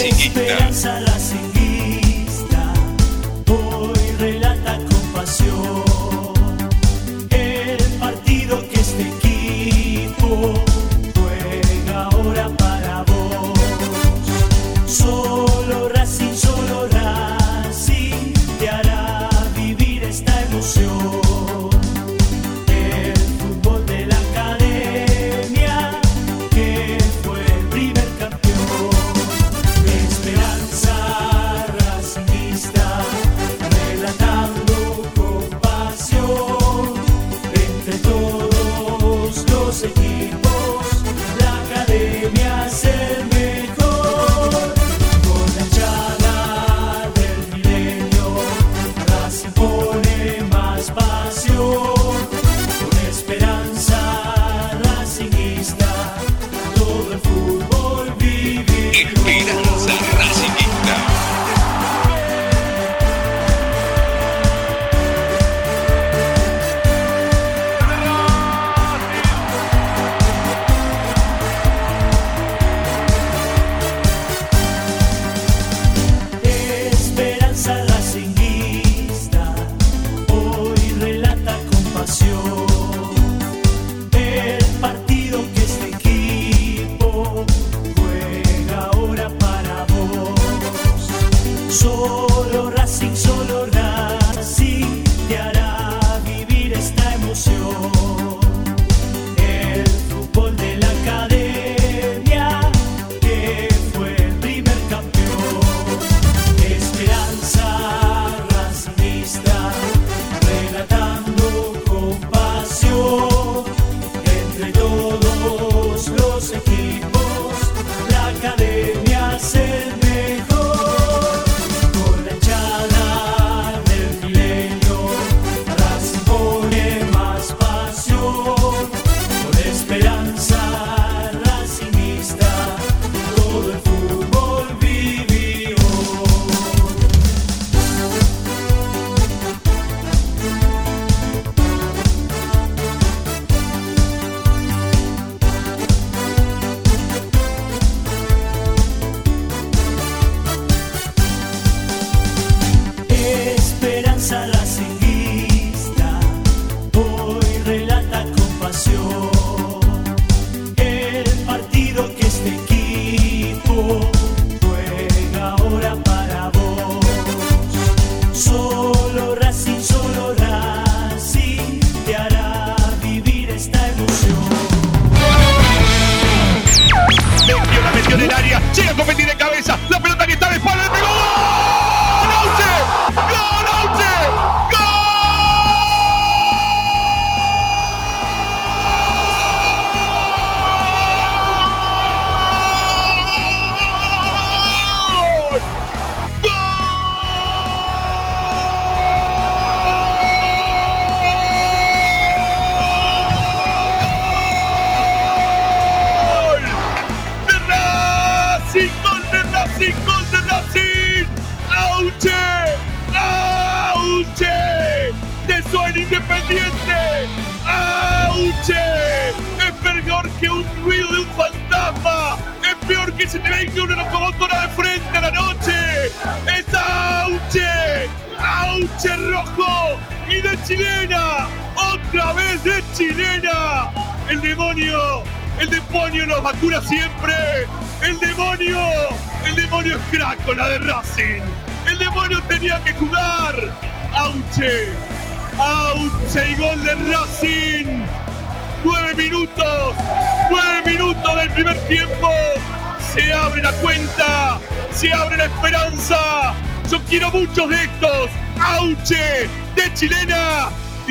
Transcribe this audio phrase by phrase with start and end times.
[0.00, 1.00] Esperanza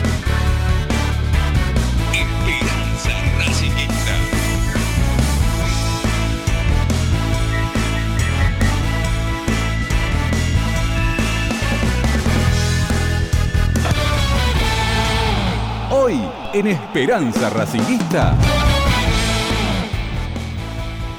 [16.62, 18.38] en Esperanza Racinguista.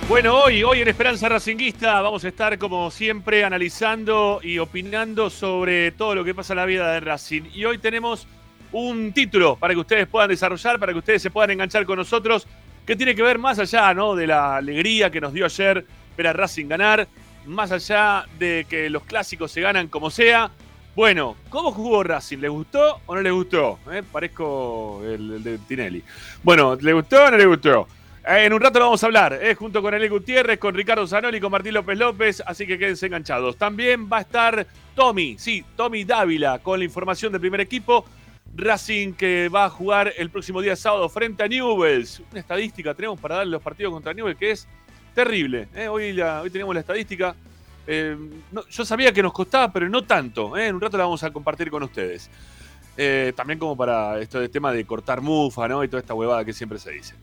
[0.09, 5.91] Bueno, hoy, hoy en Esperanza Racinguista vamos a estar como siempre analizando y opinando sobre
[5.91, 7.43] todo lo que pasa en la vida de Racing.
[7.53, 8.29] Y hoy tenemos
[8.71, 12.47] un título para que ustedes puedan desarrollar, para que ustedes se puedan enganchar con nosotros,
[12.87, 14.15] que tiene que ver más allá ¿no?
[14.15, 15.85] de la alegría que nos dio ayer
[16.17, 17.09] ver a Racing ganar,
[17.47, 20.53] más allá de que los clásicos se ganan como sea.
[20.95, 22.39] Bueno, ¿cómo jugó Racing?
[22.39, 23.79] ¿Le gustó o no le gustó?
[23.91, 24.03] ¿Eh?
[24.13, 26.03] Parezco el, de Tinelli.
[26.43, 27.89] Bueno, ¿le gustó o no le gustó?
[28.29, 31.07] Eh, En un rato lo vamos a hablar, eh, junto con Eli Gutiérrez, con Ricardo
[31.07, 33.57] Zanoli, con Martín López López, así que quédense enganchados.
[33.57, 38.05] También va a estar Tommy, sí, Tommy Dávila, con la información del primer equipo.
[38.55, 42.21] Racing que va a jugar el próximo día sábado frente a Newells.
[42.31, 44.69] Una estadística tenemos para darle los partidos contra Newells que es
[45.15, 45.69] terrible.
[45.89, 46.15] hoy
[46.51, 47.35] tenemos la estadística.
[47.87, 48.17] Eh,
[48.71, 50.57] yo sabía que nos costaba, pero no tanto.
[50.57, 50.69] eh.
[50.69, 52.31] En un rato la vamos a compartir con ustedes.
[52.97, 55.83] Eh, también como para esto de tema de cortar mufa, ¿no?
[55.83, 57.15] Y toda esta huevada que siempre se dice.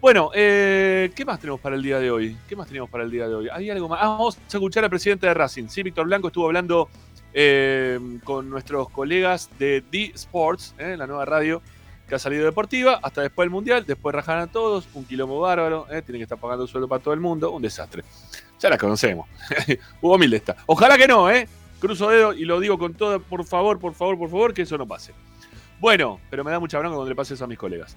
[0.00, 2.36] Bueno, ¿qué más tenemos para el día de hoy?
[2.48, 3.48] ¿Qué más tenemos para el día de hoy?
[3.52, 3.98] ¿Hay algo más?
[4.00, 5.68] Ah, vamos a escuchar al presidente de Racing.
[5.68, 6.88] Sí, Víctor Blanco estuvo hablando
[8.24, 11.60] con nuestros colegas de D Sports, la nueva radio
[12.08, 15.86] que ha salido deportiva, hasta después del Mundial, después rajan a todos, un quilombo bárbaro,
[15.88, 18.04] tienen que estar pagando sueldo para todo el mundo, un desastre.
[18.60, 19.28] Ya la conocemos.
[20.00, 20.56] Hugo Milde está.
[20.66, 21.48] Ojalá que no, ¿eh?
[21.78, 24.78] Cruzo dedo y lo digo con todo, por favor, por favor, por favor, que eso
[24.78, 25.12] no pase.
[25.78, 27.96] Bueno, pero me da mucha bronca cuando le pase eso a mis colegas.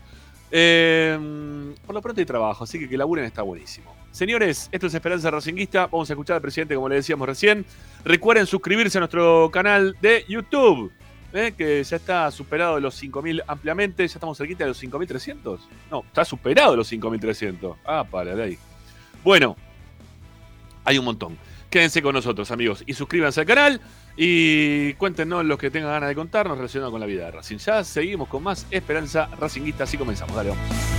[0.51, 3.95] Eh, por lo pronto hay trabajo, así que que laburen está buenísimo.
[4.11, 5.87] Señores, esto es Esperanza Racinguista.
[5.87, 7.65] Vamos a escuchar al presidente, como le decíamos recién.
[8.03, 10.91] Recuerden suscribirse a nuestro canal de YouTube,
[11.31, 14.07] eh, que ya está superado los 5.000 ampliamente.
[14.07, 15.59] Ya estamos cerquita de los 5.300.
[15.91, 17.75] No, está superado los 5.300.
[17.85, 18.57] Ah, para de ahí.
[19.23, 19.55] Bueno,
[20.85, 21.37] hay un montón.
[21.69, 23.81] Quédense con nosotros, amigos, y suscríbanse al canal
[24.17, 27.57] y cuéntenos los que tengan ganas de contarnos relacionado con la vida de Racing.
[27.57, 30.35] Ya seguimos con más Esperanza Racinguista, así comenzamos.
[30.35, 30.98] Dale, vamos.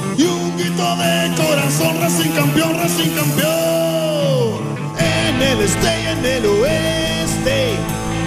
[0.17, 4.61] y un grito de corazón, Racing campeón, Racing campeón.
[4.97, 7.71] En el este y en el oeste,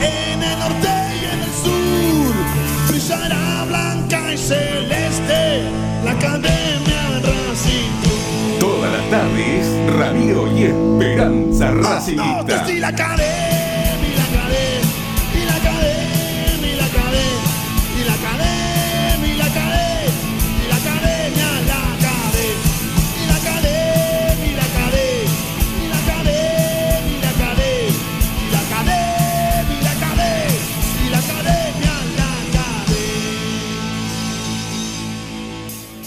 [0.00, 0.88] en el norte
[1.21, 2.35] y en el sur.
[2.88, 5.62] Brillará blanca y celeste
[6.05, 8.59] la academia Racing Club.
[8.61, 12.67] Todas las tardes, Ramiro y Esperanza Racingista.
[12.79, 13.53] La academia,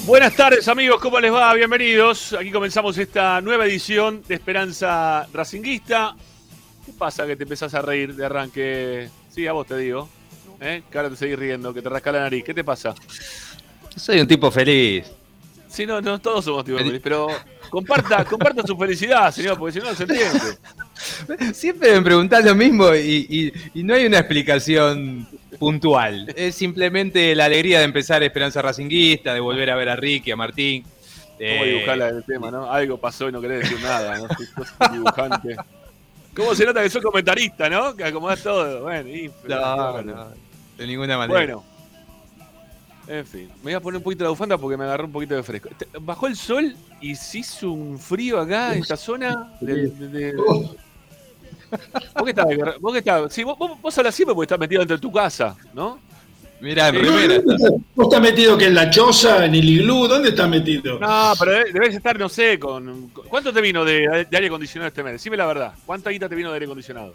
[0.08, 1.54] Buenas tardes amigos, ¿cómo les va?
[1.54, 2.32] Bienvenidos.
[2.32, 6.16] Aquí comenzamos esta nueva edición de Esperanza Racinguista.
[6.86, 9.10] ¿Qué pasa que te empezás a reír de arranque?
[9.30, 10.08] Sí, a vos te digo.
[10.62, 10.84] ¿Eh?
[10.90, 12.46] Que ahora te seguís riendo, que te rasca la nariz.
[12.46, 12.96] ¿Qué te pasa?
[13.98, 15.12] Soy un tipo feliz.
[15.68, 17.28] Sí, no, no todos somos tipo feliz, pero
[17.70, 20.58] comparta, comparta su felicidad, señor, porque si no no se entiende.
[21.54, 25.28] Siempre me preguntás lo mismo y, y- y no hay una explicación
[25.60, 26.34] puntual.
[26.36, 30.36] Es simplemente la alegría de empezar Esperanza Racinguista, de volver a ver a Ricky, a
[30.36, 30.84] Martín.
[30.84, 32.72] ¿Cómo Eh, dibujarla del tema, no?
[32.72, 34.28] Algo pasó y no querés decir nada, ¿no?
[34.92, 35.56] Dibujante.
[36.36, 37.96] ¿Cómo se nota que sos comentarista, no?
[37.96, 38.82] Que acomodás todo.
[38.84, 40.28] Bueno, y, no, no,
[40.78, 41.40] de ninguna manera.
[41.40, 41.64] Bueno.
[43.08, 45.34] En fin, me voy a poner un poquito la bufanda porque me agarró un poquito
[45.36, 45.70] de fresco.
[46.02, 49.54] Bajó el sol y se hizo un frío acá en esta zona.
[49.62, 50.34] de- de- de-
[52.16, 52.46] ¿Vos qué estás?
[52.80, 53.34] ¿Vos qué estás?
[53.34, 56.00] Sí, vos, vos, vos hablas siempre porque estás metido dentro de tu casa, ¿no?
[56.60, 57.02] Mirá, en Sí.
[57.02, 57.42] primera.
[57.96, 60.08] ¿Vos estás metido que en la choza, en el iglú?
[60.08, 60.98] ¿Dónde estás metido?
[60.98, 63.10] No, pero debe- debes estar, no sé, con.
[63.30, 65.14] ¿Cuánto te vino de, de aire acondicionado este mes?
[65.14, 65.74] Decime la verdad.
[65.86, 67.14] ¿Cuánta guita te vino de aire acondicionado?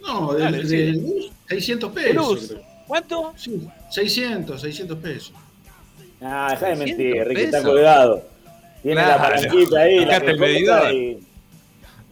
[0.00, 2.46] No, de, Dale, de luz, 600 ¿De pesos.
[2.48, 2.62] creo.
[2.86, 3.32] ¿Cuánto?
[3.36, 5.32] Sí, 600, 600 pesos.
[6.20, 8.22] Ah, dejá de 600 mentir, Ricky está colgado.
[8.82, 10.92] Tiene la palanquita ahí, la que el medidor.
[10.92, 11.18] y,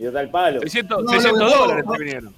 [0.01, 0.61] y está el palo.
[0.61, 2.35] 600, No, 600 lo que- dólares te vinieron.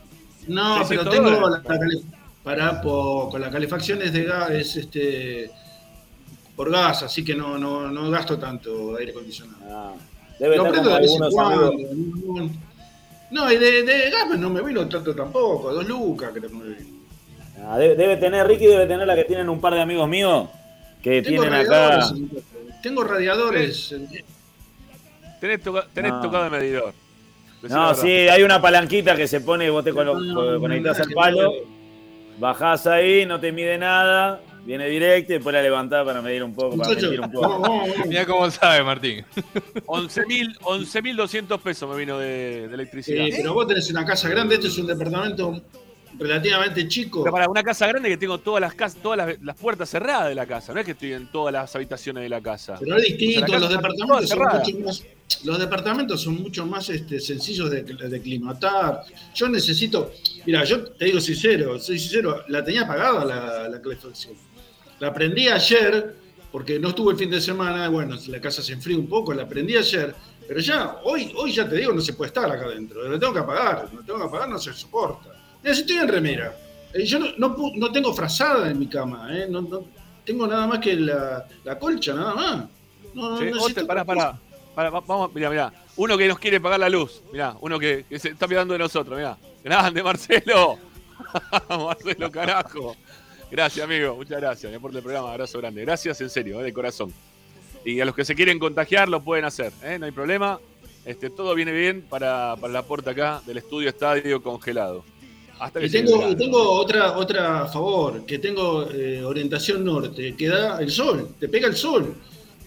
[0.48, 1.62] No, 600 pero tengo la, dólares.
[2.04, 5.50] la para con la calefacción es de gas, es este
[6.56, 9.58] por gas, así que no, no, no gasto tanto aire acondicionado.
[9.70, 9.92] Ah,
[10.40, 11.72] debe Lo prendo de vez en cuando.
[13.30, 16.64] No, y de, de gas no me vino tanto tampoco, dos lucas creo que me
[16.64, 16.90] vino.
[17.64, 20.48] Ah, debe, debe tener, Ricky debe tener la que tienen un par de amigos míos
[21.00, 22.10] que Tengo tienen acá.
[22.82, 23.92] tengo radiadores.
[23.92, 24.08] en-
[25.40, 26.20] Tenés, toca- tenés No.
[26.20, 26.92] tocado el medidor.
[27.62, 31.52] No, sí, hay una palanquita que se pone, vos te conectás al palo,
[32.38, 36.54] bajás ahí, no te mide nada, viene directo y después la levantás para medir un
[36.54, 37.84] poco, para medir un poco.
[38.06, 39.24] Mirá cómo sabe, Martín.
[39.86, 43.26] 11.000 11.200 pesos me vino de, de electricidad.
[43.26, 45.62] Eh, pero vos tenés una casa grande, este es un departamento
[46.18, 47.22] relativamente chico.
[47.22, 50.28] Pero para una casa grande que tengo todas las casas, todas las, las puertas cerradas
[50.28, 52.76] de la casa, no es que estoy en todas las habitaciones de la casa.
[52.78, 55.04] Pero es distinto, O sea, la los departamentos son toda mucho más,
[55.44, 59.02] los departamentos son mucho más este, sencillos de, de climatar.
[59.34, 60.12] Yo necesito,
[60.46, 64.34] mira, yo te digo sincero, soy sincero, la tenía apagada la, la calefacción.
[65.00, 66.16] La prendí ayer,
[66.50, 69.48] porque no estuve el fin de semana, bueno, la casa se enfría un poco, la
[69.48, 70.14] prendí ayer,
[70.46, 73.32] pero ya, hoy, hoy ya te digo, no se puede estar acá adentro, la tengo
[73.32, 75.30] que apagar, la tengo que apagar, no se soporta.
[75.62, 76.56] Mira, si estoy en remera,
[76.92, 79.86] eh, yo no, no, pu- no tengo frazada en mi cama, eh, no,
[80.24, 82.64] tengo nada más que la, la colcha, nada más.
[83.14, 84.40] No, Sí, necesito pará, pará,
[84.76, 85.72] va- Vamos, mirá, mirá.
[85.96, 87.22] Uno que nos quiere pagar la luz.
[87.32, 89.36] Mirá, uno que, que se está mirando de nosotros, mirá.
[89.62, 90.78] Grande, Marcelo.
[91.68, 92.96] Marcelo, carajo.
[93.50, 94.16] Gracias, amigo.
[94.16, 94.70] Muchas gracias.
[94.70, 95.30] Me aporte el programa.
[95.30, 95.82] Abrazo grande.
[95.82, 97.12] Gracias, en serio, eh, de corazón.
[97.84, 99.98] Y a los que se quieren contagiar lo pueden hacer, ¿eh?
[99.98, 100.58] no hay problema.
[101.04, 105.04] Este, todo viene bien para, para la puerta acá del estudio estadio congelado.
[105.58, 110.48] Hasta que Y tengo, y tengo otra, otra favor, que tengo eh, orientación norte, que
[110.48, 112.14] da el sol, te pega el sol.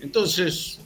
[0.01, 0.81] Entonces,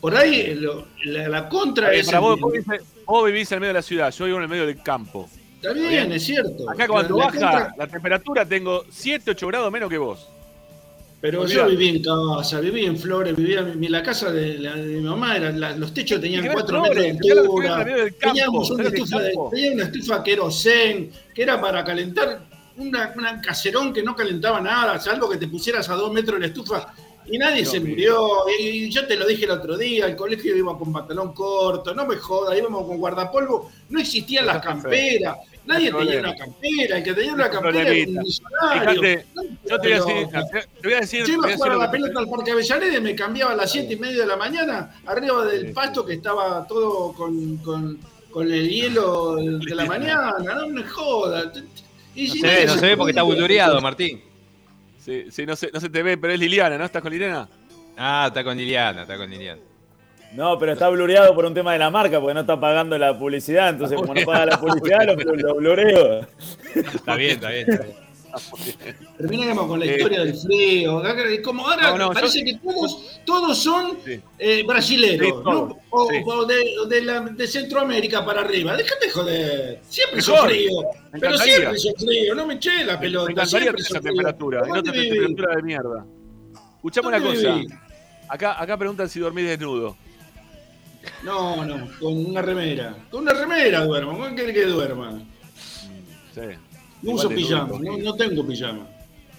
[0.00, 2.06] por ahí lo- la, la contra es...
[2.06, 2.66] para vos, vos vivís,
[3.06, 5.28] vos vivís en el medio de la ciudad, yo vivo en el medio del campo.
[5.56, 6.68] está bien, es cierto.
[6.70, 10.28] Acá cuando La- la baja contra- la temperatura tengo 7, 8 grados menos que vos.
[11.20, 11.70] pero olvidate.
[11.72, 15.00] yo viví en casa, viví en Flores, vivía en la casa de, la- de mi
[15.02, 17.14] mamá, era, la- los techos tenían ¿Qué ver 4 Flores?
[17.14, 18.10] metros de altura.
[18.20, 21.84] Teníamos una ¿sabés lo que es estufa, de, tenía una estufa querosén, que era para
[21.84, 22.40] calentar
[22.78, 26.40] una, una caserón que no calentaba nada, salvo que te pusieras a dos metros de
[26.40, 26.94] la estufa
[27.26, 28.44] y nadie se murió.
[28.58, 31.94] Y, y yo te lo dije el otro día, al colegio iba con pantalón corto,
[31.94, 37.04] no me jodas, íbamos con guardapolvo, no existían las camperas, nadie tenía una campera, el
[37.04, 39.22] que tenía una campera era un millonario.
[39.68, 40.28] Yo te voy a decir,
[40.80, 43.14] te voy a decir, yo iba a jugar a la pelota al Parque Avellaneda, me
[43.14, 47.12] cambiaba a las 7 y media de la mañana, arriba del pasto que estaba todo
[47.12, 47.98] con, con,
[48.30, 51.62] con el hielo de la mañana, no me jodas.
[52.14, 54.29] Y No si se ve, no se ve porque está bultureado, Martín.
[55.10, 56.84] Sí, sí, no, se, no se te ve, pero es Liliana, ¿no?
[56.84, 57.48] ¿Estás con Liliana?
[57.96, 59.60] Ah, está con Liliana, está con Liliana.
[60.34, 63.18] No, pero está blureado por un tema de la marca, porque no está pagando la
[63.18, 63.70] publicidad.
[63.70, 66.20] Entonces, como no paga la publicidad, lo, lo blureo.
[66.76, 67.68] Está bien, está bien.
[67.68, 68.09] Está bien.
[69.18, 71.02] Terminemos con la Eh, historia del frío.
[71.44, 74.20] Como ahora No, no, parece yo- que todos, todos son Sí.
[74.38, 75.68] eh, brasileros, Sí, todos.
[75.70, 75.78] ¿no?
[75.90, 76.16] O, Sí.
[76.24, 78.76] o de, o de la- de Centroamérica para arriba.
[78.76, 79.80] Déjate joder.
[79.88, 80.70] Siempre son frío.
[81.12, 82.34] Me Pero siempre son frío.
[82.34, 83.30] No me eché la Me pelota.
[83.32, 84.12] encantaría siempre tener esa son frío.
[84.14, 84.62] temperatura.
[84.64, 85.20] Y no ¿Dónde tener vivís?
[85.26, 86.06] temperatura de mierda.
[86.76, 87.54] Escuchame una ¿Dónde cosa.
[87.56, 87.72] vivís?
[88.28, 89.96] Acá, acá preguntan si dormís desnudo.
[91.24, 92.94] No, no, con una remera.
[93.10, 94.12] Con una remera duermo.
[94.12, 95.18] ¿Cómo querés que duerma?
[96.34, 96.40] Sí.
[97.02, 97.78] No uso pijama.
[97.78, 98.86] No, tengo pijama.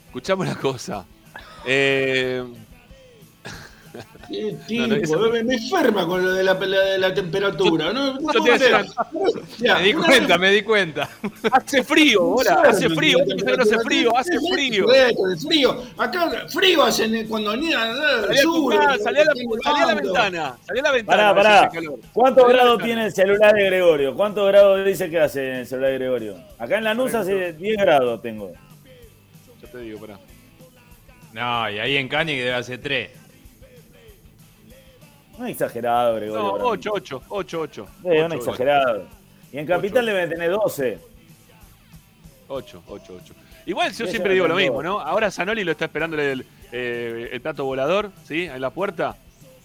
[0.07, 1.05] Escuchame una cosa.
[1.65, 2.43] Eh,
[4.31, 7.91] Tipo, me enferma con lo de la, temperatura.
[7.91, 8.17] No,
[9.59, 11.09] me di cuenta, me di cuenta.
[11.51, 13.17] Hace frío, ahora, hace frío,
[13.59, 14.87] hace frío, hace frío.
[15.47, 15.83] frío.
[15.97, 21.35] Acá frío hacen cuando ni Salí a la ventana, salí a la ventana.
[21.35, 21.71] Pará, pará.
[22.13, 24.15] ¿Cuántos grados tiene el celular de Gregorio?
[24.15, 26.35] ¿Cuántos grados dice que hace el celular de Gregorio?
[26.57, 28.51] Acá en la NUS hace 10 grados tengo.
[29.61, 30.19] Yo te digo, pará.
[31.33, 33.20] No, y ahí en Cani debe hacer 3.
[35.41, 36.57] Un exagerado, Gregorio.
[36.59, 37.87] No, 8, 8, 8, 8.
[38.03, 39.07] Es un exagerado.
[39.51, 40.99] Y en Capital debe tener 12.
[42.47, 43.33] 8, 8, 8.
[43.65, 44.99] Igual yo siempre digo lo mismo, ¿no?
[44.99, 48.43] Ahora Zanoli lo está esperando el, eh, el plato volador, ¿sí?
[48.43, 49.15] En la puerta.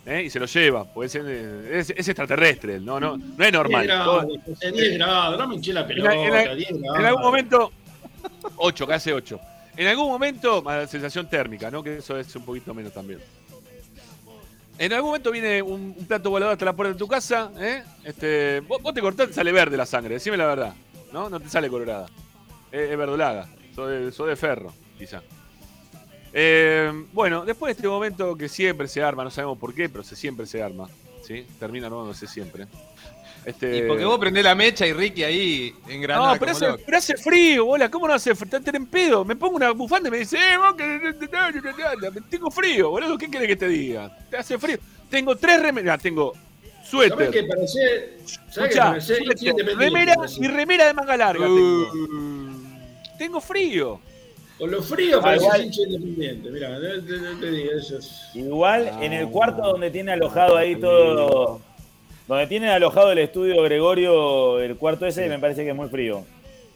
[0.06, 0.22] ¿eh?
[0.22, 3.82] Y se lo lleva, porque es, eh, es, es extraterrestre, no, no, no es normal.
[3.82, 4.26] 10 grados,
[4.72, 6.98] 10 grados no me hinché la pelota, en, la, en, la, 10 grados.
[7.00, 7.72] en algún momento,
[8.56, 9.40] 8, casi 8.
[9.76, 11.82] En algún momento, más la sensación térmica, ¿no?
[11.82, 13.20] Que eso es un poquito menos también.
[14.78, 17.82] En algún momento viene un, plato volador hasta la puerta de tu casa, ¿eh?
[18.04, 20.74] Este, vos, te cortás, sale verde la sangre, decime la verdad,
[21.12, 21.30] ¿no?
[21.30, 22.06] No te sale colorada.
[22.70, 25.22] Es, es verdolaga, sos de, sos de ferro, quizá.
[26.38, 30.04] Eh, bueno, después de este momento que siempre se arma, no sabemos por qué, pero
[30.04, 30.86] se, siempre se arma,
[31.22, 31.46] ¿sí?
[31.58, 32.66] Termina armándose siempre.
[33.46, 36.32] Este, Y porque vos prendés la mecha y Ricky ahí en Granada.
[36.34, 36.82] no, pero hace, loco.
[36.84, 37.88] pero hace frío, bola.
[37.88, 38.58] ¿Cómo no hace frío?
[38.58, 39.24] Está en pedo.
[39.24, 41.14] Me pongo una bufanda y me dice, eh, vos que.
[42.28, 43.16] Tengo frío, boludo.
[43.16, 44.10] ¿Qué querés que te diga?
[44.28, 44.78] Te hace frío.
[45.08, 46.02] Tengo tres remeras.
[46.02, 46.32] Tengo
[46.90, 47.34] ¿Sabés suéter,
[49.40, 51.48] independiente, remera y remera de manga larga.
[51.48, 51.86] Uh.
[51.92, 52.60] Tengo.
[53.18, 54.00] Tengo frío.
[54.58, 55.64] Con lo frío Ah, parecés igual.
[55.64, 56.50] hincha independiente.
[56.50, 58.22] Mirá, te, te- te digo, eso es.
[58.34, 61.60] Igual en el cuarto donde tiene alojado ahí todo.
[62.26, 66.24] Donde tiene alojado el estudio Gregorio, el cuarto ese, me parece que es muy frío.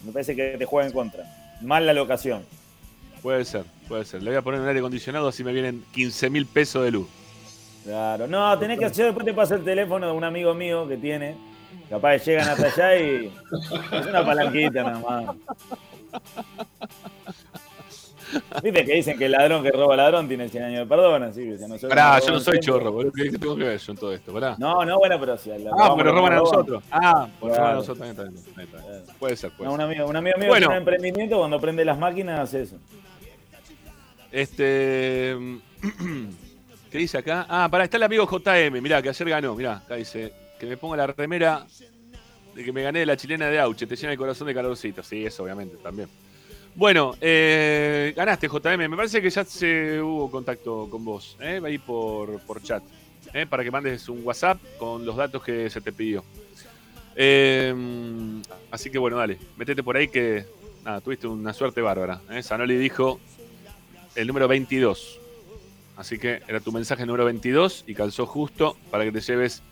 [0.04, 1.24] Me parece que te juega en contra.
[1.60, 2.44] Mal la locación.
[3.20, 4.22] Puede ser, puede ser.
[4.22, 7.08] Le voy a poner un aire acondicionado así me vienen 15 mil pesos de luz.
[7.84, 8.26] Claro.
[8.26, 8.90] No, tenés que.
[8.90, 11.34] Yo después te paso el teléfono de un amigo mío que tiene.
[11.88, 13.32] Capaz que llegan hasta allá y.
[13.92, 15.36] Es una palanquita nada más.
[18.62, 21.42] Viste que dicen que el ladrón que roba ladrón tiene 100 años de perdón, así
[21.42, 23.12] que no soy Pará, yo no soy chorro, boludo.
[23.12, 24.32] ¿Qué qué tengo que ver yo en todo esto?
[24.32, 24.56] Pará.
[24.58, 26.82] No, no, bueno, pero si al Ah, porque roban a nosotros.
[26.90, 28.08] Ah, porque roban a nosotros.
[29.18, 32.40] Puede ser, puede un amigo, un amigo mío tiene un emprendimiento cuando prende las máquinas
[32.40, 32.76] hace eso.
[34.30, 35.36] Este.
[36.90, 37.46] ¿Qué dice acá?
[37.48, 38.80] Ah, pará, está el amigo JM.
[38.82, 39.54] Mirá, que ayer ganó.
[39.54, 41.64] Mirá, acá dice que me ponga la remera
[42.54, 43.86] de que me gané de la chilena de Auche.
[43.86, 45.02] Te llena el corazón de calorcito.
[45.02, 46.08] Sí, eso obviamente también.
[46.74, 48.88] Bueno, eh, ganaste JM.
[48.88, 51.36] Me parece que ya se hubo contacto con vos.
[51.40, 51.60] ¿eh?
[51.64, 52.82] Ahí por, por chat.
[53.34, 53.46] ¿eh?
[53.46, 56.24] Para que mandes un WhatsApp con los datos que se te pidió.
[57.16, 57.74] Eh,
[58.70, 59.38] así que bueno, dale.
[59.56, 60.44] Metete por ahí que.
[60.84, 62.22] Nada, tuviste una suerte bárbara.
[62.30, 62.42] ¿eh?
[62.42, 63.20] Zanoli dijo
[64.14, 65.20] el número 22.
[65.96, 69.62] Así que era tu mensaje número 22 y calzó justo para que te lleves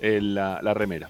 [0.00, 1.08] eh, la, la remera.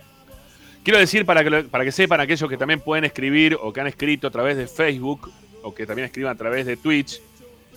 [0.83, 3.87] Quiero decir, para que, para que sepan aquellos que también pueden escribir o que han
[3.87, 5.31] escrito a través de Facebook
[5.62, 7.21] o que también escriban a través de Twitch,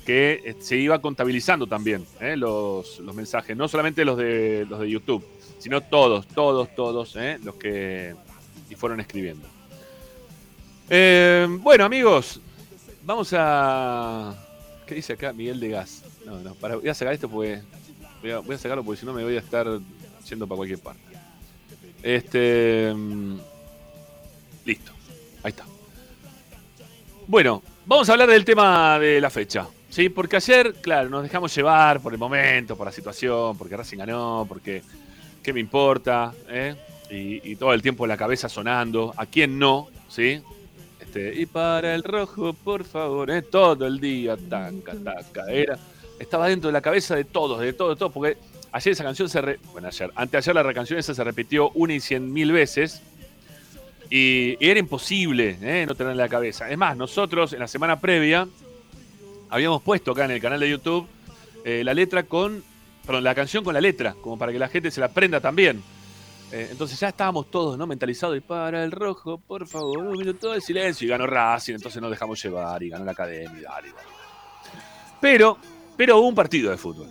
[0.05, 4.79] que eh, se iba contabilizando también eh, los, los mensajes, no solamente los de, los
[4.79, 5.25] de YouTube,
[5.59, 8.15] sino todos, todos, todos eh, los que
[8.77, 9.47] fueron escribiendo.
[10.93, 12.41] Eh, bueno, amigos,
[13.03, 14.35] vamos a.
[14.85, 16.03] ¿Qué dice acá Miguel de Gas?
[16.25, 17.61] No, no, para, voy a sacar esto porque.
[18.21, 19.67] Voy a, voy a sacarlo porque si no me voy a estar
[20.27, 21.10] yendo para cualquier parte.
[22.03, 22.93] Este.
[22.93, 23.39] mm,
[24.65, 24.91] Listo.
[25.43, 25.65] Ahí está.
[27.27, 29.67] Bueno, vamos a hablar del tema de la fecha.
[29.89, 30.09] ¿sí?
[30.09, 34.45] Porque ayer, claro, nos dejamos llevar por el momento, por la situación, porque Racing ganó,
[34.47, 34.81] porque.
[35.41, 36.33] ¿Qué me importa?
[36.49, 36.75] eh?
[37.09, 39.13] Y, todo el tiempo la cabeza sonando.
[39.17, 39.89] ¿A quién no?
[40.07, 40.41] ¿Sí?
[40.99, 43.41] Este, y para el rojo, por favor, ¿eh?
[43.41, 45.77] todo el día, taca, taca, era,
[46.19, 48.37] estaba dentro de la cabeza de todos, de todos, de todos, porque
[48.71, 51.99] ayer esa canción se, re- bueno, ayer, anteayer la canción esa se repitió una y
[51.99, 53.01] cien mil veces,
[54.09, 55.85] y, era imposible ¿eh?
[55.87, 56.69] no tenerla en la cabeza.
[56.69, 58.47] Es más, nosotros en la semana previa
[59.49, 61.07] habíamos puesto acá en el canal de YouTube
[61.63, 62.63] eh, la letra con
[63.05, 65.81] perdón, la canción con la letra, como para que la gente se la aprenda también.
[66.51, 67.87] Eh, entonces ya estábamos todos ¿no?
[67.87, 71.05] mentalizados y para el rojo, por favor, un minuto de silencio.
[71.07, 73.69] Y ganó Racing, entonces nos dejamos llevar y ganó la academia.
[75.21, 75.57] Pero,
[75.95, 77.07] pero hubo un partido de fútbol.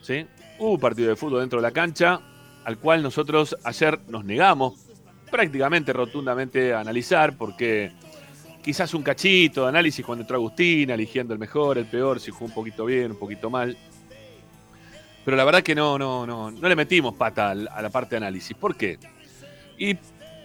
[0.00, 0.24] ¿sí?
[0.58, 2.20] Hubo un partido de fútbol dentro de la cancha,
[2.64, 4.74] al cual nosotros ayer nos negamos
[5.30, 7.92] prácticamente rotundamente a analizar, porque
[8.62, 12.46] quizás un cachito de análisis cuando entró Agustín, eligiendo el mejor, el peor, si jugó
[12.46, 13.76] un poquito bien, un poquito mal.
[15.24, 18.16] Pero la verdad que no, no, no, no le metimos pata a la parte de
[18.18, 18.56] análisis.
[18.56, 18.98] ¿Por qué?
[19.78, 19.96] Y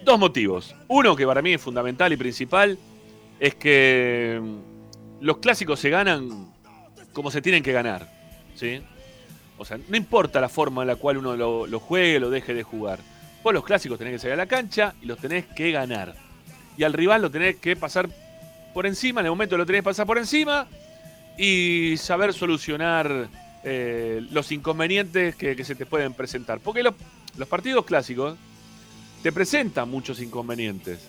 [0.04, 0.76] dos motivos.
[0.88, 2.78] Uno que para mí es fundamental y principal
[3.40, 6.54] es que mm, los clásicos se ganan
[7.14, 8.08] como se tienen que ganar.
[8.56, 8.82] ¿sí?
[9.58, 12.64] O sea, no importa la forma en la cual uno lo, juegue, lo deje de
[12.64, 13.00] jugar.
[13.44, 16.16] Vos los clásicos tenés que salir a la cancha y los tenés que ganar.
[16.78, 18.10] Y al rival lo tenés que pasar
[18.74, 20.68] por encima, en el momento lo tenés que pasar por encima
[21.38, 23.30] y saber solucionar
[23.64, 26.60] eh, los inconvenientes que, que se te pueden presentar.
[26.60, 26.96] Porque los,
[27.38, 28.38] los partidos clásicos
[29.22, 31.00] te presentan muchos inconvenientes.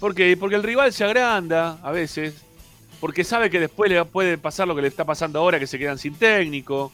[0.00, 0.36] ¿Por qué?
[0.36, 2.34] Porque el rival se agranda a veces,
[3.00, 5.78] porque sabe que después le puede pasar lo que le está pasando ahora, que se
[5.78, 6.92] quedan sin técnico,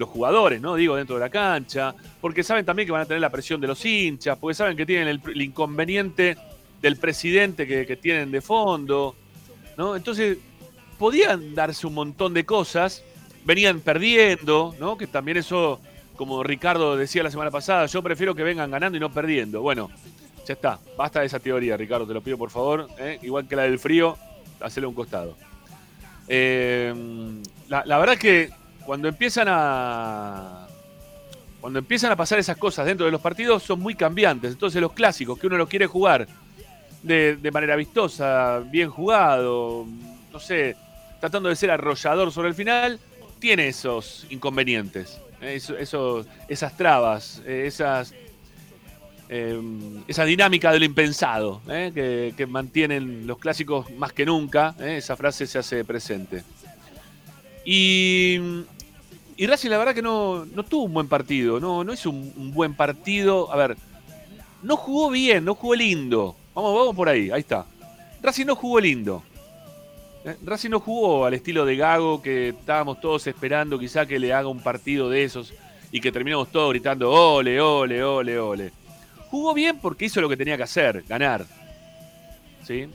[0.00, 0.74] los jugadores, ¿no?
[0.74, 3.68] Digo, dentro de la cancha, porque saben también que van a tener la presión de
[3.68, 6.36] los hinchas, porque saben que tienen el, inconveniente
[6.80, 9.14] del presidente que, que tienen de fondo,
[9.76, 9.94] ¿no?
[9.94, 10.38] Entonces,
[10.98, 13.04] podían darse un montón de cosas,
[13.44, 14.96] venían perdiendo, ¿no?
[14.96, 15.80] Que también eso,
[16.16, 19.60] como Ricardo decía la semana pasada, yo prefiero que vengan ganando y no perdiendo.
[19.60, 19.90] Bueno,
[20.46, 23.18] ya está, basta de esa teoría, Ricardo, te lo pido por favor, ¿eh?
[23.20, 24.16] igual que la del frío,
[24.60, 25.36] hacele un costado.
[26.26, 26.94] Eh,
[27.68, 28.50] la, la verdad que
[28.84, 30.66] cuando empiezan a.
[31.60, 34.52] Cuando empiezan a pasar esas cosas dentro de los partidos son muy cambiantes.
[34.52, 36.26] Entonces los clásicos que uno los quiere jugar
[37.02, 39.84] de, de manera vistosa, bien jugado,
[40.32, 40.74] no sé,
[41.20, 42.98] tratando de ser arrollador sobre el final,
[43.38, 48.14] tiene esos inconvenientes, eh, eso- esas trabas, eh, esas,
[49.28, 49.60] eh,
[50.08, 54.96] esa dinámica de lo impensado, eh, que, que mantienen los clásicos más que nunca, eh,
[54.96, 56.42] esa frase se hace presente.
[57.64, 58.38] Y,
[59.36, 62.52] y Racing la verdad que no, no tuvo un buen partido, no, no hizo un,
[62.52, 63.52] buen partido.
[63.52, 63.76] A ver,
[64.62, 66.36] no jugó bien, no jugó lindo.
[66.54, 67.66] Vamos, vamos por ahí, ahí está.
[68.22, 69.22] Racing no jugó lindo.
[70.24, 74.32] Eh, Racing no jugó al estilo de Gago que estábamos todos esperando quizá que le
[74.34, 75.54] haga un partido de esos
[75.90, 78.72] y que terminamos todos gritando ole, ole, ole, ole.
[79.30, 81.46] Jugó bien porque hizo lo que tenía que hacer, ganar.
[82.64, 82.88] ¿Sí?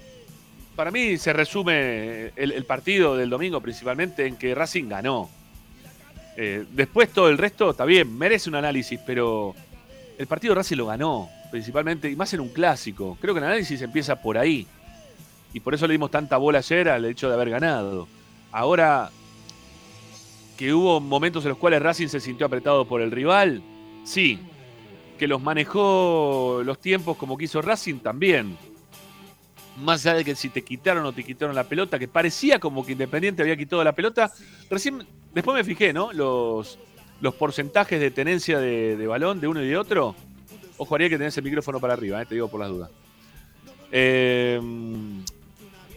[0.75, 5.29] Para mí se resume el, el partido del domingo principalmente en que Racing ganó.
[6.37, 9.55] Eh, después todo el resto está bien, merece un análisis, pero
[10.17, 13.17] el partido Racing lo ganó, principalmente, y más en un clásico.
[13.21, 14.67] Creo que el análisis empieza por ahí.
[15.53, 18.07] Y por eso le dimos tanta bola ayer al hecho de haber ganado.
[18.51, 19.09] Ahora
[20.57, 23.61] que hubo momentos en los cuales Racing se sintió apretado por el rival,
[24.03, 24.39] sí.
[25.17, 28.57] Que los manejó los tiempos como quiso Racing también.
[29.77, 32.85] Más allá de que si te quitaron o te quitaron la pelota, que parecía como
[32.85, 34.31] que Independiente había quitado la pelota.
[34.69, 36.13] Recién, después me fijé, ¿no?
[36.13, 36.79] Los,
[37.19, 40.15] los porcentajes de tenencia de, de balón de uno y de otro.
[40.77, 42.89] Ojo, haría que tenés el micrófono para arriba, eh, te digo por las dudas.
[43.91, 44.59] Eh,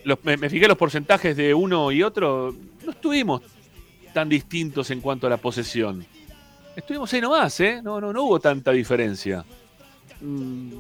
[0.04, 2.54] los- me, me fijé los porcentajes de uno y otro.
[2.84, 3.42] No estuvimos
[4.12, 6.04] tan distintos en cuanto a la posesión.
[6.74, 7.80] Estuvimos ahí nomás, ¿eh?
[7.82, 9.44] No, no, no hubo tanta diferencia.
[10.20, 10.72] Mm,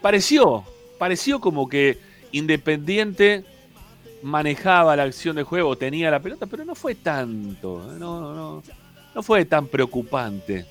[0.00, 0.64] pareció,
[0.98, 1.98] pareció como que
[2.32, 3.44] Independiente
[4.22, 8.62] manejaba la acción de juego, tenía la pelota, pero no fue tanto, no,
[9.22, 10.66] fue tan preocupante.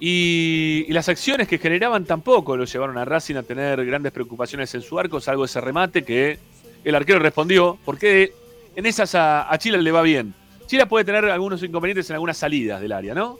[0.00, 4.74] Y, y las acciones que generaban tampoco lo llevaron a Racing a tener grandes preocupaciones
[4.74, 6.38] en su arco, salvo ese remate que
[6.82, 8.32] el arquero respondió, porque
[8.74, 10.34] en esas a, a Chile le va bien.
[10.66, 13.38] Chile puede tener algunos inconvenientes en algunas salidas del área, ¿no?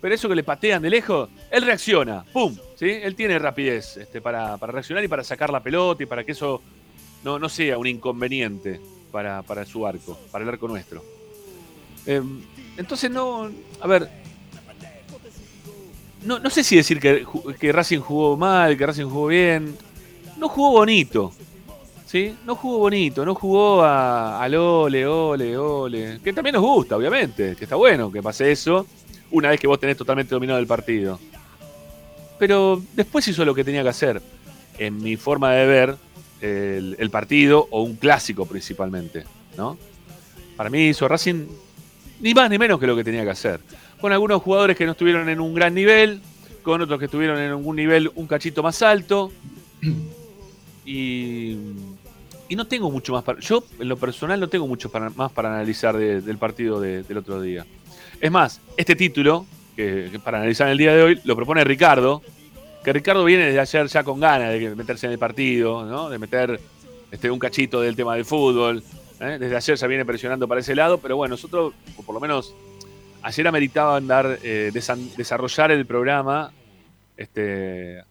[0.00, 2.56] Pero eso que le patean de lejos, él reacciona, ¡pum!
[2.80, 6.62] Él tiene rapidez este, para, reaccionar y para sacar la pelota y para que eso
[7.22, 8.80] no, sea un inconveniente
[9.12, 11.04] para, su arco, para el arco nuestro.
[12.06, 12.22] Eh,
[12.78, 14.08] entonces no, a ver,
[16.24, 19.76] no, no sé si decir que Racing jugó mal, que Racing jugó bien.
[20.38, 21.32] No jugó bonito.
[22.06, 22.34] ¿Sí?
[22.44, 26.18] No jugó bonito, no jugó a, al ole, ole, ole.
[26.24, 28.84] Que también nos gusta, obviamente, que está bueno que pase eso
[29.30, 31.20] una vez que vos tenés totalmente dominado el partido.
[32.40, 34.20] Pero después hizo lo que tenía que hacer.
[34.78, 35.96] En mi forma de ver
[36.40, 39.24] el, partido, o un clásico principalmente,
[39.58, 39.76] ¿no?
[40.56, 41.46] Para mí hizo Racing
[42.20, 43.60] ni más ni menos que lo que tenía que hacer.
[44.00, 46.22] Con algunos jugadores que no estuvieron en un gran nivel,
[46.62, 49.30] con otros que estuvieron en un nivel un cachito más alto.
[50.86, 51.56] Y,
[52.48, 53.38] y no tengo mucho más para.
[53.40, 57.18] Yo, en lo personal, no tengo mucho más para analizar de- del partido de- del
[57.18, 57.66] otro día.
[58.20, 59.44] Es más, este título,
[59.76, 62.22] que, que para analizar en el día de hoy, lo propone Ricardo,
[62.84, 66.08] que Ricardo viene desde ayer ya con ganas de meterse en el partido, ¿no?
[66.08, 66.60] de meter
[67.10, 68.82] este, un cachito del tema del fútbol.
[69.20, 69.36] ¿eh?
[69.38, 72.54] Desde ayer ya viene presionando para ese lado, pero bueno, nosotros, o por lo menos
[73.22, 74.70] ayer ameritaba andar, eh,
[75.16, 76.52] desarrollar el programa
[77.16, 78.02] este,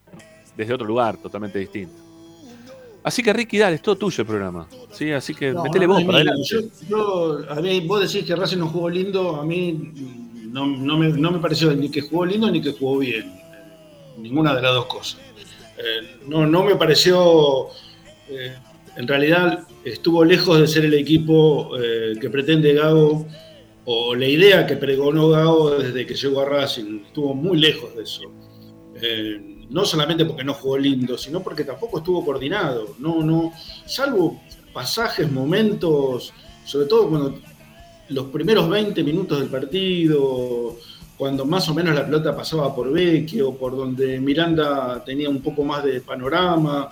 [0.56, 1.94] desde otro lugar, totalmente distinto.
[3.02, 4.68] Así que Ricky, dale, es todo tuyo el programa.
[4.92, 5.10] ¿sí?
[5.10, 6.42] Así que No, metele no, vos para adelante.
[6.48, 9.92] Yo, yo- a mí, vos decís que Racing no jugó lindo, a mí
[10.52, 13.32] no, no me, no me pareció ni que jugó lindo ni que jugó bien.
[14.18, 15.20] Ninguna de las dos cosas.
[15.78, 17.68] Eh, no, no me pareció.
[18.28, 18.54] eh,
[18.96, 23.26] en realidad estuvo lejos de ser el equipo eh, que pretende Gago
[23.84, 27.04] o la idea que pregonó Gago desde que llegó a Racing.
[27.06, 28.22] Estuvo muy lejos de eso.
[29.00, 32.96] Eh, no solamente porque no jugó lindo, sino porque tampoco estuvo coordinado.
[32.98, 33.52] No, no,
[33.86, 34.40] salvo
[34.72, 36.32] pasajes, momentos,
[36.64, 37.40] sobre todo cuando
[38.10, 40.76] los primeros 20 minutos del partido,
[41.16, 45.64] cuando más o menos la pelota pasaba por Vecchio, por donde Miranda tenía un poco
[45.64, 46.88] más de panorama,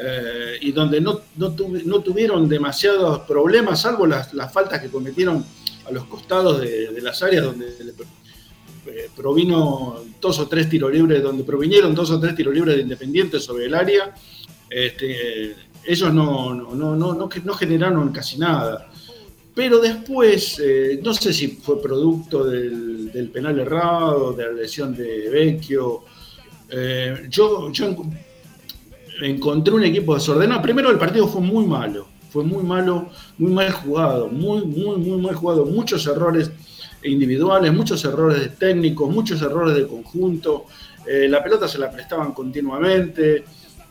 [0.00, 4.88] eh, y donde no, no, tuvi- no tuvieron demasiados problemas, salvo las, las faltas que
[4.88, 5.44] cometieron
[5.86, 7.66] a los costados de, las áreas donde
[8.86, 12.82] eh, provino dos o tres tiros libres, donde provinieron dos o tres tiros libres de
[12.82, 14.14] Independiente sobre el área,
[14.70, 15.54] este,
[15.84, 18.87] ellos no, no, no, no, no generaron casi nada.
[19.58, 25.28] Pero después, eh, no sé si fue producto del, penal errado, de la lesión de
[25.28, 26.04] Vecchio.
[26.70, 27.68] eh, yo,
[29.20, 30.62] encontré un equipo desordenado.
[30.62, 32.06] Primero, el partido fue muy malo.
[32.30, 35.66] Fue muy malo, muy mal jugado, muy, muy, muy mal jugado.
[35.66, 36.52] Muchos errores
[37.02, 40.66] individuales, muchos errores técnicos, muchos errores de conjunto.
[41.04, 43.42] Eh, la pelota se la prestaban continuamente.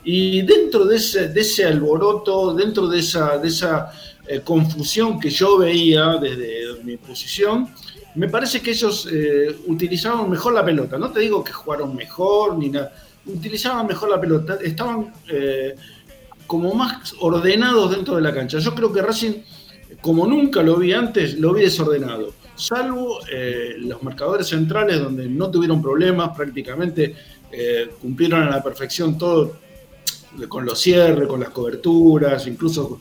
[0.05, 3.91] Y dentro de ese, alboroto, dentro de esa
[4.27, 7.69] eh, confusión que yo veía desde mi posición,
[8.17, 10.97] me parece que ellos eh, utilizaban mejor la pelota.
[10.97, 12.91] No te digo que jugaron mejor ni nada,
[13.27, 15.75] utilizaban mejor la pelota, estaban eh,
[16.47, 18.57] como más ordenados dentro de la cancha.
[18.57, 19.33] Yo creo que Racing,
[20.01, 22.33] como nunca lo vi antes, lo vi desordenado.
[22.55, 27.15] Salvo eh, los marcadores centrales donde no tuvieron problemas, prácticamente
[28.01, 29.57] cumplieron a la perfección todo
[30.49, 32.99] con los cierres, con las coberturas, incluso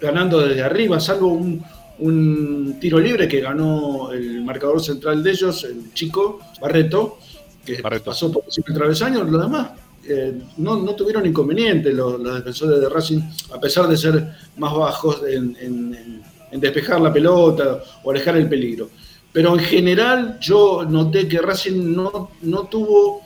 [0.00, 1.62] ganando desde arriba, salvo un,
[2.00, 7.18] un tiro libre que ganó el marcador central de ellos, el chico Barreto,
[7.64, 9.70] que pasó por encima del travesaño, lo demás
[10.08, 13.20] eh, no, no tuvieron inconveniente los, los defensores de Racing,
[13.54, 18.38] a pesar de ser más bajos en, en- en- en despejar la pelota o alejar
[18.38, 18.88] el peligro.
[19.30, 23.20] Pero en general yo noté que Racing no, no tuvo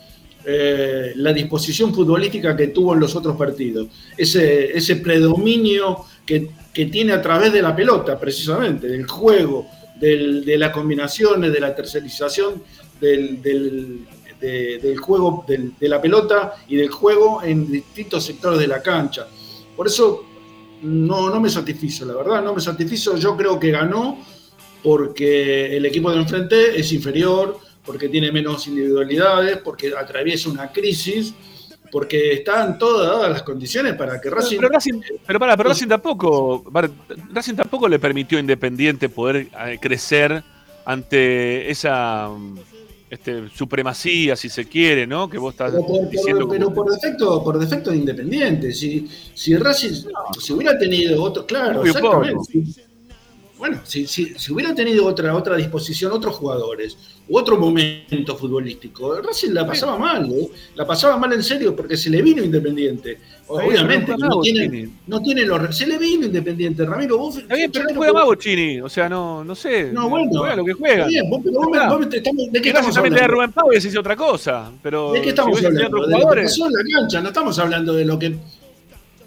[0.44, 3.86] eh, la disposición futbolística que tuvo en los otros partidos.
[4.16, 6.50] Ese, ese predominio que,
[6.86, 9.66] tiene a través de la pelota, precisamente, del juego,
[10.00, 12.62] del- de las combinaciones, de la tercerización
[13.00, 14.06] del, del-
[14.40, 19.26] de- del juego, de la pelota y del juego en distintos sectores de la cancha.
[19.76, 20.24] Por eso
[20.82, 23.16] no, no me satisfizo, la verdad, no me satisfizo.
[23.16, 24.18] Yo creo que ganó
[24.82, 31.34] porque el equipo de enfrente es inferior, porque tiene menos individualidades, porque atraviesa una crisis,
[31.92, 34.56] porque están todas las condiciones para que Racing...
[34.56, 36.90] Pero, Racing, pero para, pero Racing tampoco, para-
[37.34, 40.42] Racing tampoco le permitió a Independiente poder eh, crecer
[40.86, 42.58] ante esa mm,
[43.10, 45.28] este, supremacía, si se quiere, ¿no?
[45.28, 46.48] Que vos estás Pero por, diciendo.
[46.48, 48.72] pero por defecto, por defecto de Independiente.
[48.72, 50.08] Si, si Racing
[50.40, 52.34] si hubiera tenido otro, claro, Muy exactamente.
[52.36, 52.91] poco.
[53.62, 56.98] Bueno, si, si, si hubiera tenido otra, otra disposición, otros jugadores,
[57.28, 60.48] u otro momento futbolístico, Racing la pasaba mal, ¿eh?
[60.74, 63.18] la pasaba mal en serio porque se le vino Independiente.
[63.46, 65.76] Obviamente, no tiene, no tiene los.
[65.76, 67.18] Se le vino Independiente, Ramiro.
[67.18, 68.80] Vos, Está bien, pero no juega más Bochini.
[68.80, 69.92] O sea, no, no sé.
[69.92, 70.28] No, bueno.
[70.40, 70.94] Juega lo que juega.
[70.96, 73.28] Está bien, vos- pero vos vos estamos- ¿de qué estamos hablando?
[73.28, 74.72] Rubén Pau y decís otra cosa.
[74.82, 75.98] Pero ¿De qué estamos si hablando?
[75.98, 76.44] De lo que jugadores.
[76.50, 78.36] pasó en la cancha, no estamos hablando de lo que.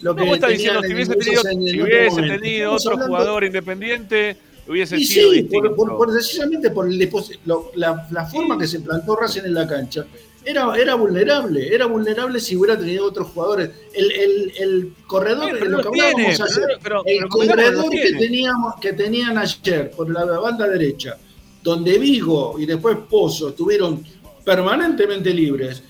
[0.02, 4.98] Lo No, vos estás diciendo, si hubiese tenido, si hubiese tenido otro jugador independiente, hubiese
[4.98, 5.76] Y sido sí, distinto.
[5.76, 9.54] por, por- precisamente por el depos- lo- la, la forma que se plantó Racing en
[9.54, 10.06] la cancha,
[10.44, 13.72] era, era vulnerable, era vulnerable si hubiera tenido otros jugadores.
[13.94, 17.66] El, el- el corredor, pero lo que hablábamos tiene, ayer, pero- pero- el pero convengamos,
[17.66, 18.20] los corredor que, tiene.
[18.20, 21.18] teníamos, que tenían ayer por la banda derecha,
[21.64, 24.04] donde Vigo y después Pozo estuvieron
[24.44, 25.82] permanentemente libres,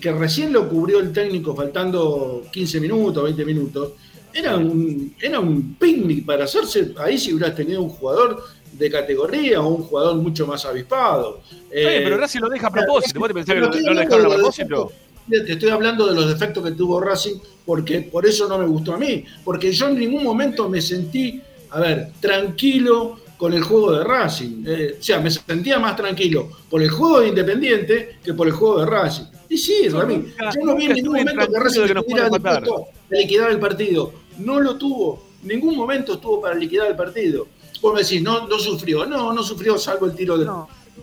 [0.00, 3.92] que, recién lo cubrió el técnico faltando 15 minutos, 20 minutos,
[4.32, 9.60] era un, era un picnic para hacerse, ahí si hubieras tenido un jugador de categoría
[9.60, 11.40] o un jugador mucho más avispado.
[11.70, 13.18] Eh, pero Racing lo deja a propósito.
[13.18, 14.92] ¿Vos te pensás que pero lo, estoy no lo hablando dejaron a de los propósito?
[15.26, 17.34] defectos- Te estoy hablando de los defectos que tuvo Racing,
[17.66, 19.24] porque por eso no me gustó a mí.
[19.44, 24.64] Porque yo en ningún momento me sentí, a ver, tranquilo con el juego de Racing.
[24.66, 28.52] Eh, o sea, me sentía más tranquilo por el juego de Independiente que por el
[28.52, 29.24] juego de Racing.
[29.50, 32.28] Y sí, Yo Rami, nunca- yo no vi en ningún momento que Racing que estuviera
[32.30, 34.12] dispuesto a liquidar el partido.
[34.38, 35.22] No lo tuvo.
[35.42, 37.46] Ningún momento estuvo para liquidar el partido.
[37.82, 39.04] Vos me decís, no, no sufrió.
[39.06, 40.44] No, no sufrió, salvo el tiro de,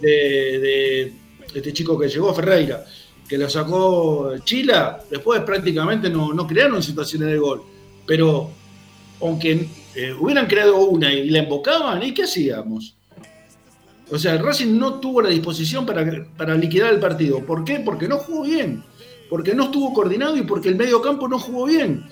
[0.02, 1.14] de- de
[1.60, 2.84] este chico que llegó, Ferreira,
[3.28, 5.04] que lo sacó Chila.
[5.10, 7.64] Después prácticamente no, no crearon situaciones de gol.
[8.06, 8.50] Pero
[9.22, 12.96] aunque eh, hubieran creado una y la embocaban, ¿y qué hacíamos?
[14.10, 16.06] O sea, el Racing no tuvo la disposición para,
[16.38, 17.46] para liquidar el partido.
[17.46, 17.80] ¿Por qué?
[17.80, 18.84] Porque no jugó bien.
[19.30, 22.06] Porque no estuvo coordinado y porque el medio campo no jugó bien.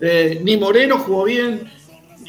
[0.00, 1.68] Eh, ni Moreno jugó bien,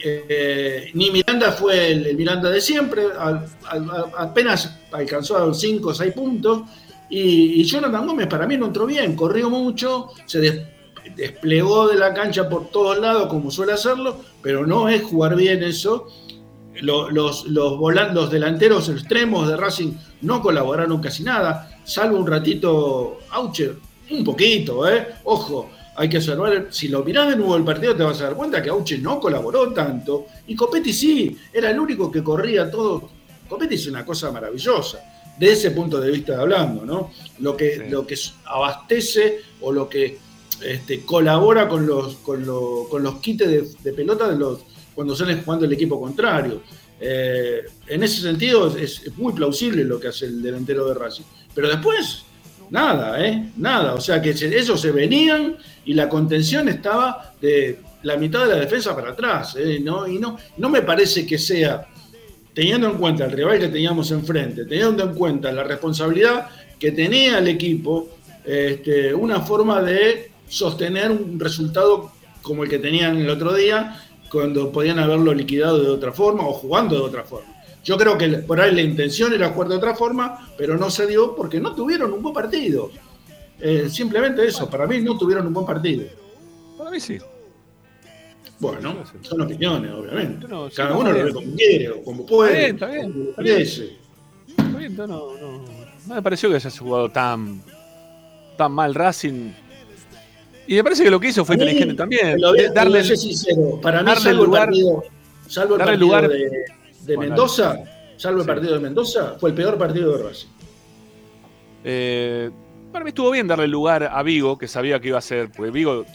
[0.03, 3.03] eh, ni Miranda fue el, Miranda de siempre.
[3.17, 6.61] al- al- a- apenas alcanzó a los 5 o 6 puntos.
[7.09, 9.15] Y, Jonathan Gómez para mí no entró bien.
[9.15, 10.61] Corrió mucho, se des-
[11.15, 15.63] desplegó de la cancha por todos lados como suele hacerlo, pero no es jugar bien
[15.63, 16.07] eso
[16.81, 17.79] lo- los, los,
[18.13, 23.75] los delanteros extremos de Racing no colaboraron casi nada, salvo un ratito Aucher,
[24.11, 25.07] un poquito, ¿eh?
[25.23, 28.35] Ojo, hay que observar, si lo mirás de nuevo el partido te vas a dar
[28.35, 33.09] cuenta que Aucher no colaboró tanto, y Copetti sí, era el único que corría todo.
[33.47, 34.99] Copetti es una cosa maravillosa,
[35.39, 37.11] de ese punto de vista hablando, ¿no?
[37.39, 40.17] Lo que, lo que abastece o lo que
[40.63, 44.59] este, colabora con los, con, lo- con los quites de, de pelota de los,
[44.95, 46.63] cuando salen jugando el equipo contrario.
[46.99, 51.25] Eh, en ese sentido es, muy plausible lo que hace el delantero de Racing.
[51.53, 52.23] Pero después,
[52.69, 53.51] nada, ¿eh?
[53.57, 53.93] Nada.
[53.93, 58.53] O sea que se- ellos se venían y la contención estaba de la mitad de
[58.55, 59.55] la defensa para atrás.
[59.59, 59.79] ¿eh?
[59.83, 61.85] No, y no, no me parece que sea,
[62.53, 66.47] teniendo en cuenta el rival que teníamos enfrente, teniendo en cuenta la responsabilidad
[66.79, 68.09] que tenía el equipo,
[68.45, 74.71] este, una forma de sostener un resultado como el que tenían el otro día, cuando
[74.71, 77.53] podían haberlo liquidado de otra forma o jugando de otra forma.
[77.83, 81.05] Yo creo que por ahí la intención era jugar de otra forma, pero no se
[81.05, 82.89] dio porque no tuvieron un buen partido.
[83.59, 86.05] Eh, simplemente eso, para mí no tuvieron un buen partido.
[86.77, 87.19] Para mí sí.
[88.59, 90.47] Bueno, son opiniones, obviamente.
[90.47, 92.69] No, sí, Cada no, uno lo ve como quiere o como puede.
[92.69, 93.55] Está bien, está bien, está bien.
[93.55, 93.97] parece.
[94.47, 97.61] Está bien, no, no, no, no me pareció que hayas jugado tan,
[98.57, 99.51] tan mal Racing.
[100.67, 102.39] Y me parece que lo que hizo fue mí, inteligente también.
[102.41, 105.03] lo darle, sincero, para mí darle salvo el lugar- partido,
[105.47, 107.77] salvo el partido lugar- de, de Bueno, Mendoza,
[108.17, 108.47] salvo el Sí.
[108.47, 110.47] partido de Mendoza, fue el peor partido de Racing.
[111.83, 112.49] eh,
[112.91, 115.49] para mí estuvo bien darle lugar a Vigo, que sabía que iba a ser.
[115.51, 116.05] Porque Vigo.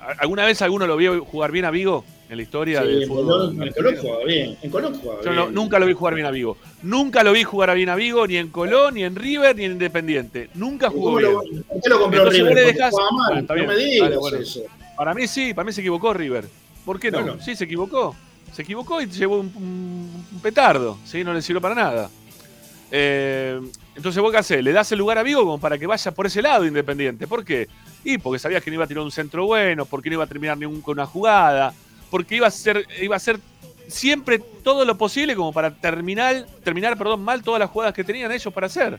[0.00, 3.02] ¿a- ¿Alguna vez alguno lo vio jugar bien a Vigo en la historia Sí, del
[3.02, 3.26] en fútbol?
[3.26, 3.72] Colón, en?
[3.74, 4.58] Colón jugaba bien.
[4.62, 5.54] En Colón jugaba Yo bien.
[5.54, 6.56] nunca lo vi jugar bien a Vigo.
[6.82, 9.72] Nunca lo vi jugar bien a Vigo, ni en Colón, ni en River, ni en
[9.72, 10.48] Independiente.
[10.54, 11.32] Nunca jugó ¿Cómo bien.
[11.32, 12.54] lo, ¿Por qué lo compró Entonces River?
[12.54, 13.26] le dejás- jugaba mal.
[13.28, 14.38] Bueno, está no me digas dale, bueno.
[14.38, 14.60] eso.
[14.96, 16.44] Para mí sí, para mí se equivocó River.
[16.86, 17.18] ¿Por qué no?
[17.22, 17.40] Bueno.
[17.42, 18.16] Sí, se equivocó.
[18.52, 20.10] Se equivocó y llevó un
[20.42, 21.22] petardo, ¿sí?
[21.24, 22.10] No le sirvió para nada.
[22.90, 23.58] Eh,
[23.96, 24.62] entonces, ¿vos qué hacés?
[24.62, 27.26] Le das el lugar a Vigo como para que vaya por ese lado Independiente.
[27.26, 27.68] ¿Por qué?
[28.04, 30.26] Y porque sabías que no iba a tirar un centro bueno, porque no iba a
[30.26, 31.72] terminar ningún con una jugada,
[32.12, 33.38] porque iba a ser, iba a ser
[33.88, 38.30] siempre todo lo posible como para terminar, terminar perdón, mal todas las jugadas que tenían
[38.30, 38.98] ellos para hacer.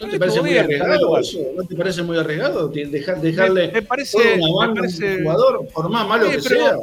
[0.00, 1.38] ¿No te parece muy arriesgado eso?
[1.56, 4.80] ¿No te parece muy arriesgado Ti- deja- dejarle Me- me parece- toda me una banda
[4.80, 6.74] a parece- un jugador, por más malo Sí, que pero- sea?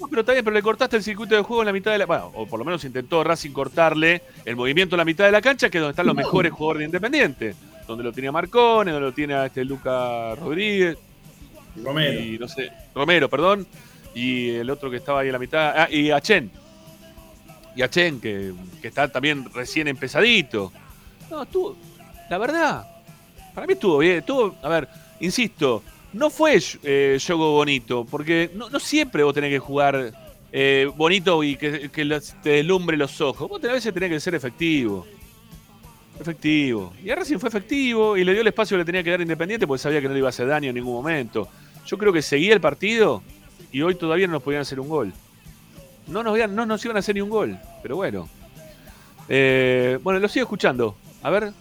[0.00, 1.98] No, pero está bien, pero le cortaste el circuito de juego en la mitad de
[1.98, 2.06] la.
[2.06, 5.42] Bueno, o por lo menos intentó Racing cortarle el movimiento en la mitad de la
[5.42, 6.22] cancha, que es donde están los No.
[6.22, 7.54] mejores jugadores de Independiente.
[7.86, 10.96] Donde lo tiene Marcone, donde lo tiene a este Luca Rodríguez.
[11.84, 12.20] Romero.
[12.20, 13.66] Y no sé, Romero, perdón.
[14.14, 15.74] Y el otro que estaba ahí en la mitad.
[15.76, 16.50] Ah, y a Chen.
[17.76, 20.72] Y a Chen, que, que está también recién empezadito.
[21.30, 21.76] No, estuvo.
[22.28, 22.86] La verdad,
[23.54, 24.18] para mí estuvo bien.
[24.18, 24.88] Estuvo, a ver,
[25.20, 25.82] insisto,
[26.12, 30.12] no fue eh, juego bonito, porque no, no siempre vos tenés que jugar
[30.52, 31.88] eh, bonito y que,
[32.42, 33.48] te deslumbre los ojos.
[33.48, 35.06] Vos a veces tenés que ser efectivo.
[36.18, 36.92] Efectivo.
[37.02, 39.20] Y a Racing fue efectivo y le dio el espacio que le tenía que dar
[39.20, 41.48] a Independiente porque sabía que no le iba a hacer daño en ningún momento.
[41.86, 43.22] Yo creo que seguía el partido
[43.72, 45.12] y hoy todavía no nos podían hacer un gol.
[46.06, 48.28] No nos, no iban a hacer ni un gol, pero bueno.
[49.28, 50.96] Eh, bueno, lo sigo escuchando.
[51.22, 51.52] A ver.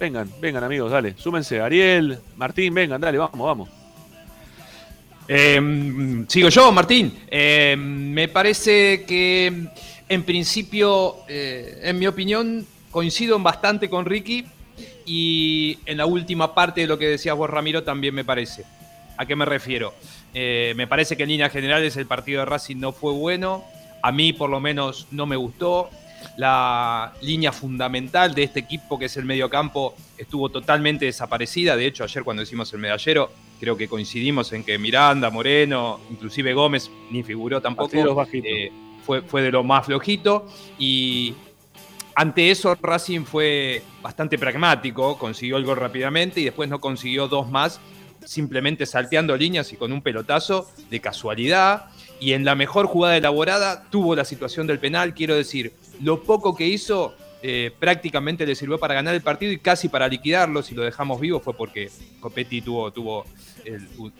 [0.00, 1.14] Vengan, vengan amigos, dale.
[1.16, 1.60] Súmense.
[1.60, 3.68] Ariel, Martín, vengan, dale, vamos, vamos.
[5.28, 7.16] Eh, Sigo yo, Martín.
[7.28, 9.68] Eh, me parece que
[10.08, 14.44] en principio, en mi opinión, coincido bastante con Ricky
[15.04, 18.64] y en la última parte de lo que decías vos, Ramiro, también me parece.
[19.16, 19.94] ¿A qué me refiero?
[20.38, 23.64] Eh, me parece que en líneas generales el partido de Racing no fue bueno.
[24.02, 25.88] A mí por lo menos no me gustó.
[26.36, 31.74] La línea fundamental de este equipo, que es el mediocampo, estuvo totalmente desaparecida.
[31.74, 36.52] De hecho, ayer cuando hicimos el medallero, creo que coincidimos en que Miranda, Moreno, inclusive
[36.52, 38.26] Gómez, ni figuró tampoco.
[38.34, 38.70] Eh,
[39.06, 40.46] fue, fue de lo más flojito
[40.78, 41.32] y
[42.14, 47.48] ante eso Racing fue bastante pragmático, consiguió el gol rápidamente y después no consiguió dos
[47.50, 47.80] más,
[48.26, 51.86] simplemente salteando líneas y con un pelotazo de casualidad.
[52.20, 55.72] Y en la mejor jugada elaborada tuvo la situación del penal, quiero decir,
[56.02, 60.08] lo poco que hizo eh, prácticamente le sirvió para ganar el partido y casi para
[60.08, 60.62] liquidarlo.
[60.62, 63.24] Si lo dejamos vivo fue porque Copetti tuvo, tuvo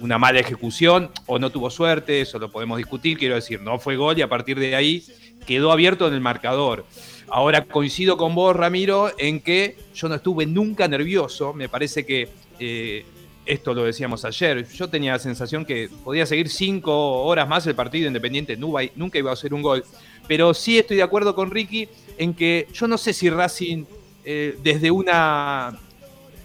[0.00, 3.18] una mala ejecución o no tuvo suerte, eso lo podemos discutir.
[3.18, 5.04] Quiero decir, no fue gol y a partir de ahí
[5.46, 6.84] quedó abierto en el marcador.
[7.28, 11.52] Ahora coincido con vos, Ramiro, en que yo no estuve nunca nervioso.
[11.52, 12.28] Me parece que
[12.60, 13.04] eh,
[13.46, 14.66] esto lo decíamos ayer.
[14.68, 19.30] Yo tenía la sensación que podía seguir cinco horas más el partido independiente, nunca, iba
[19.30, 19.84] a hacer un gol.
[20.26, 21.88] Pero sí estoy de acuerdo con Ricky
[22.18, 23.84] en que yo no sé si Racing,
[24.24, 25.78] eh, desde una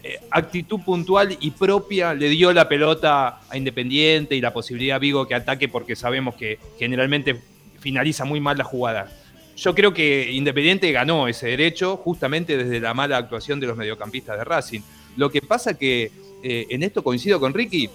[0.04, 5.00] eh, actitud puntual y propia, le dio la pelota a Independiente y la posibilidad a
[5.00, 7.42] Vigo que ataque porque sabemos que generalmente
[7.80, 9.12] finaliza muy mal la jugada.
[9.58, 14.38] Yo creo que Independiente ganó ese derecho justamente desde la mala actuación de los mediocampistas
[14.38, 14.82] de Racing.
[15.18, 16.12] Lo que pasa que
[16.44, 17.90] eh, en esto coincido con Ricky,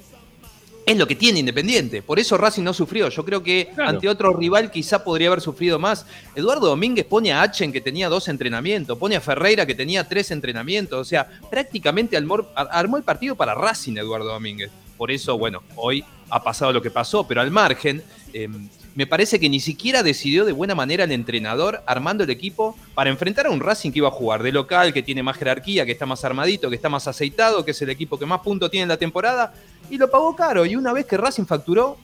[0.84, 2.00] es lo que tiene Independiente.
[2.00, 3.08] Por eso Racing no sufrió.
[3.08, 3.90] Yo creo que Claro.
[3.90, 6.06] ante otro rival quizá podría haber sufrido más.
[6.36, 10.30] Eduardo Domínguez pone a Achen que tenía dos entrenamientos, pone a Ferreira que tenía tres
[10.30, 11.00] entrenamientos.
[11.00, 14.70] O sea, prácticamente armó, ar- armó el partido para Racing Eduardo Domínguez.
[14.96, 18.48] Por eso, bueno, hoy ha pasado lo que pasó, pero al margen, eh,
[18.96, 23.10] me parece que ni siquiera decidió de buena manera el entrenador armando el equipo para
[23.10, 25.92] enfrentar a un Racing que iba a jugar de local, que tiene más jerarquía, que
[25.92, 28.84] está más armadito, que está más aceitado, que es el equipo que más puntos tiene
[28.84, 29.52] en la temporada,
[29.90, 30.64] y lo pagó caro.
[30.64, 31.98] Y una vez que Racing facturó,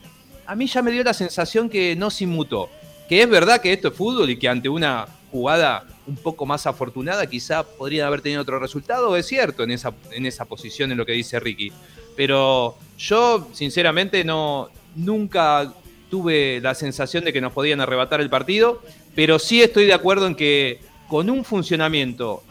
[0.45, 2.69] a mí ya me dio la sensación que no se inmutó.
[3.09, 6.67] Que es verdad que esto es fútbol y que ante una jugada un poco más
[6.67, 10.99] afortunada quizá podrían haber tenido otro resultado, es cierto en esa, en esa posición en
[10.99, 11.71] lo que dice Ricky.
[12.15, 15.73] Pero yo, sinceramente, no nunca
[16.17, 18.83] tuve la sensación de que nos podían arrebatar el partido,
[19.15, 22.43] pero sí estoy de acuerdo en que con un funcionamiento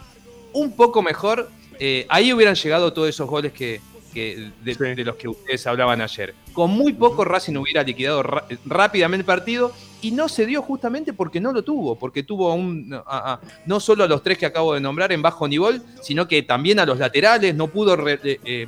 [0.53, 1.49] un poco mejor,
[1.79, 3.81] eh, ahí hubieran llegado todos esos goles que,
[4.13, 4.83] que- de, Sí.
[4.97, 6.35] de los que ustedes hablaban ayer.
[6.53, 8.25] Con muy poco Racing hubiera liquidado
[8.67, 12.93] rápidamente el partido y no se dio justamente porque no lo tuvo, porque tuvo un,
[12.93, 16.27] a- a- no solo a los tres que acabo de nombrar en bajo nivel, sino
[16.27, 18.67] que también a los laterales, no pudo re- eh, eh,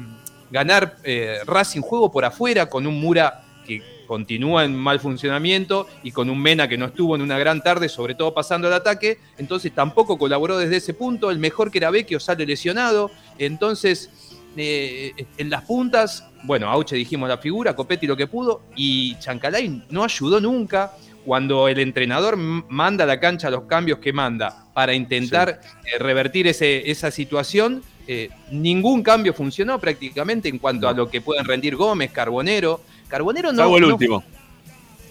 [0.53, 6.13] ganar eh, Racing juego por afuera con un Mura que continúa en mal funcionamiento y
[6.13, 9.19] con un Mena que no estuvo en una gran tarde, sobre todo pasando el ataque,
[9.39, 14.11] entonces tampoco colaboró desde ese punto, el mejor que era Vecchio sale lesionado, entonces
[14.57, 19.83] eh, en las puntas, bueno, Auche dijimos la figura, Copetti lo que pudo, y Chancalay
[19.91, 20.93] no ayudó nunca.
[21.25, 26.47] Cuando el entrenador manda a la cancha los cambios que manda para intentar eh, revertir
[26.47, 31.77] ese- esa situación, eh, ningún cambio funcionó prácticamente en cuanto a lo que pueden rendir
[31.77, 32.83] Gómez, Carbonero.
[33.09, 34.25] Carbonero no, Salvo el no- último.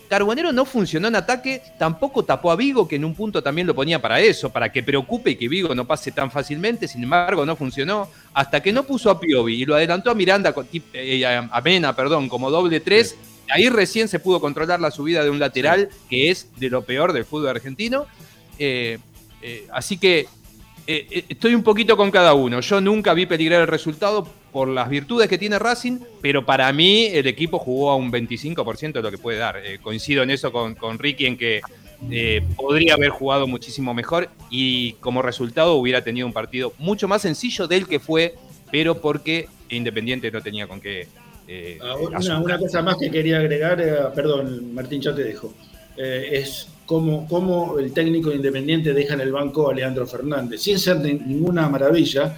[0.09, 3.73] Carbonero no funcionó en ataque, tampoco tapó a Vigo, que en un punto también lo
[3.73, 7.45] ponía para eso, para que preocupe y que Vigo no pase tan fácilmente, sin embargo
[7.47, 10.53] no funcionó, hasta que no puso a Piovi y lo adelantó a Miranda,
[10.93, 13.15] eh, a a Mena, perdón, como doble tres,
[13.49, 17.11] ahí recién se pudo controlar la subida de un lateral, que es de lo peor
[17.11, 18.05] del fútbol argentino.
[18.59, 18.99] Eh,
[19.41, 20.27] eh, así que
[20.85, 22.59] eh, eh, estoy un poquito con cada uno.
[22.59, 27.05] Yo nunca vi peligrar el resultado por las virtudes que tiene Racing, pero para mí
[27.05, 29.57] el equipo jugó a un 25% de lo que puede dar.
[29.57, 31.61] Eh, coincido en eso con, con Ricky en que
[32.11, 37.21] eh, podría haber jugado muchísimo mejor y como resultado hubiera tenido un partido mucho más
[37.21, 38.35] sencillo del que fue,
[38.71, 41.07] pero porque Independiente no tenía con qué.
[41.81, 45.51] Ah, Una, cosa más que quería agregar, perdón, Martín, ya te dejo,
[45.97, 50.61] eh, es cómo, cómo el técnico de Independiente deja en el banco a Leandro Fernández,
[50.61, 52.35] sin ser de ninguna maravilla.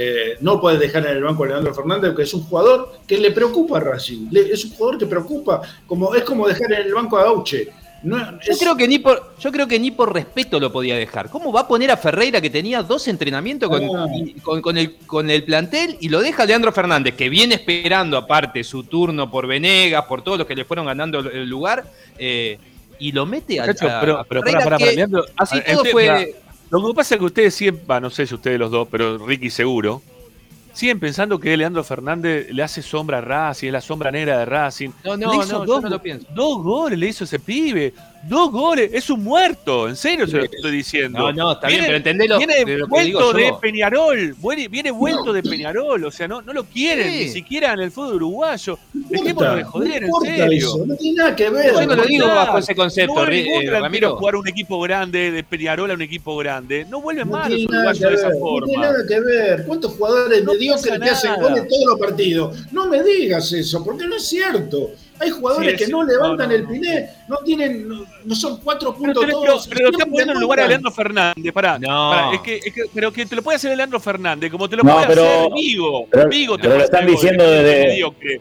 [0.00, 3.18] eh, no puede dejar en el banco a Leandro Fernández, porque es un jugador que
[3.18, 4.28] le preocupa a Racing.
[4.30, 7.68] Le- es un jugador que preocupa, como, es como dejar en el banco a Auche.
[8.04, 11.28] No, Yo creo, que ni por, yo creo que ni por respeto lo podía dejar.
[11.30, 14.06] ¿Cómo va a poner a Ferreira que tenía dos entrenamientos con, Ah.
[14.40, 18.62] con- con el, con el plantel y lo deja Leandro Fernández, que viene esperando aparte
[18.62, 21.86] su turno por Venegas, por todos los que le fueron ganando el- el lugar,
[22.18, 22.56] eh,
[22.98, 26.34] y lo mete a, a- pero, pero que pará, Leandro, así a- todo usted- fue...
[26.70, 29.48] Lo que pasa es que ustedes siempre, no sé si ustedes los dos, pero Ricky
[29.48, 30.02] seguro,
[30.74, 34.44] siguen pensando que Leandro Fernández le hace sombra a Racing, es la sombra negra de
[34.44, 34.90] Racing.
[35.02, 36.26] No, Le no, hizo no, yo dos, no lo pienso.
[36.34, 37.94] dos goles le hizo ese pibe,
[38.24, 41.18] dos goles, es un muerto, en serio se lo estoy diciendo.
[41.18, 43.52] No, no, está bien, Viene- pero entendelo Viene de lo que digo vuelto de.
[43.60, 44.36] Peñarol,
[44.70, 47.18] viene, vuelto de Peñarol, o sea, no, no lo quieren, Sí.
[47.24, 48.78] ni siquiera en el fútbol uruguayo.
[48.92, 50.58] Dejémonos de joder, en importa serio.
[50.58, 51.72] eso, no tiene nada que ver.
[51.74, 54.16] Yo no lo digo bajo ese concepto, no eh, Ramiro.
[54.16, 56.84] jugar un equipo grande, de Peñarol a un equipo grande.
[56.88, 58.82] No vuelven No más los uruguayos que de esa ver, no tiene forma.
[58.82, 59.64] nada que ver.
[59.66, 61.42] ¿Cuántos jugadores No mediocres pasa que hacen nada.
[61.48, 62.72] goles todos los partidos?
[62.72, 64.90] No me digas eso, porque no es cierto.
[65.20, 68.58] Hay jugadores Sí, que no levantan No, no, el piné, no tienen, no, no son
[68.60, 69.66] cuatro Pero, puntos tenés- todos.
[69.68, 70.68] pero- pero lo está siempre poniendo en lugar a.
[70.68, 71.52] Leandro Fernández.
[71.52, 72.10] Pará, No.
[72.10, 74.76] pará, es que, es que- pero que te lo puede hacer Leandro Fernández, como te
[74.76, 76.06] lo No, puede pero- hacer Vigo.
[76.10, 78.40] pero- Vigo te pero lo están diciendo desde- mediocre.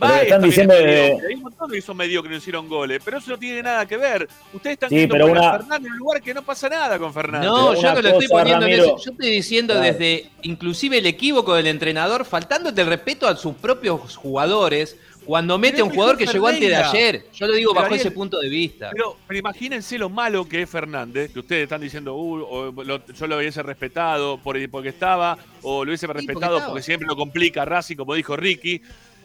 [0.00, 1.26] pero están diciendo mediocre.
[1.28, 3.86] Hay un montón que son mediocres que no hicieron goles, pero eso no tiene nada
[3.86, 4.28] que ver.
[4.52, 7.12] Ustedes están Sí, pero a una- Fernández en un lugar que no pasa nada con
[7.14, 7.48] Fernández.
[7.48, 8.96] No, Pero yo no lo estoy poniendo en eso.
[9.02, 9.86] Yo estoy diciendo Claro.
[9.92, 15.80] desde inclusive el equívoco del entrenador, faltándote el respeto a sus propios jugadores cuando mete
[15.80, 17.26] a un es jugador que llegó antes de ayer.
[17.32, 18.90] Yo lo digo Pero bajo Ariel, ese punto de vista.
[18.92, 23.04] Pero, pero imagínense lo malo que es Fernández, que ustedes están diciendo, "Uh, o lo-
[23.06, 27.64] yo lo hubiese respetado por, porque estaba, o lo hubiese respetado porque siempre lo complica
[27.64, 28.80] Racing, como dijo Ricky.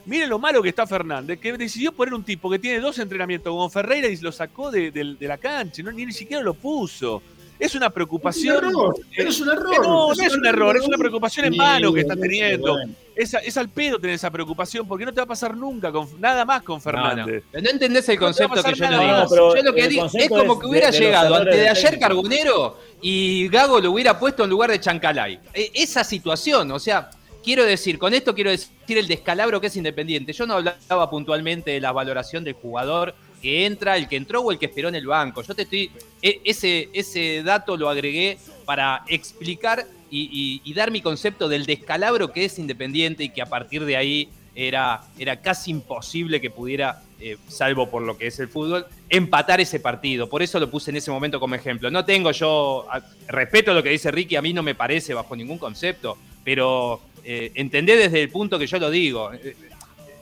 [0.05, 3.53] Miren lo malo que está Fernández, que decidió poner un tipo que tiene dos entrenamientos
[3.53, 6.53] con Ferreira y lo sacó de, de- de la cancha, no, ni, ni siquiera lo
[6.53, 7.21] puso.
[7.59, 8.55] Es una Es un preocupación.
[8.65, 9.85] error, eh, pero es un error.
[9.85, 12.71] no, no es un error, es una preocupación en vano que está sí, teniendo.
[12.73, 12.93] bueno.
[13.15, 16.45] Es, al pedo tener esa preocupación porque no te va a pasar nunca, con, nada
[16.45, 16.81] más con No, no.
[16.83, 17.43] Fernández.
[17.51, 19.01] Pero no entendés el No concepto que yo digo.
[19.03, 21.99] No, pero yo lo que digo es como que hubiera de- llegado antes de ayer.
[21.99, 25.37] Carbonero y Gago lo hubiera puesto en lugar de Chancalay.
[25.53, 27.09] E- esa situación, o sea,
[27.43, 30.31] quiero decir, con esto quiero decir el descalabro que es Independiente.
[30.31, 34.51] Yo no hablaba puntualmente de la valoración del jugador que entra, el que entró o
[34.51, 35.41] el que esperó en el banco.
[35.41, 35.91] Yo te estoy.
[36.21, 42.45] e- Ese, ese dato lo agregué para explicar y, dar mi concepto del descalabro que
[42.45, 47.37] es Independiente y que a partir de ahí era, era casi imposible que pudiera, eh,
[47.47, 50.29] salvo por lo que es el fútbol, empatar ese partido.
[50.29, 51.89] Por eso lo puse en ese momento como ejemplo.
[51.91, 52.87] No tengo yo,
[53.27, 57.51] respeto lo que dice Ricky, a mí no me parece bajo ningún concepto, pero eh,
[57.55, 59.31] entendé desde el punto que yo lo digo.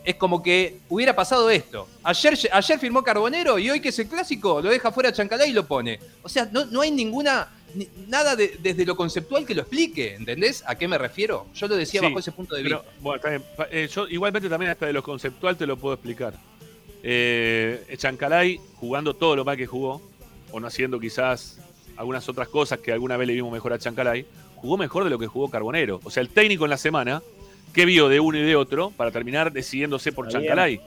[0.08, 1.86] Es como que hubiera pasado esto.
[2.02, 5.52] Ayer, ayer firmó Carbonero y hoy que es el clásico lo deja fuera Chancalá y
[5.52, 6.00] lo pone.
[6.24, 10.16] O sea, no, no hay ninguna ni- nada de- desde lo conceptual que lo explique,
[10.16, 10.64] ¿entendés?
[10.66, 11.48] ¿A qué me refiero?
[11.54, 12.94] Yo lo decía Sí, bajo ese punto de Pero, vista.
[13.02, 13.44] bueno.
[13.58, 16.36] Pa- eh, yo igualmente también hasta de lo conceptual te lo puedo explicar.
[17.04, 20.02] Eh, Chancalay jugando todo lo mal que jugó,
[20.54, 21.58] o no haciendo quizás
[21.98, 25.20] algunas otras cosas que alguna vez le vimos mejor a Chancalay, jugó mejor de lo
[25.20, 26.00] que jugó Carbonero.
[26.06, 27.22] O sea, el técnico en la semana,
[27.74, 30.28] ¿qué vio de uno y de otro para terminar decidiéndose por.
[30.28, 30.80] Chancalay?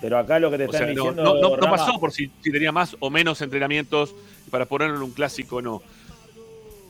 [0.00, 1.22] Pero acá lo que te O están diciendo.
[1.24, 4.14] no- no- no pasó por si, si tenía más o menos entrenamientos
[4.50, 5.82] para ponerlo en un clásico o no.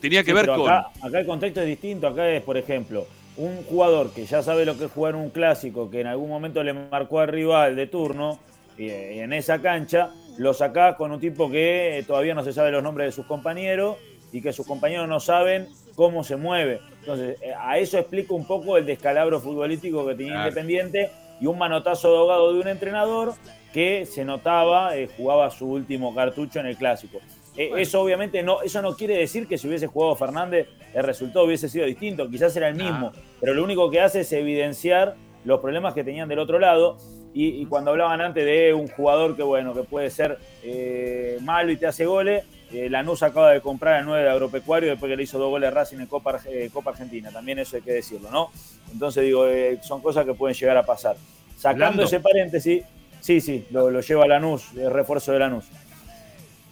[0.00, 0.70] Tenía que Sí, ver pero con...
[0.72, 2.06] Acá, acá el contexto es distinto.
[2.06, 3.06] Acá es, por ejemplo,
[3.36, 6.62] un jugador que ya sabe lo que es jugar un clásico, que en algún momento
[6.62, 8.38] le marcó al rival de turno,
[8.78, 12.52] y, y en esa cancha, lo sacás con un tipo que eh, todavía no se
[12.52, 13.96] sabe los nombres de sus compañeros
[14.32, 16.80] y que sus compañeros no saben cómo se mueve.
[17.00, 20.48] Entonces, eh, a eso explica un poco el descalabro futbolístico que tenía Claro.
[20.48, 21.10] Independiente
[21.40, 23.32] y un manotazo de ahogado de un entrenador
[23.72, 27.18] que se notaba, eh, jugaba su último cartucho en el clásico.
[27.56, 31.44] Eh, Eso obviamente no, eso no quiere decir que si hubiese jugado Fernández el resultado
[31.46, 35.14] hubiese sido distinto, quizás era el mismo, pero lo único que hace es evidenciar
[35.44, 36.96] los problemas que tenían del otro lado.
[37.32, 41.70] Y, y cuando hablaban antes de un jugador que bueno, que puede ser eh, malo
[41.70, 45.16] y te hace goles, eh, Lanús acaba de comprar el 9 de Agropecuario después que
[45.16, 47.92] le hizo dos goles a Racing en Copa, eh, Copa Argentina, también eso hay que
[47.92, 48.50] decirlo, ¿no?
[48.92, 51.16] Entonces digo, eh, son cosas que pueden llegar a pasar.
[51.56, 52.82] Sacando ese paréntesis,
[53.20, 55.64] sí, sí, lo, lo lleva Lanús, el refuerzo de Lanús.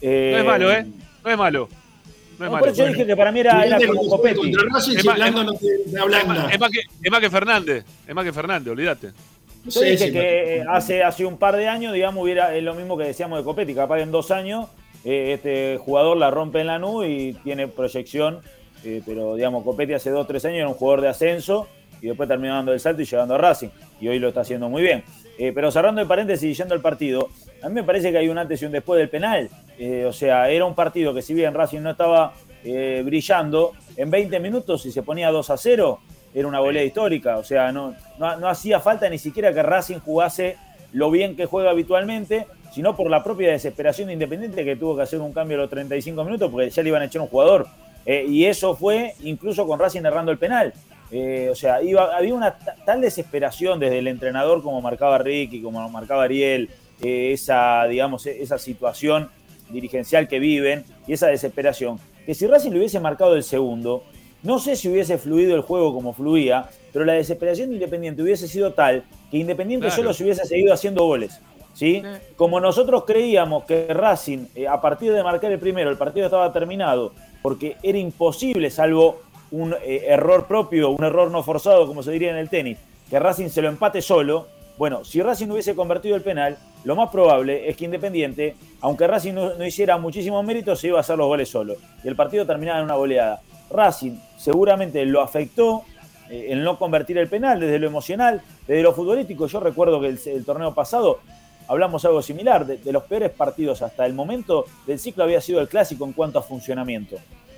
[0.01, 0.87] Eh, No es malo, ¿eh?
[1.25, 1.69] No es malo.
[2.39, 2.59] No es no, malo.
[2.67, 4.09] por eso dije que para mí era, como.
[4.21, 6.49] Contra Racing, Es más- Blando es no te, te Es más, ablanda.
[6.53, 7.85] es más que, es más que Fernández.
[8.07, 9.09] Es más que Fernández, olvídate.
[9.65, 12.75] No Yo dije que eh, hace, hace un par de años, digamos, hubiera es lo
[12.75, 14.69] mismo que decíamos de Copetti, capaz que en dos años
[15.05, 18.41] eh, este jugador la rompe en la nube y tiene proyección,
[18.85, 21.69] eh, pero digamos, Copetti hace dos tres años era un jugador de ascenso
[22.01, 23.69] y después terminó dando el salto y llegando a Racing,
[24.01, 25.03] y hoy lo está haciendo muy bien.
[25.39, 27.29] Eh, pero cerrando el paréntesis y yendo al partido,
[27.63, 29.49] a mí me parece que hay un antes y un después del penal.
[30.07, 32.35] O sea, era un partido que si bien Racing no estaba
[33.05, 36.01] brillando, en 20 minutos si se ponía 2 a 0,
[36.35, 37.39] era una volea histórica.
[37.39, 40.57] O sea, no, no, no hacía falta ni siquiera que Racing jugase
[40.93, 42.47] lo bien que juega habitualmente,
[42.79, 45.69] sino por la propia desesperación de Independiente que tuvo que hacer un cambio a los
[45.71, 47.67] 35 minutos porque ya le iban a echar un jugador.
[48.07, 50.73] Eh, y eso fue incluso con Racing errando el penal.
[51.11, 55.61] Eh, o sea, iba- había una ta- tal desesperación desde el entrenador como marcaba Ricky,
[55.61, 56.71] como marcaba Ariel,
[57.03, 59.29] eh, esa, digamos, e- esa situación
[59.71, 64.05] dirigencial que viven y esa desesperación, que si Racing le hubiese marcado el segundo,
[64.45, 68.47] no sé si hubiese fluido el juego como fluía, pero la desesperación de Independiente hubiese
[68.47, 69.03] sido tal
[69.33, 69.97] que Independiente Claro.
[70.01, 71.41] solo se hubiese seguido haciendo goles.
[71.79, 72.03] ¿Sí?
[72.37, 76.53] Como nosotros creíamos que Racing, eh, a partir de marcar el primero, el partido estaba
[76.53, 79.21] terminado, porque era imposible, salvo
[79.53, 83.21] un eh, error propio, un error no forzado, como se diría en el tenis, que
[83.21, 87.69] Racing se lo empate solo, Bueno, si Racing hubiese convertido el penal, lo más probable
[87.69, 91.27] es que Independiente, aunque Racing no, no hiciera muchísimos méritos, se iba a hacer los
[91.27, 91.75] goles solo.
[92.05, 93.41] Y el partido terminaba en una goleada.
[93.71, 95.83] Racing seguramente lo afectó
[96.31, 99.49] eh, el no convertir el penal desde lo emocional, desde lo futbolístico.
[99.49, 101.19] Yo recuerdo que el, el torneo pasado
[101.69, 102.67] hablamos algo similar.
[102.67, 106.13] De, de los peores partidos hasta el momento del ciclo había sido el clásico en
[106.13, 107.17] cuanto a funcionamiento.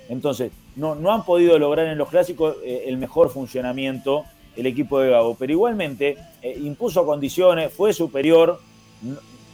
[0.09, 4.25] Entonces, no, no han podido lograr en los clásicos eh, el mejor funcionamiento
[4.57, 8.59] el equipo de Gago, pero igualmente eh, impuso condiciones, fue superior,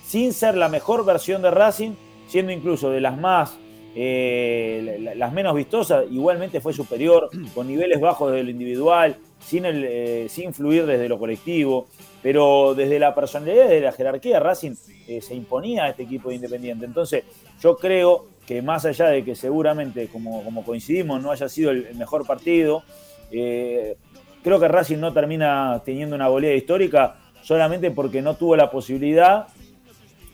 [0.05, 1.91] sin ser la mejor versión de Racing,
[2.27, 3.55] siendo incluso de las más,
[3.95, 9.65] eh, la- las menos vistosas, igualmente fue superior, con niveles bajos desde lo individual, sin,
[9.65, 11.87] el, eh, sin fluir desde lo colectivo,
[12.21, 14.73] pero desde la personalidad, desde la jerarquía, Racing
[15.07, 16.85] eh, se imponía a este equipo de Independiente.
[16.85, 17.23] Entonces,
[17.61, 21.93] yo creo que más allá de que seguramente, como, como coincidimos, no haya sido el,
[21.95, 22.83] mejor partido,
[23.31, 23.97] eh,
[24.43, 29.47] creo que Racing no termina teniendo una goleada histórica solamente porque no tuvo la posibilidad,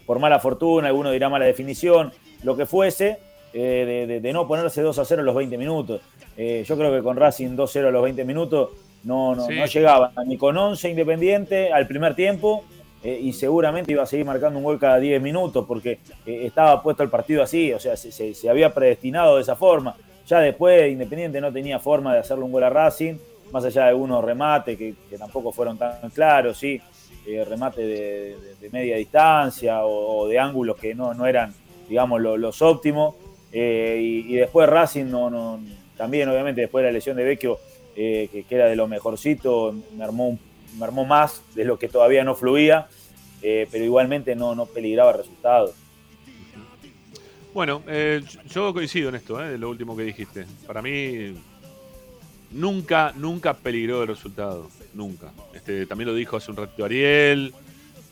[0.06, 2.12] por mala fortuna, alguno dirá mala definición,
[2.44, 3.20] lo que fuese,
[3.54, 6.02] eh, de, de- no ponerse 2 a 0 en los 20 minutos.
[6.36, 8.72] Yo creo que con Racing 2-0 a los 20 minutos
[9.04, 9.56] no, no, Sí.
[9.56, 12.64] no llegaba ni con 11 Independiente al primer tiempo
[13.04, 16.82] eh, y seguramente iba a seguir marcando un gol cada 10 minutos porque eh, estaba
[16.82, 19.96] puesto el partido así, o sea, se, se- se había predestinado de esa forma.
[20.26, 23.16] Ya después Independiente no tenía forma de hacerle un gol a Racing,
[23.52, 26.80] más allá de algunos remates que, que tampoco fueron tan claros, sí,
[27.28, 31.54] eh, remate de, de- de media distancia o, o de ángulos que no, no eran,
[31.90, 33.16] digamos, lo- los óptimos.
[33.52, 33.58] Y,
[34.30, 35.60] y después Racing no, no,
[35.98, 37.60] también obviamente después de la lesión de Vecchio,
[37.96, 40.38] eh, que, era de lo mejorcito, me armó,
[40.78, 42.88] me armó más de lo que todavía no fluía,
[43.42, 45.74] eh, pero igualmente no, no peligraba el resultado.
[47.54, 50.46] Bueno, eh, yo coincido en esto, eh, lo último que dijiste.
[50.66, 51.36] Para mí,
[52.52, 54.70] nunca, nunca peligró el resultado.
[54.94, 55.32] Nunca.
[55.54, 57.54] Este, también lo dijo hace un ratito Ariel,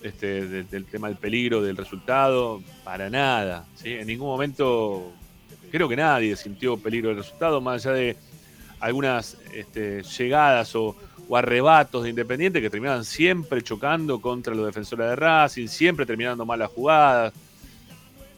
[0.03, 2.61] este, de- del tema del peligro del resultado.
[2.83, 3.65] Para nada.
[3.75, 3.93] ¿sí?
[3.93, 5.11] En ningún momento,
[5.71, 8.17] creo que nadie sintió peligro del resultado, más allá de
[8.81, 10.95] algunas este, llegadas o,
[11.29, 16.45] o arrebatos de Independiente que terminaban siempre chocando contra los defensores de Racing, siempre terminando
[16.45, 17.31] mal las jugadas.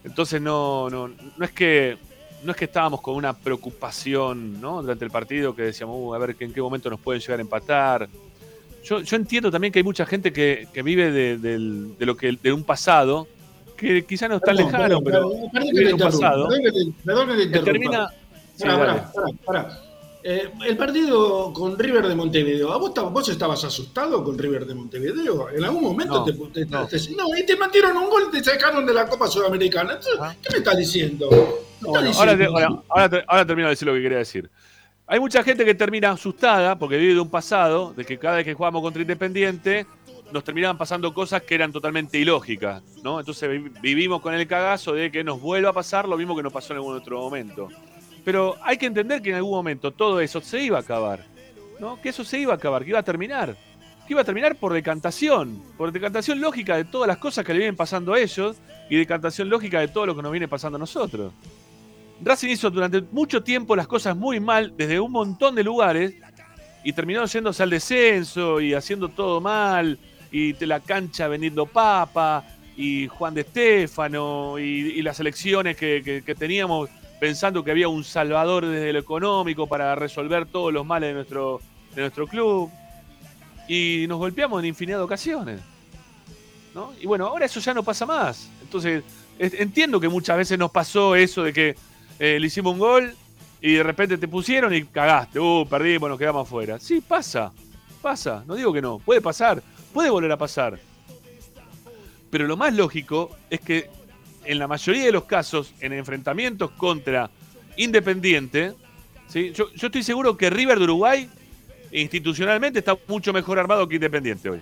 [0.03, 1.97] Entonces no, no, no es que
[2.43, 4.81] no es que estábamos con una preocupación ¿no?
[4.81, 7.41] durante el partido que decíamos, "Uh, a ver en qué momento nos pueden llegar a
[7.41, 8.09] empatar.
[8.83, 12.17] Yo, yo entiendo también que hay mucha gente que, que vive de, del- de lo
[12.17, 13.29] que de un pasado
[13.77, 16.49] que quizá no es tan lejano, pero vive de un pasado
[17.05, 17.63] perdón que te- interrumpa.
[17.63, 18.07] termina.
[18.55, 19.01] Sí, Pará, dale.
[19.01, 19.82] pará, pará, pará.
[20.25, 24.65] Eh, el partido con River de Montevideo, ¿a vos, estabas- vos estabas asustado con River
[24.65, 25.49] de Montevideo?
[25.49, 26.87] ¿En algún momento No, te, te- no.
[26.87, 29.93] te- no, y te metieron un gol y te sacaron de la Copa Sudamericana?
[29.95, 30.33] Entonces, Ah.
[30.41, 31.27] ¿Qué me estás diciendo?
[31.29, 34.17] ¿Qué estás Bueno, ahora, te- ahora- ahora te- ahora termino de decir lo que quería
[34.19, 34.49] decir.
[35.07, 38.45] Hay mucha gente que termina asustada porque vive de un pasado, de que cada vez
[38.45, 39.85] que jugamos contra Independiente
[40.31, 43.19] nos terminaban pasando cosas que eran totalmente ilógicas, ¿no?
[43.19, 46.41] Entonces vi- vivimos con el cagazo de que nos vuelva a pasar lo mismo que
[46.43, 47.67] nos pasó en algún otro momento.
[48.23, 51.25] Pero hay que entender que en algún momento todo eso se iba a acabar,
[51.79, 51.99] ¿no?
[52.01, 53.57] Que eso se iba a acabar, que iba a terminar.
[54.07, 57.59] Que iba a terminar por decantación, por decantación lógica de todas las cosas que le
[57.59, 58.57] vienen pasando a ellos
[58.89, 61.33] y decantación lógica de todo lo que nos viene pasando a nosotros.
[62.21, 66.13] Racing hizo durante mucho tiempo las cosas muy mal desde un montón de lugares
[66.83, 69.97] y terminó yéndose al descenso y haciendo todo mal
[70.31, 72.45] y te la cancha vendiendo papa
[72.77, 76.89] y Juan de Estéfano y, las elecciones que teníamos
[77.23, 81.61] pensando que había un salvador desde lo económico para resolver todos los males de nuestro,
[81.95, 82.69] de nuestro club
[83.65, 85.61] y nos golpeamos en infinidad de ocasiones.
[86.75, 86.91] ¿no?
[86.99, 88.49] Y bueno, ahora eso ya no pasa más.
[88.61, 89.05] Entonces,
[89.39, 91.77] es- entiendo que muchas veces nos pasó eso de que
[92.19, 93.15] eh, le hicimos un gol
[93.61, 95.39] y de repente te pusieron y cagaste.
[95.39, 96.77] Uh, perdimos, nos quedamos afuera.
[96.77, 97.53] Sí, pasa.
[98.01, 98.43] Pasa.
[98.45, 98.99] No digo que no.
[98.99, 99.63] Puede pasar.
[99.93, 100.77] Puede volver a pasar.
[102.29, 103.89] Pero lo más lógico es que
[104.45, 107.29] en la mayoría de los casos, en enfrentamientos contra
[107.75, 108.73] Independiente,
[109.27, 109.51] ¿sí?
[109.51, 111.29] yo, estoy seguro que River de Uruguay
[111.91, 114.61] institucionalmente está mucho mejor armado que Independiente hoy.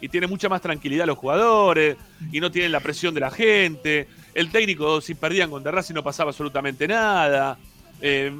[0.00, 1.96] Y tiene mucha más tranquilidad los jugadores,
[2.30, 4.06] y no tienen la presión de la gente.
[4.34, 7.58] El técnico, si perdían contra Racing, no pasaba absolutamente nada.
[8.00, 8.32] Eh,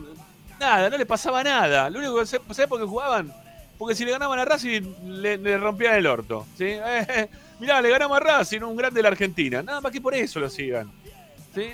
[0.60, 1.88] nada, no le pasaba nada.
[1.90, 3.32] Lo único que ¿sabés por qué jugaban?
[3.78, 6.46] Porque si le ganaban a Racing, le, le rompían el orto.
[6.56, 6.66] ¿sí?
[6.86, 7.28] Eh,
[7.60, 9.62] mirá, le ganamos a Racing, un grande de la Argentina.
[9.62, 10.90] Nada más que por eso lo sigan.
[11.54, 11.70] ¿sí?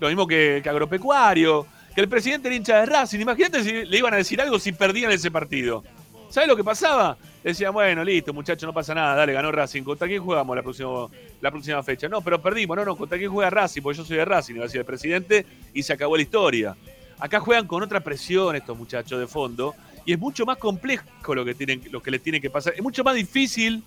[0.00, 3.20] Lo mismo que, que Agropecuario, que el presidente era hincha de Racing.
[3.20, 5.82] Imagínate si le iban a decir algo si perdían ese partido.
[6.30, 7.16] ¿Sabes lo que pasaba?
[7.42, 9.82] Decían, bueno, listo, muchachos, no pasa nada, dale, ganó Racing.
[9.82, 11.08] ¿Contra quién jugamos la próxima,
[11.40, 12.08] la próxima fecha?
[12.08, 13.80] No, pero perdimos, no, no, ¿contra quién juega Racing?
[13.80, 16.76] Porque yo soy de Racing, iba a decir el presidente, y se acabó la historia.
[17.18, 19.74] Acá juegan con otra presión estos muchachos de fondo,
[20.04, 22.74] y es mucho más complejo lo que, tienen, lo que les tiene que pasar.
[22.76, 23.82] Es mucho más difícil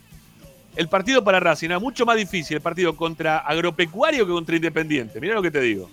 [0.75, 5.19] el partido para Racing era mucho más difícil el partido contra Agropecuario que contra Independiente.
[5.19, 5.89] Mirá lo que te digo.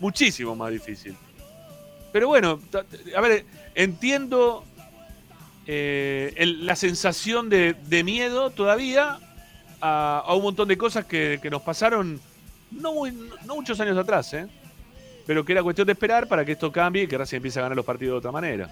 [0.00, 1.14] Muchísimo más difícil.
[2.12, 2.60] Pero bueno,
[3.16, 3.44] a ver,
[3.74, 4.64] entiendo
[5.66, 9.18] eh, la sensación de, miedo todavía
[9.80, 12.20] a, un montón de cosas que, nos pasaron
[12.70, 12.94] no
[13.46, 14.46] muchos años atrás, ¿eh?
[15.26, 17.62] pero que era cuestión de esperar para que esto cambie y que Racing empiece a
[17.62, 18.68] ganar los partidos de otra manera.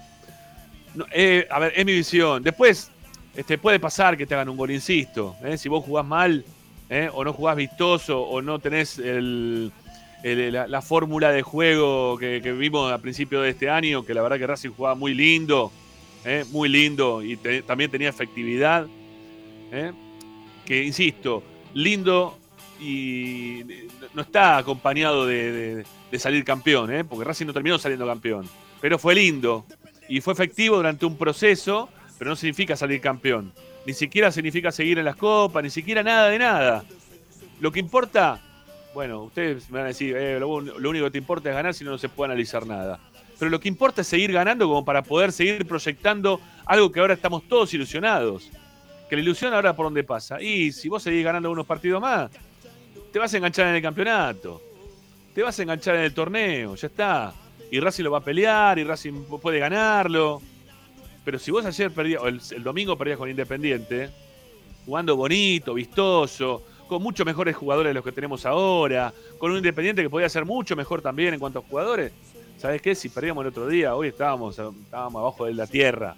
[0.95, 2.43] No, eh, a ver, es mi visión.
[2.43, 2.91] Después,
[3.35, 5.35] este, puede pasar que te hagan un gol, insisto.
[5.43, 5.57] ¿eh?
[5.57, 6.43] Si vos jugás mal,
[6.89, 7.09] ¿eh?
[7.13, 9.71] o no jugás vistoso, o no tenés el,
[10.23, 14.37] la, la fórmula de juego que, vimos a principio de este año, que la verdad
[14.37, 15.71] que Racing jugaba muy lindo,
[16.25, 16.43] ¿eh?
[16.51, 18.87] muy lindo, y también tenía efectividad.
[20.65, 22.37] Que, insisto, lindo
[22.81, 23.61] y
[24.13, 28.47] no está acompañado de, de- salir campeón, porque Racing no terminó saliendo campeón.
[28.81, 29.65] Pero fue lindo
[30.07, 31.89] y fue efectivo durante un proceso,
[32.19, 33.51] pero no significa salir campeón.
[33.85, 36.83] Ni siquiera significa seguir en las copas, ni siquiera nada de nada.
[37.61, 38.41] Lo que importa,
[38.93, 41.85] bueno, ustedes me van a decir, eh, lo, único que te importa es ganar, si
[41.85, 42.99] no, no se puede analizar nada.
[43.39, 47.13] Pero lo que importa es seguir ganando como para poder seguir proyectando algo que ahora
[47.13, 48.51] estamos todos ilusionados.
[49.09, 50.41] Que la ilusión ahora por dónde pasa.
[50.41, 52.29] Y si vos seguís ganando unos partidos más,
[53.13, 54.61] te vas a enganchar en el campeonato.
[55.33, 57.33] Te vas a enganchar en el torneo, ya está.
[57.71, 60.41] Y Racing lo va a pelear, y Racing puede ganarlo.
[61.29, 64.09] Pero si vos ayer perdías, el domingo perdías con Independiente,
[64.83, 70.01] jugando bonito, vistoso, con muchos mejores jugadores de los que tenemos ahora, con un Independiente
[70.01, 72.13] que podía ser mucho mejor también en cuanto a jugadores,
[72.57, 72.95] ¿sabes qué?
[72.95, 76.15] Si perdíamos el otro día, hoy estábamos, estábamos abajo de la tierra.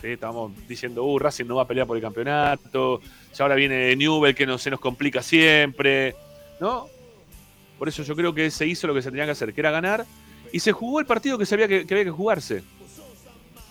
[0.00, 0.08] ¿sí?
[0.08, 3.00] Estábamos diciendo, uh, Racing no va a pelear por el campeonato,
[3.32, 6.16] ya ahora viene Newell que no, se nos complica siempre,
[6.58, 6.88] ¿no?
[7.78, 9.70] Por eso yo creo que se hizo lo que se tenía que hacer, que era
[9.70, 10.04] ganar,
[10.50, 12.64] y se jugó el partido que, se había que, que había que jugarse.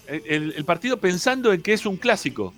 [0.08, 2.54] El, partido pensando en que es un clásico.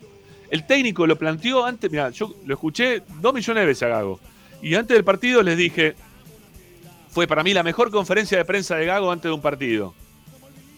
[0.50, 4.20] El técnico lo planteó antes, mira, yo lo escuché dos millones de veces a Gago.
[4.62, 5.96] Y antes del partido les dije,
[7.10, 9.94] fue para mí la mejor conferencia de prensa de Gago antes de un partido.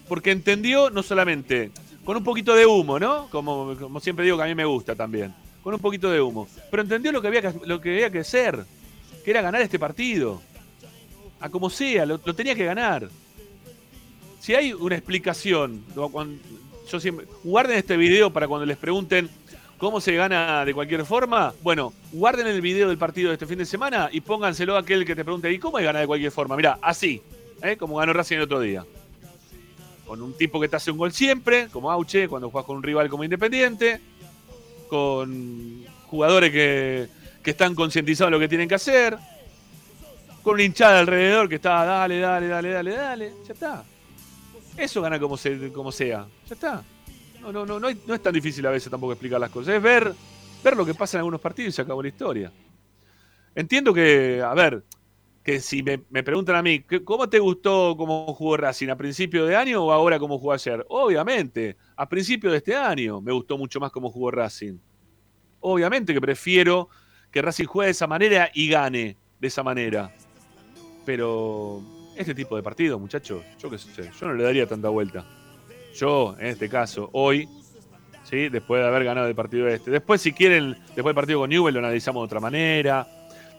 [0.08, 1.72] Porque entendió no solamente
[2.04, 3.30] con un poquito de humo, ¿no?
[3.30, 5.34] Como, como siempre digo que a mí me gusta también.
[5.62, 6.48] Con un poquito de humo.
[6.72, 8.66] Pero entendió lo que había que, lo que, había que hacer.
[9.26, 10.42] Que era ganar este partido.
[11.40, 13.10] A como sea, lo tenía que ganar.
[14.40, 15.84] Si hay una explicación,
[16.90, 19.30] yo siempre, guarden este video para cuando les pregunten
[19.78, 21.54] cómo se gana de cualquier forma.
[21.62, 25.06] Bueno, guarden el video del partido de este fin de semana y pónganselo a aquel
[25.06, 26.56] que te pregunte, ¿y cómo es ganar de cualquier forma?
[26.56, 27.22] Mira, así,
[27.62, 27.78] ¿eh?
[27.78, 28.86] como ganó Racing el otro día.
[30.06, 32.84] Con un tipo que te hace un gol siempre, como Auche, cuando juegas con un
[32.84, 34.00] rival como Independiente,
[34.88, 37.08] con jugadores que,
[37.44, 39.18] que están concientizados de lo que tienen que hacer,
[40.42, 43.84] con una hinchada alrededor que está, dale, dale, dale, dale, dale, ya está.
[44.78, 46.84] Eso gana como, se, como sea, ya está.
[47.42, 50.14] No, no, no, no, es tan difícil a veces tampoco explicar las cosas, es ver,
[50.64, 52.52] ver lo que pasa en algunos partidos y se acabó la historia.
[53.56, 54.84] Entiendo que, a ver,
[55.44, 58.90] que si me, me preguntan a mí, ¿qué- ¿cómo te gustó cómo jugó Racing?
[58.90, 60.86] ¿A principio de año o ahora cómo jugó ayer?
[60.90, 64.78] Obviamente, a principio de este año me gustó mucho más cómo jugó Racing.
[65.62, 66.90] Obviamente que prefiero
[67.32, 70.14] que Racing juegue de esa manera y gane de esa manera.
[71.06, 71.82] Pero
[72.18, 75.26] este tipo de partidos, muchachos, yo qué sé, yo no le daría tanta vuelta.
[75.94, 77.50] Yo, en este caso, hoy,
[78.24, 78.50] ¿sí?
[78.50, 79.90] después de haber ganado el partido este.
[79.90, 83.08] Después, si quieren, después del partido con Newell lo analizamos de otra manera.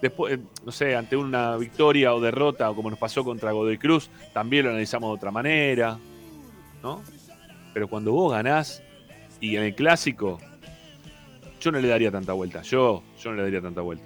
[0.01, 3.79] Después, eh, no sé, ante una victoria o derrota, o como nos pasó contra Godoy
[3.79, 5.99] Cruz, también lo analizamos de otra manera.
[6.83, 7.03] ¿No?
[7.75, 8.83] Pero cuando vos ganás
[9.41, 10.39] y en el clásico,
[11.61, 12.63] yo no le daría tanta vuelta.
[12.63, 14.05] Yo, yo no le daría tanta vuelta.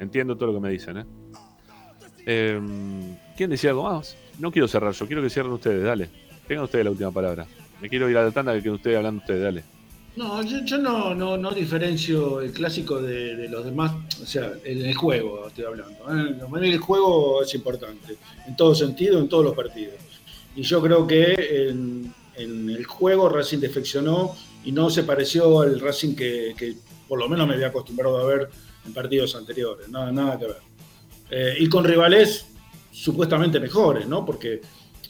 [0.00, 1.04] Entiendo todo lo que me dicen, ¿eh?
[2.26, 4.18] Em, ¿Quién decía algo más?
[4.38, 6.10] No quiero cerrar yo, quiero que cierren ustedes, dale.
[6.46, 7.46] Tengan ustedes la última palabra.
[7.80, 9.64] Me quiero ir a la tanda que queden ustedes hablando ustedes, dale.
[10.14, 14.94] No, yo, no, no, no diferencio el clásico de, los demás, o sea, en el
[14.94, 16.00] juego estoy hablando.
[16.00, 16.34] ¿eh?
[16.38, 19.94] Para mí el juego es importante, en todo sentido, en todos los partidos.
[20.54, 21.32] Y yo creo que
[21.70, 24.36] en, en el juego Racing defeccionó
[24.66, 26.74] y no se pareció al Racing que, que
[27.08, 28.50] por lo menos me había acostumbrado a ver
[28.84, 30.58] en partidos anteriores, nada, nada que ver.
[31.30, 32.44] Eh, y con rivales
[32.90, 34.24] supuestamente mejores, ¿no?
[34.24, 34.60] Porque,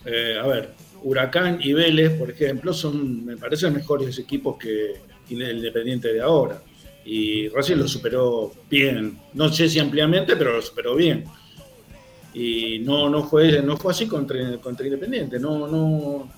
[0.05, 0.70] eh, a ver,
[1.03, 4.95] Huracán y Vélez, por ejemplo, son, me parecen mejores equipos que
[5.31, 6.62] el Independiente de ahora.
[7.05, 9.18] Y Racing lo superó bien.
[9.35, 11.24] No sé si ampliamente, pero lo superó bien.
[12.35, 15.39] Y no, no, fue, no fue así contra, contra Independiente.
[15.39, 16.28] No, no,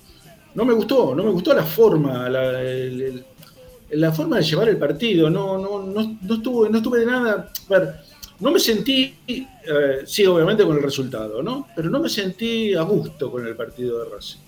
[0.55, 5.29] no me gustó, no me gustó la forma, la, forma de llevar el partido.
[5.29, 7.51] No, no, no, no, estuve, no estuve de nada.
[7.67, 7.95] A ver,
[8.43, 11.69] no me sentí, eh, sí, obviamente con el resultado, ¿no?
[11.73, 14.39] Pero no me sentí a gusto con el partido de Racing.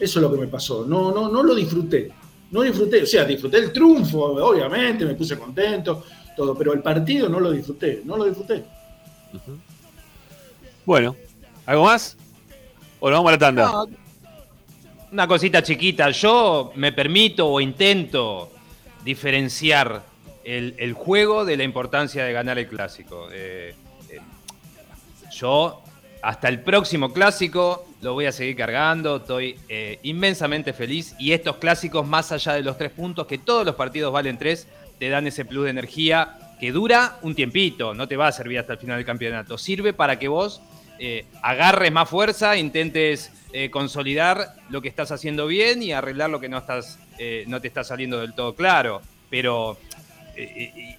[0.00, 0.86] Eso es lo que me pasó.
[0.86, 2.10] No, no, no lo disfruté.
[2.50, 6.02] no disfruté, o sea, disfruté el triunfo, obviamente, me puse contento,
[6.34, 8.64] todo, pero el partido no lo disfruté, no lo disfruté.
[10.86, 11.14] Bueno,
[11.66, 12.16] ¿algo más?
[13.00, 13.66] ¿O nos vamos a la tanda?
[13.70, 13.86] No,
[15.12, 16.10] una cosita chiquita.
[16.10, 18.50] Yo me permito o intento
[19.04, 20.02] diferenciar
[20.44, 23.28] el, juego de la importancia de ganar el clásico.
[23.32, 23.74] Eh,
[24.08, 24.20] eh,
[25.30, 25.82] yo
[26.22, 31.56] hasta el próximo clásico lo voy a seguir cargando, estoy eh, inmensamente feliz y estos
[31.56, 34.66] clásicos, más allá de los tres puntos, que todos los partidos valen tres,
[34.98, 38.58] te dan ese plus de energía que dura un tiempito, no te va a servir
[38.58, 40.60] hasta el final del campeonato, sirve para que vos
[41.42, 43.32] agarres más fuerza, intentes
[43.72, 47.00] consolidar lo que estás haciendo bien y arreglar lo que no, estás,
[47.48, 49.76] no te está saliendo del todo claro, pero
[50.36, 50.98] eh, eh,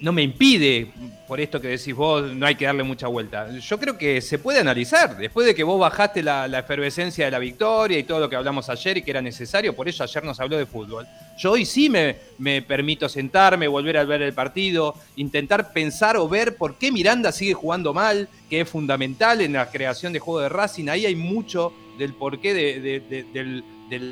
[0.00, 0.88] no, me impide,
[1.26, 3.50] por esto que decís vos, no hay que darle mucha vuelta.
[3.58, 7.38] Yo creo que se puede analizar, después de que vos bajaste la, efervescencia de la
[7.38, 10.38] victoria y todo lo que hablamos ayer y que era necesario, por eso ayer nos
[10.38, 11.06] habló de fútbol.
[11.38, 16.28] Yo hoy sí me, me permito sentarme, volver a ver el partido, intentar pensar o
[16.28, 20.40] ver por qué Miranda sigue jugando mal, que es fundamental en la creación de juego
[20.40, 20.88] de Racing.
[20.88, 23.64] Ahí hay mucho del porqué de, de-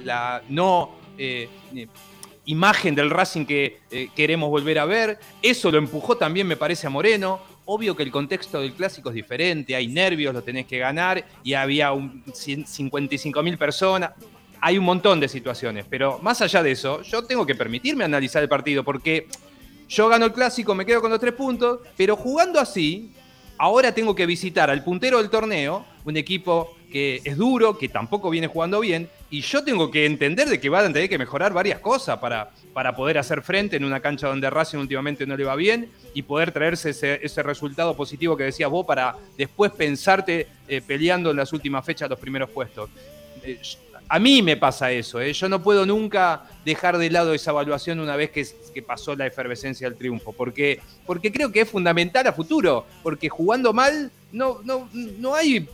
[0.04, 1.48] la no eh,
[2.46, 5.18] imagen del Racing que eh, queremos volver a ver.
[5.42, 7.40] Eso lo empujó también, me parece, a Moreno.
[7.64, 11.54] Obvio que el contexto del clásico es diferente, hay nervios, lo tenés que ganar y
[11.54, 14.12] había un 55 mil personas.
[14.60, 18.42] Hay un montón de situaciones, pero más allá de eso, yo tengo que permitirme analizar
[18.42, 19.26] el partido porque
[19.88, 23.12] yo gano el clásico, me quedo con los tres puntos, pero jugando así,
[23.58, 28.28] ahora tengo que visitar al puntero del torneo, un equipo que es duro, que tampoco
[28.28, 31.54] viene jugando bien, y yo tengo que entender de que van a tener que mejorar
[31.54, 35.44] varias cosas para, para poder hacer frente en una cancha donde Racing últimamente no le
[35.44, 40.46] va bien y poder traerse ese, ese resultado positivo que decías vos para después pensarte
[40.68, 42.90] eh, peleando en las últimas fechas los primeros puestos.
[43.42, 43.58] Eh,
[44.08, 45.32] a mí me pasa eso, ¿eh?
[45.32, 48.46] yo no puedo nunca dejar de lado esa evaluación una vez que,
[48.82, 53.72] pasó la efervescencia del triunfo, porque, porque creo que es fundamental a futuro, porque jugando
[53.72, 55.66] mal no, no, no hay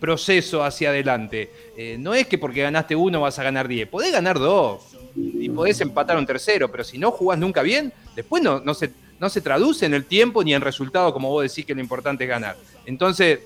[0.00, 1.50] proceso hacia adelante.
[1.76, 4.82] Eh, no es que porque ganaste uno vas a ganar 10, podés ganar dos
[5.14, 8.90] y podés empatar un tercero, pero si no jugás nunca bien, después no, no, se,
[9.20, 12.24] no se traduce en el tiempo ni en resultado como vos decís que lo importante
[12.24, 12.56] es ganar.
[12.86, 13.40] Entonces,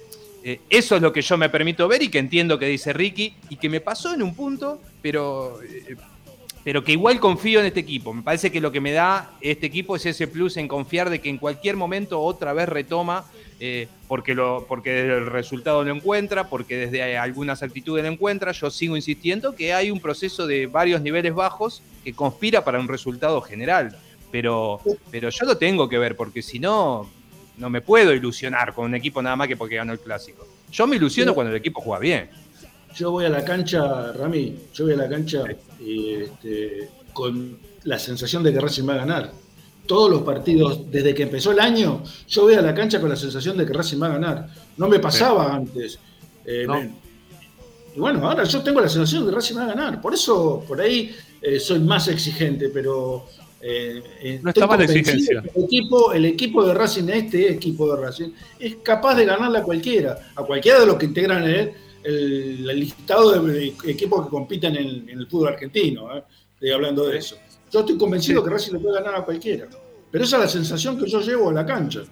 [0.46, 3.34] eh, eso es lo que yo me permito ver y que entiendo que dice Ricky
[3.48, 5.96] y que me pasó en un punto, pero, eh,
[6.62, 8.12] pero que igual confío en este equipo.
[8.12, 11.20] Me parece que lo que me da este equipo es ese plus en confiar de
[11.20, 13.24] que en cualquier momento otra vez retoma,
[13.66, 18.52] eh, porque, lo, porque el resultado lo encuentra, porque desde algunas actitudes lo encuentra.
[18.52, 22.88] Yo sigo insistiendo que hay un proceso de varios niveles bajos que conspira para un
[22.88, 23.96] resultado general.
[24.30, 27.08] Pero, pero yo lo tengo que ver, porque si no,
[27.56, 30.46] no me puedo ilusionar con un equipo nada más que porque ganó el clásico.
[30.70, 31.34] Yo me ilusiono Sí.
[31.34, 32.30] cuando el equipo juega bien.
[32.94, 35.42] Yo voy a la cancha, Rami, yo voy a la cancha
[35.80, 39.32] este, con la sensación de que Racing va a ganar.
[39.86, 43.16] Todos los partidos, desde que empezó el año, yo voy a la cancha con la
[43.16, 44.48] sensación de que Racing va a ganar.
[44.78, 45.98] No me pasaba antes.
[46.46, 46.74] Eh, No.
[46.80, 46.90] me-
[47.96, 50.00] y bueno, ahora yo tengo la sensación de que Racing va a ganar.
[50.00, 53.26] Por eso, por ahí eh, soy más exigente, pero.
[53.60, 55.42] eh, eh, No está mal exigencia.
[55.54, 59.62] El equipo, el equipo de Racing, este equipo de Racing, es capaz de ganarle a
[59.62, 61.72] cualquiera, a cualquiera de los que integran el,
[62.02, 66.14] el- el listado de equipos que compiten en, en el fútbol argentino.
[66.16, 66.22] ¿eh?
[66.54, 67.36] Estoy hablando de eso.
[67.74, 68.44] Yo estoy convencido Sí.
[68.46, 69.66] que Racing le puede ganar a cualquiera.
[70.12, 72.02] Pero esa es la sensación que yo llevo a la cancha.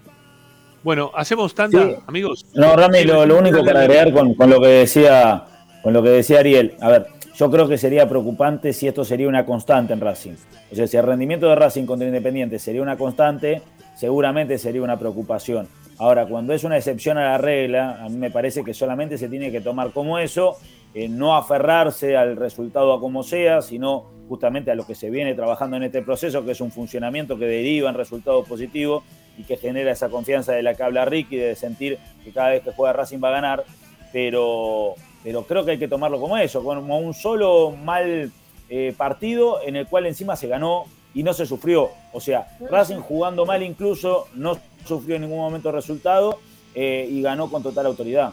[0.83, 1.95] Bueno, hacemos tanda, Sí.
[2.09, 2.45] amigos.
[2.55, 5.45] No, Rami, lo, lo único para agregar con, con lo que decía
[5.85, 7.07] con lo que decía Ariel, a ver,
[7.37, 10.35] yo creo que sería preocupante si esto sería una constante en Racing.
[10.71, 13.63] O sea, si el rendimiento de Racing contra Independiente sería una constante,
[13.97, 15.67] seguramente sería una preocupación.
[15.99, 19.29] Ahora, cuando es una excepción a la regla, a mí me parece que solamente se
[19.29, 20.57] tiene que tomar como eso,
[20.95, 25.35] eh, no aferrarse al resultado a como sea, sino justamente a lo que se viene
[25.35, 29.05] trabajando en este proceso, que es un funcionamiento que deriva en resultados positivos
[29.39, 32.63] y que genera esa confianza de la que habla Ricky, de sentir que cada vez
[32.63, 33.65] que juega Racing va a ganar,
[34.13, 38.31] pero, pero creo que hay que tomarlo como eso, como un solo mal
[38.69, 41.91] eh, partido en el cual encima se ganó y no se sufrió.
[42.13, 46.39] O sea, Racing jugando mal incluso no sufrió en ningún momento el resultado
[46.75, 48.33] eh, y ganó con total autoridad.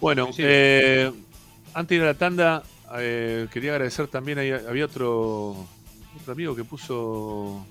[0.00, 1.10] Bueno, Sí, eh,
[1.74, 2.62] antes de la tanda,
[2.98, 5.50] eh, quería agradecer también, había otro,
[6.20, 7.64] otro amigo que puso,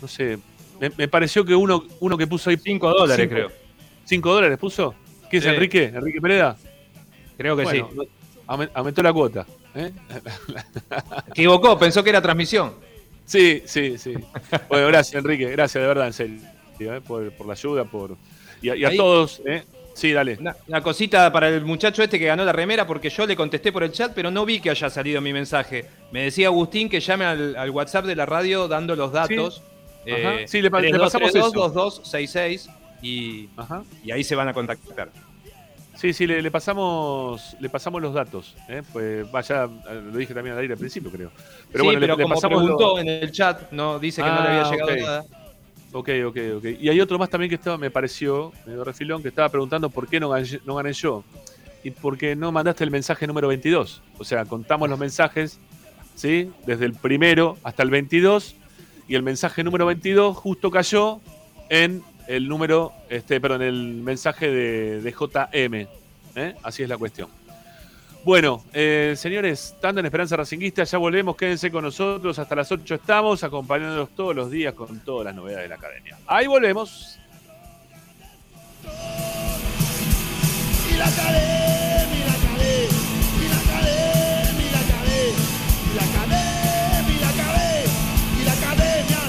[0.00, 0.38] no sé,
[0.80, 3.34] me, me pareció que uno, uno que puso ahí 5 dólares, Cinco.
[3.34, 3.52] creo.
[4.04, 4.94] 5 dólares puso.
[5.30, 5.48] ¿Qué es Sí.
[5.50, 5.84] Enrique?
[5.84, 6.56] ¿Enrique Pereda?
[7.36, 8.08] Creo que Bueno, sí.
[8.46, 9.46] aumen- aumentó la cuota.
[9.74, 9.90] ¿eh?
[11.28, 12.74] Equivocó, pensó que era transmisión.
[13.24, 14.14] Sí, sí, sí.
[14.68, 15.50] Bueno, gracias, Enrique.
[15.50, 16.40] Gracias, de verdad, en serio,
[16.78, 17.00] ¿eh?
[17.00, 18.16] por, por la ayuda, por
[18.62, 19.42] y a, y a todos.
[19.44, 19.64] ¿eh?
[19.96, 20.36] Sí, dale.
[20.38, 23.72] Una, una cosita para el muchacho este que ganó la remera, porque yo le contesté
[23.72, 25.86] por el chat, pero no vi que haya salido mi mensaje.
[26.12, 29.62] Me decía Agustín que llame al, al WhatsApp de la radio dando los datos.
[30.04, 30.46] Eh, Ajá.
[30.48, 31.50] Sí, le pa- le pasamos eso.
[31.50, 32.68] 2266
[33.00, 33.84] y, Ajá.
[34.04, 35.08] y ahí se van a contactar.
[35.94, 38.54] Sí, sí, le, le pasamos le pasamos los datos.
[38.68, 38.82] ¿eh?
[38.92, 41.30] Pues vaya, eh, lo dije también al aire al principio, creo.
[41.72, 44.20] Pero sí, bueno, le- pero le, como pasamos preguntó lo- en el chat, no dice
[44.22, 44.98] que no le Ah, había llegado ok.
[45.00, 45.24] nada.
[45.96, 46.64] Ok, ok, ok.
[46.78, 50.06] Y hay otro más también que estaba, me pareció, medio refilón, que estaba preguntando por
[50.08, 51.24] qué no gané, no gané yo.
[51.82, 54.02] Y por qué no mandaste el mensaje número 22.
[54.18, 55.58] O sea, contamos los mensajes,
[56.14, 56.52] ¿sí?
[56.66, 58.56] Desde el primero hasta el 22.
[59.08, 61.22] Y el mensaje número 22 justo cayó
[61.70, 65.74] en el número, este, perdón, el mensaje de, de JM.
[66.34, 66.54] ¿eh?
[66.62, 67.30] Así es la cuestión.
[68.26, 72.96] Bueno, eh, señores, tanto en Esperanza Racinguista, ya volvemos, quédense con nosotros, hasta las 8
[72.96, 76.18] estamos, acompañándonos todos los días con todas las novedades de la academia.
[76.26, 77.20] Ahí volvemos.
[80.90, 82.88] Y la academia, y la academia,
[83.38, 85.44] y la academia, y la academia,
[85.86, 87.94] y la academia, y la academia,
[88.40, 89.20] y la academia,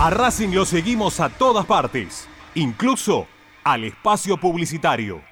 [0.00, 3.28] la A Racing lo seguimos a todas partes, incluso
[3.62, 5.31] al espacio publicitario.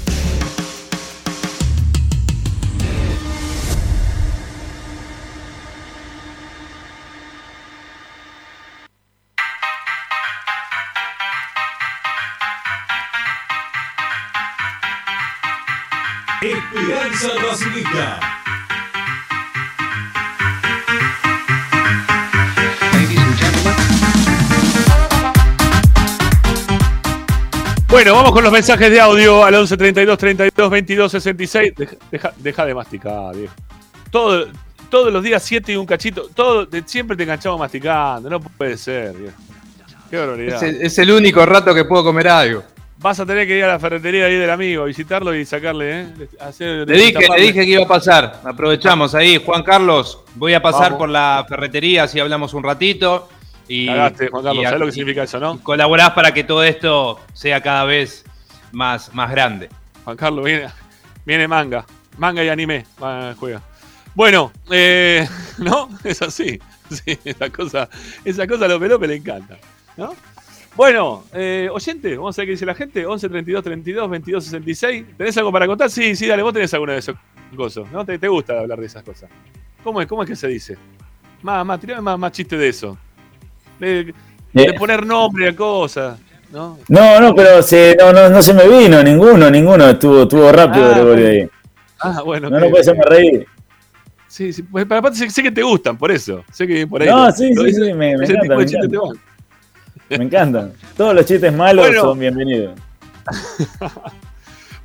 [18.01, 18.31] Racingista.
[27.89, 31.73] Bueno, vamos con los mensajes de audio al 11 32 32 22 66.
[31.75, 33.53] Deja, deja, deja de masticar, viejo.
[34.09, 34.47] Todo,
[34.89, 36.29] todos los días 7 y un cachito.
[36.33, 38.29] Todo, de- siempre te enganchamos masticando.
[38.29, 39.35] No puede ser, viejo.
[40.09, 40.55] Qué barbaridad.
[40.57, 42.63] Es el, es el único rato que puedo comer algo.
[43.01, 46.07] Vas a tener que ir a la ferretería ahí del amigo, visitarlo y sacarle, ¿eh?
[46.39, 48.41] Hacer, Le dije, le dije que iba a pasar.
[48.43, 49.41] Aprovechamos ahí.
[49.43, 50.97] Juan Carlos, voy a pasar Vamos.
[50.99, 53.27] por la ferretería si hablamos un ratito.
[53.67, 54.61] Y, Cagaste, Juan Carlos.
[54.61, 55.59] y- ¿Sabes lo que significa eso, no?
[55.63, 58.23] Colaborás para que todo esto sea cada vez
[58.71, 59.69] más, más grande.
[60.03, 60.67] Juan Carlos, viene,
[61.25, 61.83] viene manga.
[62.17, 62.85] Manga y anime.
[63.39, 63.61] Juega.
[64.13, 65.27] Bueno, eh,
[65.57, 65.89] ¿no?
[66.03, 66.59] Es así.
[66.91, 67.87] Sí, esa cosa,
[68.25, 69.57] esa cosa a López López le encanta.
[69.95, 70.13] ¿No?
[70.75, 73.05] Bueno, eh, oyente, vamos a ver qué dice la gente.
[73.05, 75.05] 11 32 32 22 66.
[75.17, 75.89] ¿Tenés algo para contar?
[75.89, 77.15] Sí, sí, dale, vos tenés alguna de esos
[77.55, 77.91] cosas.
[77.91, 78.05] ¿No?
[78.05, 79.29] ¿Te, te gusta hablar de esas cosas?
[79.83, 80.77] ¿Cómo es, cómo es que se dice?
[81.41, 82.97] Más, más, tirame más, más chiste de eso.
[83.79, 84.13] De,
[84.53, 84.73] de Eh.
[84.77, 86.19] poner nombre a cosas.
[86.51, 86.77] ¿no?
[86.87, 89.89] No, no, pero se, no, no, no se me vino ninguno, ninguno.
[89.89, 91.49] Estuvo, estuvo rápido Ah, Gregorio ahí.
[91.99, 92.49] Ah, bueno.
[92.49, 93.45] No, ok, no puede hacerme reír.
[94.27, 96.43] Sí, sí, pues, aparte sé, sé que te gustan, por eso.
[96.51, 97.09] Sé que por ahí.
[97.09, 99.13] No, lo- sí, lo sí, sí, me, me encanta, tipo me de chistes te encanta.
[99.13, 99.30] van.
[100.17, 100.73] Me encantan.
[100.97, 102.01] Todos los chistes malos Bueno.
[102.01, 102.77] son bienvenidos.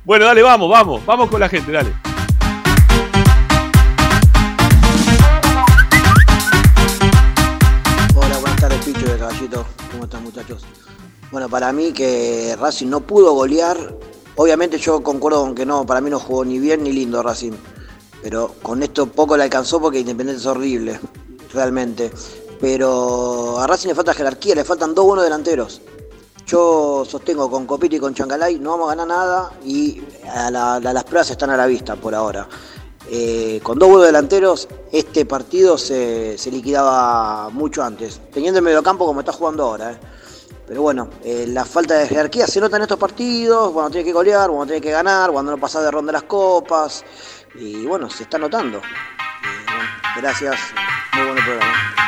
[0.05, 1.91] Bueno, dale, vamos, vamos, vamos con la gente, dale.
[8.15, 9.65] Hola, buenas tardes, Picho de Caballito.
[9.91, 10.65] ¿Cómo están, muchachos?
[11.31, 13.77] Bueno, para mí que Racing no pudo golear.
[14.35, 17.53] Obviamente yo concuerdo con que no, para mí no jugó ni bien ni lindo Racing.
[18.21, 20.99] Pero con esto poco le alcanzó porque Independiente es horrible,
[21.53, 22.11] realmente.
[22.59, 25.81] Pero a Racing le falta jerarquía, le faltan dos buenos delanteros.
[26.47, 30.01] Yo sostengo con Copito y con Chancalay no vamos a ganar nada y
[30.49, 32.47] las pruebas están a la vista por ahora.
[33.09, 39.19] Eh, con dos buenos delanteros, este partido se, liquidaba mucho antes, teniendo el mediocampo como
[39.21, 39.91] está jugando ahora.
[39.91, 39.97] eh.
[40.67, 44.11] Pero bueno, eh, la falta de jerarquía se nota en estos partidos, cuando tiene que
[44.11, 47.05] golear, cuando tiene que ganar, cuando no pasa de ronda las copas.
[47.55, 48.81] Y bueno, se está notando.
[50.17, 50.59] Gracias,
[51.13, 52.06] muy buen programa.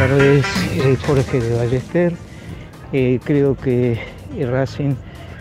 [0.00, 2.14] Tardes, eh, Jorge de Ballester.
[2.90, 4.00] Eh, creo que
[4.50, 4.94] Racing,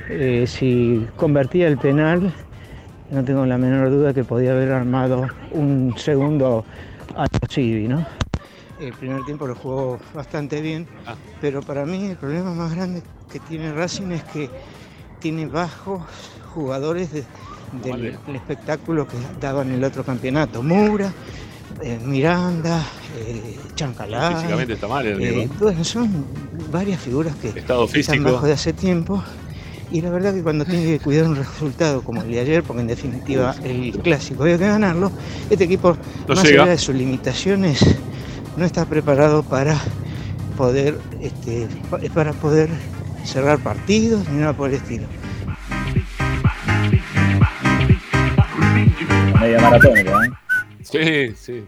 [0.09, 2.33] eh, si convertía el penal,
[3.09, 6.65] no tengo la menor duda que podía haber armado un segundo
[7.15, 8.05] a Civi, ¿no?
[8.81, 10.85] El primer tiempo lo jugó bastante bien,
[11.39, 14.49] pero para mí el problema más grande que tiene Racing es que
[15.19, 16.01] tiene bajos
[16.53, 17.23] jugadores de-
[17.81, 20.61] del, del espectáculo que daban el otro campeonato.
[20.63, 21.13] Moura,
[21.81, 22.81] eh, Miranda,
[23.17, 24.35] eh, Chancalay.
[24.35, 26.25] Físicamente está mal el eh, bueno, son
[26.71, 29.23] varias figuras que Estado están bajo de hace tiempo.
[29.91, 32.81] Y la verdad que cuando tiene que cuidar un resultado como el de ayer, porque
[32.81, 35.11] en definitiva el clásico había que ganarlo,
[35.49, 36.61] este equipo, No más llega.
[36.63, 37.83] allá de sus limitaciones,
[38.55, 39.79] no está preparado para
[40.55, 42.69] poder, este, pa- para poder
[43.23, 45.07] cerrar partidos ni nada por el estilo.
[49.39, 50.29] Media maratónica, ¿eh?
[50.83, 51.63] Sí, sí.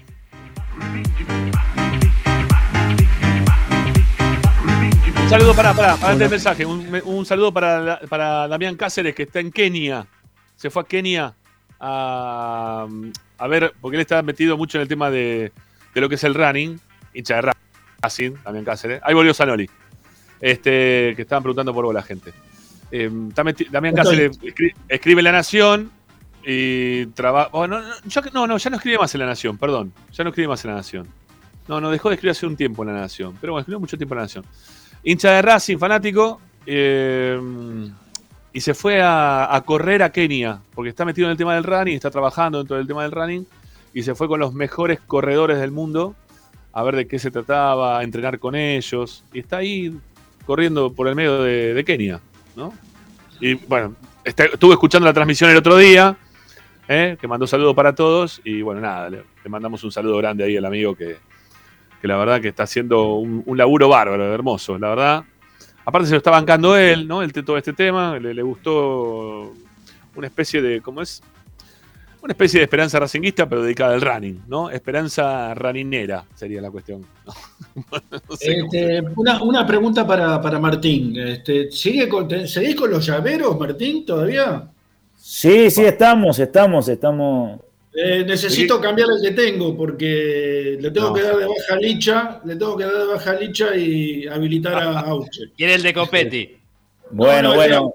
[5.23, 9.15] Un saludo para, para, para antes del mensaje, un, un saludo para, para Damián Cáceres
[9.15, 10.05] que está en Kenia.
[10.55, 11.33] Se fue a Kenia
[11.79, 12.87] a,
[13.37, 15.51] a ver, porque él está metido mucho en el tema de,
[15.93, 16.79] de lo que es el running,
[17.13, 17.51] hincha de
[18.01, 19.01] Racing, Damián Cáceres.
[19.03, 19.69] Ahí volvió Sanoli,
[20.41, 22.33] este, que estaban preguntando por vos la gente.
[22.91, 23.95] Eh, Damián.
[23.95, 25.91] Cáceres escri- escribe La Nación
[26.45, 27.49] y trabaja.
[27.53, 29.93] no, no, no, ya no escribe más en La Nación, perdón.
[30.13, 31.07] Ya no escribe más en La Nación.
[31.67, 33.35] No, no, dejó de escribir hace un tiempo en La Nación.
[33.39, 34.45] Pero bueno, escribió mucho tiempo en La Nación.
[35.03, 36.41] Hincha de Racing, fanático.
[36.65, 37.39] eh,
[38.53, 41.95] y se fue a, correr a Kenia, porque está metido en el tema del running,
[41.95, 43.45] está trabajando dentro del tema del running.
[43.93, 46.15] Y se fue con los mejores corredores del mundo
[46.73, 49.23] a ver de qué se trataba, entrenar con ellos.
[49.33, 49.97] Y está ahí
[50.45, 52.19] corriendo por el medio de, Kenia,
[52.55, 52.73] ¿no?
[53.39, 56.17] Y bueno, está- estuve escuchando la transmisión el otro día,
[56.87, 57.17] ¿eh?
[57.19, 58.41] que mandó saludos para todos.
[58.43, 61.17] Y bueno, nada, le, le mandamos un saludo grande ahí al amigo que,
[62.01, 65.23] que la verdad que está haciendo un, un laburo bárbaro, hermoso, la verdad.
[65.85, 67.21] Aparte se lo está bancando él, ¿no?
[67.23, 69.51] El, todo este tema, le, le gustó
[70.15, 71.23] una especie de, ¿cómo es?
[72.23, 74.69] Una especie de esperanza racinguista, pero dedicada al running, ¿no?
[74.69, 77.03] Esperanza raninera sería la cuestión.
[77.25, 77.33] No
[78.37, 81.17] sé cómo- Este, una, una pregunta para, para Martín.
[81.17, 84.70] Este, ¿sigue con, te- ¿Seguís con los llaveros, Martín, todavía?
[85.33, 87.61] Sí, sí, estamos, estamos, estamos.
[87.93, 92.57] Eh, necesito cambiar el que tengo porque le tengo que dar de baja Licha, le
[92.57, 95.43] tengo que dar de baja a Licha y habilitar a Auche.
[95.55, 96.57] Quiere el de Copetti.
[97.11, 97.93] Bueno, No, no, bueno.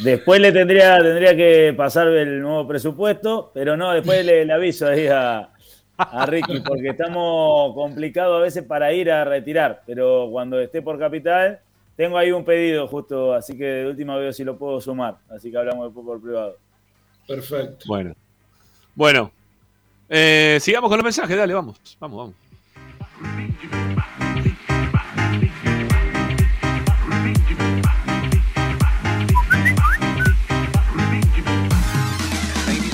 [0.00, 4.88] Después le tendría, tendría que pasar el nuevo presupuesto, pero no, después le, le aviso
[4.88, 5.50] ahí a,
[5.96, 10.98] a Ricky, porque estamos complicados a veces para ir a retirar, pero cuando esté por
[10.98, 11.60] capital,
[11.96, 15.50] tengo ahí un pedido justo, así que de última veo si lo puedo sumar, así
[15.50, 16.56] que hablamos después por privado.
[17.26, 17.84] Perfecto.
[17.86, 18.14] Bueno.
[18.94, 19.32] Bueno.
[20.08, 21.80] Eh, sigamos con los mensajes, dale, vamos.
[21.98, 22.34] Vamos, vamos.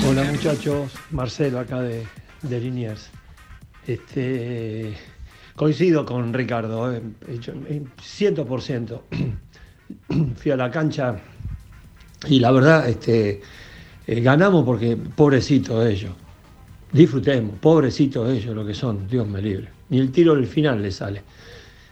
[0.07, 2.05] Hola muchachos, Marcelo acá de,
[2.41, 3.11] de Liniers.
[3.85, 4.95] Este,
[5.59, 7.01] coincido con Ricardo, eh,
[7.41, 9.01] yo, eh, 100%.
[10.37, 11.19] Fui a la cancha
[12.29, 13.41] y la verdad este,
[14.07, 16.13] eh, ganamos porque pobrecitos ellos.
[16.93, 19.67] Disfrutemos, pobrecitos ellos lo que son, Dios me libre.
[19.89, 21.23] Ni el tiro del final le sale.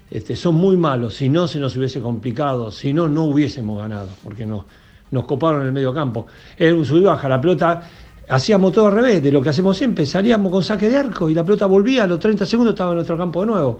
[0.09, 4.07] Este, son muy malos, si no se nos hubiese complicado, si no, no hubiésemos ganado,
[4.23, 4.65] porque no,
[5.11, 6.25] nos coparon en el medio campo.
[6.57, 7.81] Era un sub y baja, la pelota
[8.29, 11.33] hacíamos todo al revés de lo que hacemos siempre, salíamos con saque de arco y
[11.33, 13.79] la pelota volvía, a los 30 segundos estaba en nuestro campo de nuevo.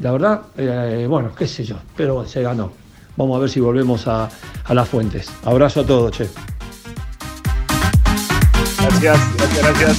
[0.00, 2.72] La verdad, eh, bueno, qué sé yo, pero se ganó.
[3.16, 4.28] Vamos a ver si volvemos a,
[4.64, 5.30] a las fuentes.
[5.44, 6.28] Abrazo a todos, che.
[8.78, 9.96] Gracias, gracias, gracias.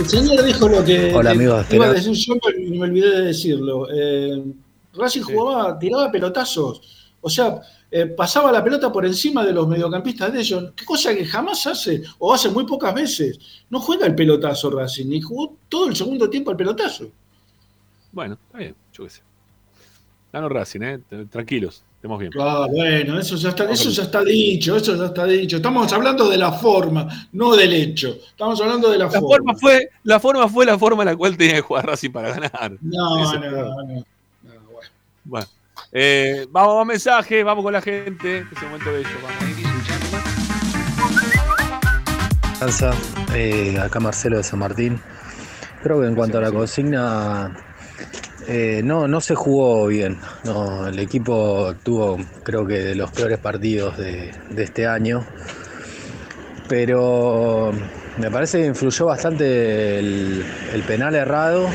[0.00, 3.24] El señor dijo lo que Hola, amigos, iba a decir yo, pero me olvidé de
[3.26, 3.86] decirlo.
[3.92, 4.42] Eh,
[4.94, 6.80] Racing jugaba, tiraba pelotazos.
[7.20, 10.72] O sea, eh, pasaba la pelota por encima de los mediocampistas de ellos.
[10.76, 13.38] Qué cosa que jamás hace, o hace muy pocas veces.
[13.68, 17.08] No juega el pelotazo Racing, ni jugó todo el segundo tiempo el pelotazo.
[18.12, 19.22] Bueno, está bien, yo qué sé.
[20.32, 21.00] Ganó Racing, ¿eh?
[21.28, 22.30] Tranquilos, estemos bien.
[22.40, 25.56] Ah, bueno, eso ya, está, eso ya está dicho, eso ya está dicho.
[25.56, 28.10] Estamos hablando de la forma, no del hecho.
[28.30, 29.28] Estamos hablando de la, La forma.
[29.28, 32.30] forma, fue, la forma fue la forma en la cual tenía que jugar Racing para
[32.32, 32.76] ganar.
[32.80, 34.04] No, Ese no, fue- no.
[35.24, 35.46] Bueno,
[35.92, 38.38] eh, vamos a mensaje, vamos con la gente.
[38.38, 39.08] Es un momento bello.
[42.60, 42.84] Vamos
[43.34, 45.00] eh, acá Marcelo de San Martín.
[45.82, 47.56] Creo que en cuanto a la consigna,
[48.46, 50.18] eh, no, no se jugó bien.
[50.44, 55.24] No, el equipo tuvo, creo que, de los peores partidos de, este año.
[56.68, 57.72] Pero
[58.18, 61.68] me parece que influyó bastante el penal errado.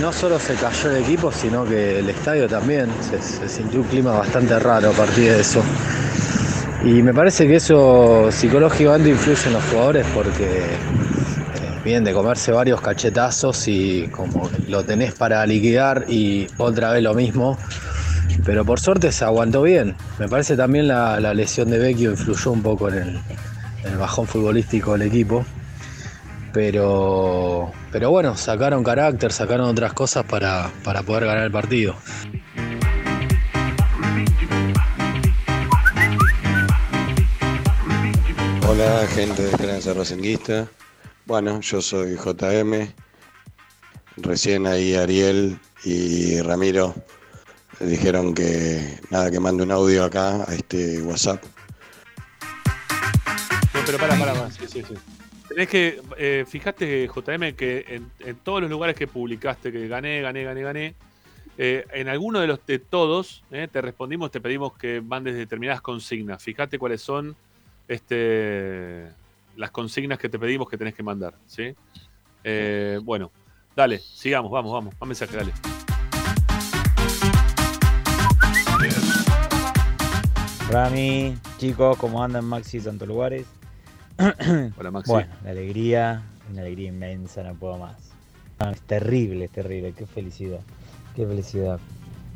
[0.00, 2.88] No solo se cayó el equipo, sino que el estadio también.
[3.00, 5.60] Se, sintió un clima bastante raro a partir de eso.
[6.84, 10.78] Y me parece que eso psicológicamente influye en los jugadores porque eh,
[11.84, 17.14] vienen de comerse varios cachetazos y como lo tenés para liquidar y otra vez lo
[17.14, 17.58] mismo.
[18.44, 19.96] Pero por suerte se aguantó bien.
[20.20, 23.20] Me parece también la, lesión de Vecchio influyó un poco en
[23.84, 25.44] el bajón futbolístico del equipo.
[26.52, 31.94] Pero, pero bueno, sacaron carácter, sacaron otras cosas para, para poder ganar el partido.
[38.66, 40.68] Hola, gente de Esperanza Racinguista.
[41.26, 42.92] Bueno, yo soy JM.
[44.16, 46.94] Recién ahí Ariel y Ramiro
[47.80, 51.42] dijeron que nada, que mande un audio acá a este WhatsApp.
[53.74, 54.50] No, pero para, para, para.
[54.50, 54.94] Sí, sí, sí.
[55.58, 60.62] Tenés que, eh, JM, que en, todos los lugares que publicaste que gané, gané, gané,
[60.62, 60.94] gané,
[61.56, 65.80] eh, en alguno de los de todos eh, te respondimos, te pedimos que mandes determinadas
[65.80, 66.40] consignas.
[66.40, 67.34] Fíjate cuáles son
[67.88, 69.08] este,
[69.56, 71.34] las consignas que te pedimos que tenés que mandar.
[71.48, 71.74] ¿sí?
[72.44, 73.32] Eh, bueno,
[73.74, 74.94] dale, sigamos, vamos, vamos.
[75.00, 75.52] Más mensaje, dale.
[80.70, 83.57] Rami, chicos, ¿cómo andan Maxi y Santos Lugares?
[84.76, 85.12] Hola Maxi.
[85.12, 87.96] Bueno, la alegría, una alegría inmensa, no puedo más.
[88.58, 90.58] No, es terrible, es terrible, qué felicidad,
[91.14, 91.78] qué felicidad.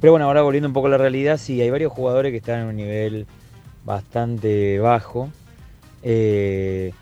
[0.00, 2.60] Pero bueno, ahora volviendo un poco a la realidad, sí, hay varios jugadores que están
[2.60, 3.26] en un nivel
[3.84, 5.28] bastante bajo.
[6.02, 6.92] eh,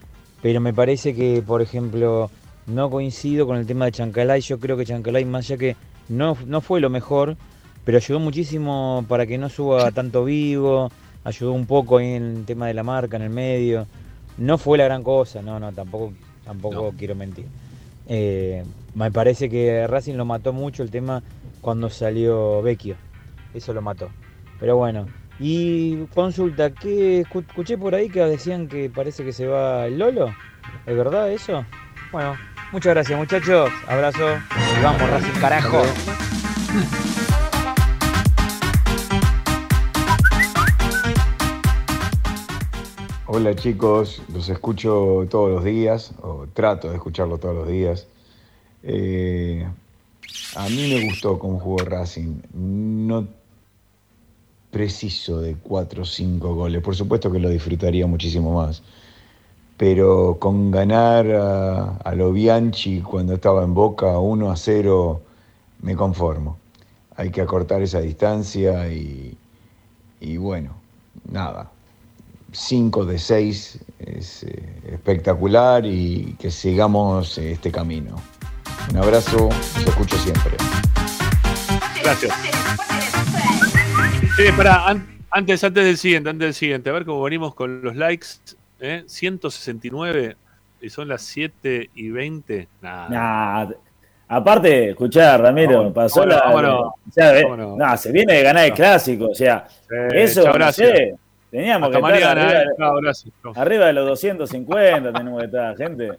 [0.43, 2.31] pero me parece que, por ejemplo,
[2.67, 4.41] no coincido con el tema de Chancalay.
[4.41, 5.77] Yo creo que Chancalay, más allá que
[6.09, 7.37] no, no fue lo mejor,
[7.85, 10.91] pero ayudó muchísimo para que no suba tanto vivo,
[11.25, 13.87] ayudó un poco ahí en el tema de la marca, en el medio.
[14.41, 16.13] No fue la gran cosa, no, no, tampoco,
[16.45, 17.47] tampoco quiero mentir.
[18.09, 18.65] Eh,
[18.95, 21.23] me parece que Racing lo mató mucho el tema
[21.61, 22.97] cuando salió Vecchio.
[23.55, 24.09] Eso lo mató.
[24.59, 25.07] Pero bueno.
[25.39, 29.99] Y consulta, ¿qué escu- escuché por ahí que decían que parece que se va el
[29.99, 30.35] Lolo?
[30.87, 31.65] ¿Es verdad eso?
[32.13, 32.35] Bueno,
[32.73, 33.71] muchas gracias muchachos.
[33.87, 34.27] Abrazo.
[34.79, 35.83] Y vamos, Racing carajo.
[43.33, 48.09] Hola chicos, los escucho todos los días, o trato de escucharlo todos los días.
[48.83, 49.65] Eh,
[50.57, 52.43] a mí me gustó cómo jugó Racing.
[52.53, 53.29] No
[54.73, 56.83] preciso de 4 o 5 goles.
[56.83, 58.83] Por supuesto que lo disfrutaría muchísimo más.
[59.77, 65.23] Pero con ganar a, a lo Bianchi cuando estaba en Boca 1 a 0,
[65.83, 66.59] me conformo.
[67.15, 69.39] Hay que acortar esa distancia y,
[70.19, 70.73] y bueno,
[71.31, 71.71] nada.
[72.53, 78.17] 5 de 6 es eh, espectacular y que sigamos este camino.
[78.91, 80.53] Un abrazo, los escucho siempre.
[82.03, 82.35] Gracias.
[84.37, 87.83] Sí, pará, an- antes, antes del siguiente, antes del siguiente, a ver cómo venimos con
[87.83, 88.27] los likes.
[88.81, 89.05] ¿eh?
[89.07, 90.37] 169
[90.81, 92.69] y son las 7 y 20.
[92.81, 93.09] Nah.
[93.09, 93.69] Nah,
[94.29, 96.45] aparte, escuchá, Ramiro, pasó vámonos, la.
[96.47, 97.77] vámonos, o sea, ve- vámonos.
[97.77, 99.69] nah, se viene de ganar el clásico, o sea,
[100.13, 100.89] eso, chao, no gracias.
[100.91, 101.15] sé,
[101.51, 103.01] teníamos Hasta que estar mañana, arriba, eh.
[103.03, 103.35] Gracias.
[103.57, 106.11] Arriba de los 250, tenemos que estar, gente.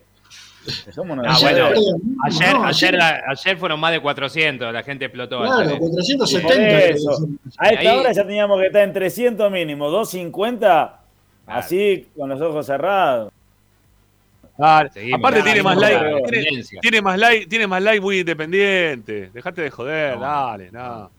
[0.63, 5.39] Ah, de bueno, ayer, no, ayer, ayer- ayer fueron más de 400, la gente explotó.
[5.39, 5.79] Claro, ayer.
[5.79, 6.53] 470.
[6.53, 7.27] Por eso,
[7.57, 10.99] a esta Ahí- hora ya teníamos que estar en 300 mínimo, 250,
[11.47, 13.31] así con los ojos cerrados.
[14.59, 15.99] Ah, Seguimos, aparte tiene más like,
[16.81, 19.31] tiene, más like, tiene más like muy independiente.
[19.33, 21.09] Dejate de joder, dale, no.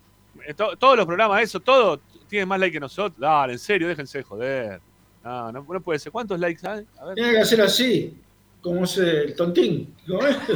[0.46, 2.00] Eh, to- todos los programas, eso, todo
[2.32, 3.20] tiene más like que nosotros.
[3.20, 4.80] Dale, en serio, déjense de joder.
[5.22, 6.10] No, no, no puede ser.
[6.10, 6.86] ¿Cuántos likes hay?
[6.98, 7.14] A ver.
[7.14, 8.16] Tiene que hacer así,
[8.62, 9.94] como es el tontín.
[10.06, 10.36] ¿Cómo es?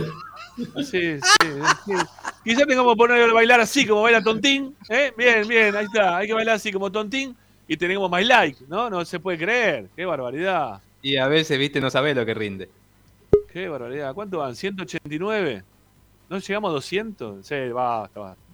[0.77, 1.49] Sí, sí,
[1.85, 1.93] sí.
[2.43, 4.75] Quizás tengamos que poner a bailar así como baila Tontín.
[4.89, 5.13] ¿eh?
[5.15, 6.17] Bien, bien, ahí está.
[6.17, 7.37] Hay que bailar así como Tontín
[7.69, 8.89] y tenemos más like, ¿no?
[8.89, 9.91] No se puede creer.
[9.95, 10.81] Qué barbaridad.
[11.03, 12.71] Y a veces, viste, no sabés lo que rinde.
[13.53, 14.15] Qué barbaridad.
[14.15, 14.55] ¿Cuánto van?
[14.55, 15.63] ¿189?
[16.31, 17.47] ¿No llegamos a 200?
[17.47, 18.46] Sí, basta, basta.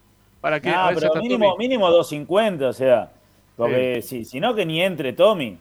[0.43, 0.69] ¿Para qué?
[0.69, 3.10] Nah, A ver, ya pero mínimo, mínimo 250, o sea,
[3.56, 5.59] porque si, si no que ni entre Tommy.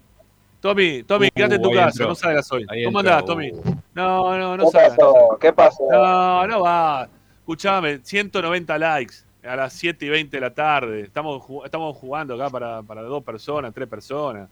[0.59, 2.07] Tommy, Tommy, Uh, quédate en tu casa, entró.
[2.09, 2.65] no salgas hoy.
[2.69, 3.13] Ahí ¿Cómo entró.
[3.13, 3.51] andás, Tommy?
[3.95, 4.89] No, no, no ¿Qué salgas.
[4.97, 5.37] pasó?
[5.39, 5.83] ¿Qué pasó?
[5.89, 7.07] No, no va.
[7.39, 11.01] Escuchame, 190 likes a las 7 y 20 de la tarde.
[11.01, 14.49] Estamos, estamos jugando acá para, para dos personas, tres personas.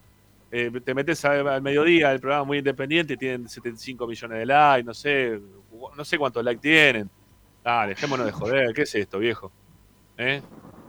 [0.52, 4.84] Eh, te metes al mediodía, el programa muy independiente, y tienen 75 millones de likes,
[4.84, 5.40] no sé,
[5.96, 7.08] no sé cuántos likes tienen.
[7.64, 9.52] Dale, dejémonos de joder, ¿qué es esto, viejo?
[10.20, 10.42] ¿Eh?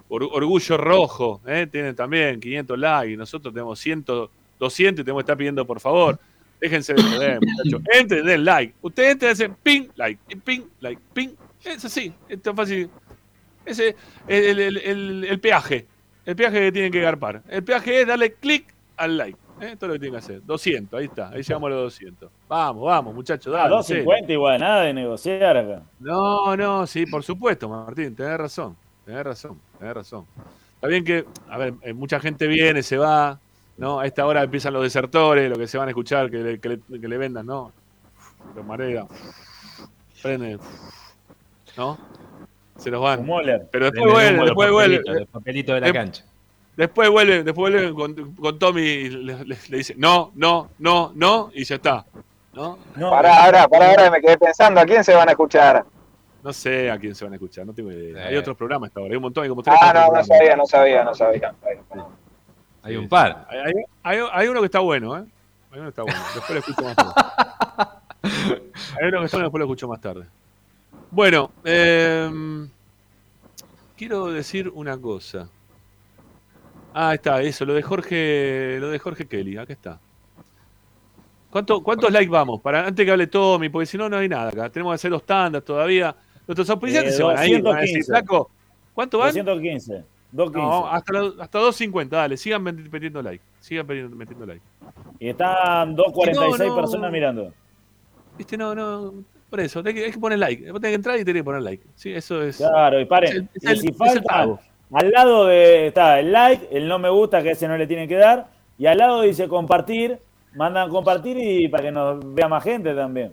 [0.09, 1.69] Or- Orgullo Rojo, ¿eh?
[1.71, 4.05] tienen también 500 likes, nosotros tenemos 100,
[4.59, 6.19] 200 y tenemos que estar pidiendo por favor.
[6.61, 7.81] Déjense de joder, muchachos.
[7.95, 8.75] Entren, den like.
[8.83, 11.31] Ustedes entren, hacen ping, like, ping, like, ping.
[11.65, 12.91] Es así, es tan fácil.
[13.65, 13.91] Ese
[14.27, 15.87] es el, el- el- el peaje.
[16.27, 17.43] El peaje que tienen que garpar.
[17.49, 19.39] El peaje es darle clic al like.
[19.61, 19.77] ¿eh?
[19.79, 20.43] Todo lo que tienen que hacer.
[20.45, 21.29] 200, ahí está.
[21.31, 22.31] Ahí llegamos a los 200.
[22.49, 23.53] Vamos, vamos, muchachos.
[23.53, 24.03] Dale, en serio.
[24.05, 25.83] 250 igual, nada de negociar acá.
[26.01, 28.77] No, no, sí, por supuesto, Martín, tenés razón,
[29.11, 30.27] tenés razón, tenés razón.
[30.75, 33.39] Está bien que, a ver, eh, mucha gente viene, se va,
[33.77, 34.01] ¿no?
[34.01, 36.69] A esta hora empiezan los desertores, lo que se van a escuchar, que le, que
[36.71, 37.73] le- que le vendan, ¿no?
[38.55, 39.07] Los marea,
[40.23, 40.59] prende,
[41.77, 41.99] ¿no?
[42.79, 43.21] Se los van.
[43.71, 44.99] Pero después vuelven, los después vuelven.
[45.03, 46.25] papelitos, los papelitos de la cancha.
[46.77, 51.13] Después vuelven, después vuelven con, con Tommy y le, le- le dice, no, no, no,
[51.15, 52.07] no, y ya está.
[52.55, 52.79] ¿No?
[53.11, 55.85] Pará, ahora, pará, ahora me quedé pensando, ¿a quién se van a escuchar?
[56.43, 58.27] No sé a quién se van a escuchar, no tengo idea.
[58.27, 60.27] Hay otros programas hasta ahora, hay un montón, hay como tres Ah, no, no programas.
[60.27, 61.55] sabía, no sabía, no sabía.
[62.83, 63.47] Hay un par.
[63.51, 63.73] Hay,
[64.03, 65.25] hay- hay- uno que está bueno, ¿eh?
[65.71, 66.19] Hay uno que está bueno.
[66.35, 67.13] Después lo escucho más tarde.
[69.01, 70.27] Hay uno que está bueno, después lo escucho más tarde.
[71.11, 72.31] Bueno, eh,
[73.97, 75.49] quiero decir una cosa.
[76.95, 79.99] Ah, está, eso, lo de Jorge, lo de Jorge Kelly, acá está.
[81.51, 82.61] ¿Cuánto, ¿Cuántos likes vamos?
[82.61, 84.71] Para, antes que hable Tommy, porque si no, no hay nada acá.
[84.71, 86.15] Tenemos que hacer dos tandas todavía.
[86.51, 88.11] Nuestros auspiciantes Eh, se van a ir, van a decir, 215.
[88.11, 88.51] flaco,
[88.93, 89.29] ¿cuánto van?
[89.33, 90.03] 215.
[90.33, 90.59] 215.
[90.83, 93.45] No, hasta, la- hasta 2.50, dale, sigan meti- metiendo like.
[93.61, 93.87] Sigan
[94.17, 94.61] metiendo, like.
[95.21, 96.81] Y están 246 No, no.
[96.81, 97.53] personas mirando.
[98.37, 99.15] Viste, no, no.
[99.49, 100.73] Por eso, hay que, hay que poner like.
[100.73, 101.85] Vos tenés que entrar y tenés que poner like.
[101.95, 102.57] Sí, eso es.
[102.57, 103.49] Claro, y paren.
[103.55, 104.59] Es el- es y si es falta,
[104.93, 108.09] al lado de está el like, el no me gusta, que ese no le tienen
[108.09, 110.19] que dar, y al lado dice compartir,
[110.57, 113.33] mandan compartir y para que nos vea más gente también.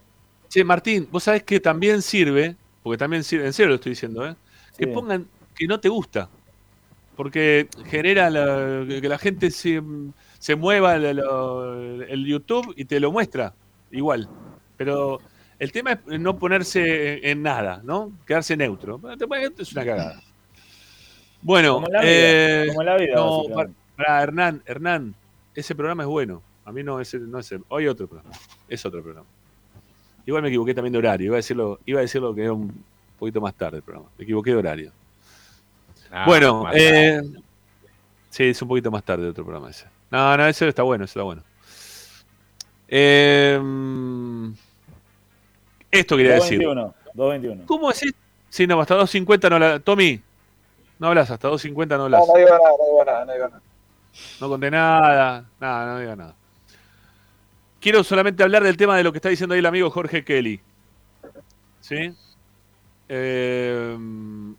[0.49, 2.55] Che, Martín, vos sabés que también sirve,
[2.87, 4.35] porque también sirve, en serio lo estoy diciendo, ¿eh?
[4.77, 6.29] que pongan que no te gusta.
[7.15, 9.81] Porque genera la- que la gente se,
[10.39, 13.53] se mueva el YouTube y te lo muestra
[13.91, 14.29] igual.
[14.77, 15.19] Pero
[15.59, 18.11] el tema es no ponerse en, nada, ¿no?
[18.25, 19.01] Quedarse neutro.
[19.57, 20.21] Es una cagada.
[21.41, 25.15] Bueno, Como la vida, eh, como la vida, no, para, para Hernán, Hernán,
[25.55, 26.41] ese programa es bueno.
[26.65, 28.35] A mí no es, no es hoy otro programa,
[28.67, 29.27] es otro programa.
[30.27, 31.27] Igual me equivoqué también de horario.
[31.27, 32.83] Iba a decirlo, iba a decirlo que era un
[33.17, 34.09] poquito más tarde el programa.
[34.17, 34.91] Me equivoqué de horario.
[36.11, 37.21] Ah, bueno, eh,
[38.29, 39.85] sí, es un poquito más tarde otro programa ese.
[40.11, 41.43] No, no, ese está bueno, ese está bueno.
[42.89, 43.57] Eh,
[45.91, 46.61] esto quería decir.
[46.61, 46.93] 221.
[47.13, 47.65] 221.
[47.65, 48.19] ¿Cómo es esto?
[48.49, 49.79] Sí, no, hasta 250 no la.
[49.79, 50.21] Tommy,
[50.99, 52.21] no hablas, hasta 250 no hablas.
[52.27, 53.61] No, no digo nada, no digo nada, no digo nada.
[54.41, 56.35] No conté nada, nada, no diga nada.
[57.79, 60.59] Quiero solamente hablar del tema de lo que está diciendo ahí el amigo Jorge Kelly.
[61.79, 62.13] ¿Sí?
[63.09, 63.97] Eh,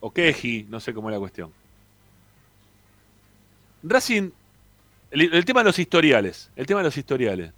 [0.00, 1.52] o Keji, no sé cómo es la cuestión.
[3.82, 4.30] Racing,
[5.10, 7.52] el, tema de los historiales, el tema de los historiales.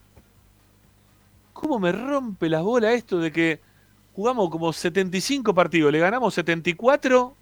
[1.53, 3.61] ¿Cómo me rompe las bolas esto de que
[4.15, 7.35] jugamos como 75 partidos, le ganamos 74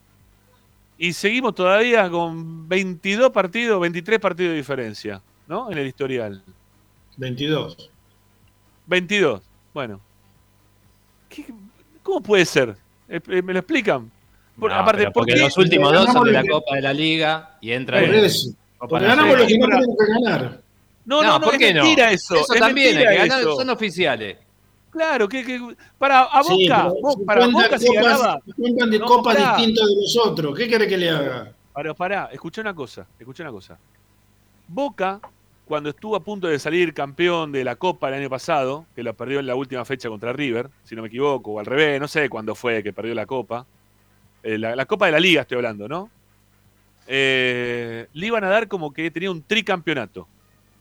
[0.99, 5.71] y seguimos todavía con 22 partidos, 23 partidos de diferencia, ¿no?
[5.71, 6.43] En el historial.
[7.17, 7.91] 22.
[8.89, 9.43] 22,
[9.73, 10.01] bueno.
[11.29, 11.47] ¿Qué-
[12.03, 12.75] ¿Cómo puede ser?
[13.09, 14.11] Eh, eh, ¿Me lo explican?
[14.59, 15.45] Por- No, aparte, porque ¿por qué?
[15.45, 18.51] los últimos dos son de la Copa de la Liga y entra Por en eso.
[18.79, 20.61] Porque ganamos lo que no tenemos que ganar.
[21.05, 21.85] No, no, no, ¿por es qué no?
[21.85, 22.35] mentira eso.
[22.37, 23.57] Eso es también, mentira hay que ganar, eso.
[23.57, 24.39] son oficiales.
[24.91, 28.41] Claro, que, que- para a Boca, Sí, se para cuentan Boca si copas- ganaba.
[28.45, 29.57] se cuentan de No, copas pará.
[29.57, 30.59] distintas de los otros.
[30.59, 31.53] ¿Qué quiere que le haga?
[31.75, 33.79] Pero pará, escuché una cosa, escuché una cosa.
[34.67, 35.21] Boca,
[35.69, 39.13] cuando estuvo a punto de salir campeón de la Copa el año pasado, que la
[39.13, 42.09] perdió en la última fecha contra River, si no me equivoco, o al revés, no
[42.09, 43.67] sé cuándo fue que perdió la Copa.
[44.43, 46.11] Eh, la, Copa de la Liga estoy hablando, ¿no?
[47.07, 50.27] Eh, le iban a dar como que tenía un tricampeonato.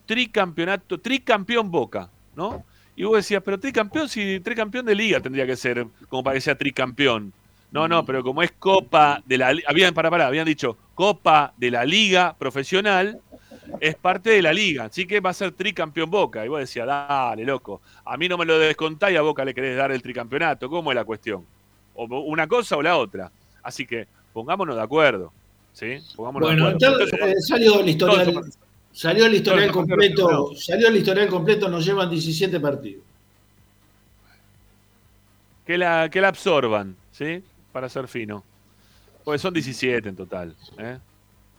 [0.06, 2.64] Tricampeonato, tricampeón Boca, ¿no?
[2.96, 6.42] Y vos decías, pero tricampeón, si tricampeón de liga tendría que ser, como para que
[6.42, 7.34] sea tricampeón.
[7.72, 11.72] No, no, pero como es Copa de la habían para para, habían dicho Copa de
[11.72, 13.20] la Liga Profesional,
[13.80, 16.46] es parte de la liga, así que va a ser tricampeón Boca.
[16.46, 19.54] Y vos decías, dale, loco, a mí no me lo descontáis y a Boca le
[19.54, 21.46] querés dar el tricampeonato, ¿cómo es la cuestión?
[21.96, 23.32] O una cosa o la otra.
[23.64, 25.32] Así que pongámonos de acuerdo.
[25.74, 25.98] ¿Sí?
[26.16, 27.04] Pongámonos Bueno, de acuerdo.
[27.04, 28.42] entonces, eh, salió el historial.
[28.92, 30.56] Salió el historial completo.
[30.56, 33.04] Salió el historial completo, nos llevan 17 partidos.
[35.66, 37.44] que la, que la absorban, ¿sí?
[37.74, 38.44] Para ser fino.
[39.24, 40.56] Porque son 17 en total.
[40.78, 40.98] ¿eh?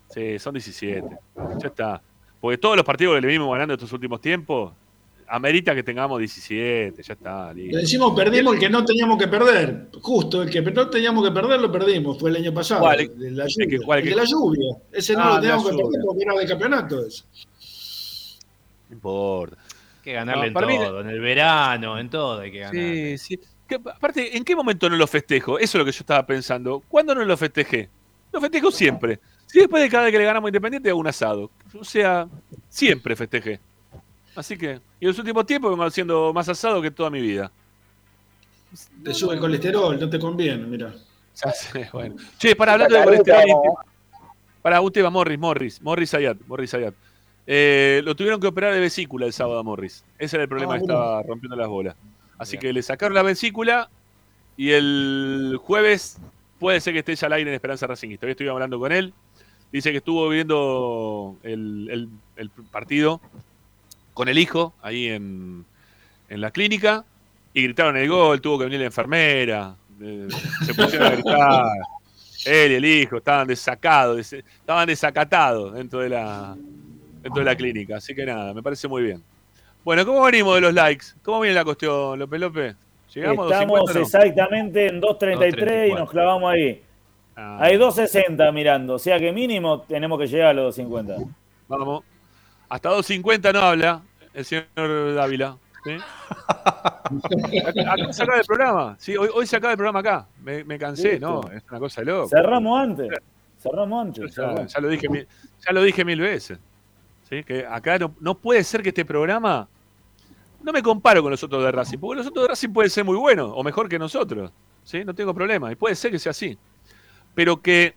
[0.09, 1.07] Sí, son 17.
[1.61, 2.03] Ya está.
[2.41, 4.73] Porque todos los partidos que le vimos ganando estos últimos tiempos,
[5.27, 7.03] amerita que tengamos 17.
[7.03, 7.53] Ya está.
[7.53, 7.77] listo.
[7.77, 9.89] Le decimos perdimos el que no teníamos que perder.
[10.01, 12.19] Justo, el que no teníamos que perder lo perdimos.
[12.19, 12.81] Fue el año pasado.
[12.81, 13.01] ¿Cuál?
[13.01, 13.79] el de la El que- lluvia.
[13.87, 14.77] cuál El que- de la lluvia.
[14.93, 15.85] Ese no Ah, lo la teníamos que lluvia.
[15.87, 17.07] perder porque era de campeonato.
[17.07, 17.25] ese.
[18.89, 19.57] No importa.
[19.59, 22.75] Hay que ganarle No, en mí- todo, en el verano, en todo hay que ganar.
[22.75, 23.41] Sí, sí.
[23.69, 25.59] Que, aparte, ¿en qué momento no lo festejo?
[25.59, 26.83] Eso es lo que yo estaba pensando.
[26.89, 27.91] ¿Cuándo no lo festejé?
[28.33, 29.19] Lo festejo siempre.
[29.49, 31.51] Si después de cada vez que le ganamos a Independiente hago un asado.
[31.79, 32.29] O sea,
[32.69, 33.59] siempre festejé.
[34.37, 37.51] Así que, y en los últimos tiempos vengo haciendo más asado que toda mi vida.
[39.03, 40.95] Te sube el colesterol, no te conviene, mira.
[41.45, 42.17] Ya sé, bueno.
[42.37, 43.47] Che, para hablando de colesterol
[44.61, 46.95] Para un tema, Morris, Morris, Morris Ayat, Morris Ayat.
[47.47, 50.05] Eh, lo tuvieron que operar de vesícula el sábado a Morris.
[50.19, 50.95] Ese era el problema Ah, que mira.
[50.95, 51.97] estaba rompiendo las bolas.
[52.39, 53.89] Así que le sacaron la vesícula
[54.57, 56.19] y el jueves
[56.59, 58.27] puede ser que esté ya al aire en Esperanza Racingista.
[58.27, 59.15] Hoy estuve hablando con él.
[59.73, 63.21] Dice que estuvo viendo el, el- el partido
[64.15, 65.65] con el hijo ahí en,
[66.29, 67.05] en la clínica
[67.53, 70.29] y gritaron el gol, tuvo que venir la enfermera, eh,
[70.65, 71.65] se pusieron a gritar.
[72.47, 76.57] Él y el hijo estaban desacados, des- estaban desacatados dentro de la
[77.23, 77.97] dentro de la clínica.
[77.97, 79.23] Así que nada, me parece muy bien.
[79.85, 81.07] Bueno, ¿cómo venimos de los likes?
[81.23, 82.77] ¿Cómo viene la cuestión, López López?
[83.15, 84.05] ¿Llegamos a Estamos 250 no?
[84.29, 86.83] exactamente en 2.33 y nos clavamos ahí.
[87.41, 87.59] Ah.
[87.61, 91.25] Hay 2.60 mirando, o sea que mínimo tenemos que llegar a los 2.50.
[91.69, 92.03] Vamos.
[92.69, 94.03] Hasta 2.50 no habla
[94.35, 95.57] el señor Dávila.
[95.85, 95.97] ¿sí?
[97.65, 98.97] Acá, se acaba el programa.
[98.99, 100.27] Sí, hoy, hoy se acaba el programa acá.
[100.43, 101.21] Me, me cansé.
[101.21, 101.43] ¿no?
[101.53, 102.29] Es una cosa de loco.
[102.29, 103.09] Cerramos antes.
[103.57, 104.35] Cerramos antes.
[104.35, 105.29] Ya, ya lo dije mil,
[105.65, 106.59] ya lo dije mil veces.
[107.29, 107.45] ¿Sí?
[107.45, 109.69] Que acá no, no puede ser que este programa.
[110.61, 113.05] No me comparo con los otros de Racing, porque los otros de Racing pueden ser
[113.05, 114.51] muy buenos o mejor que nosotros.
[114.83, 115.05] ¿sí?
[115.05, 115.71] No tengo problema.
[115.71, 116.59] Y puede ser que sea así.
[117.39, 117.95] Pero que,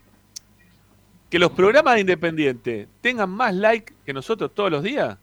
[1.31, 5.18] que los programas de Independiente tengan más like que nosotros todos los días,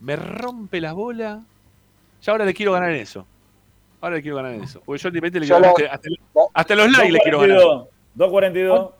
[0.00, 1.40] me rompe la bola.
[2.20, 3.24] Ya ahora le quiero ganar en eso.
[4.02, 4.82] Ahora le quiero ganar en eso.
[4.84, 7.56] Porque yo Independiente le quiero lo- ganar hasta, hasta- hasta los likes le quiero ganar.
[8.14, 8.90] 2.42.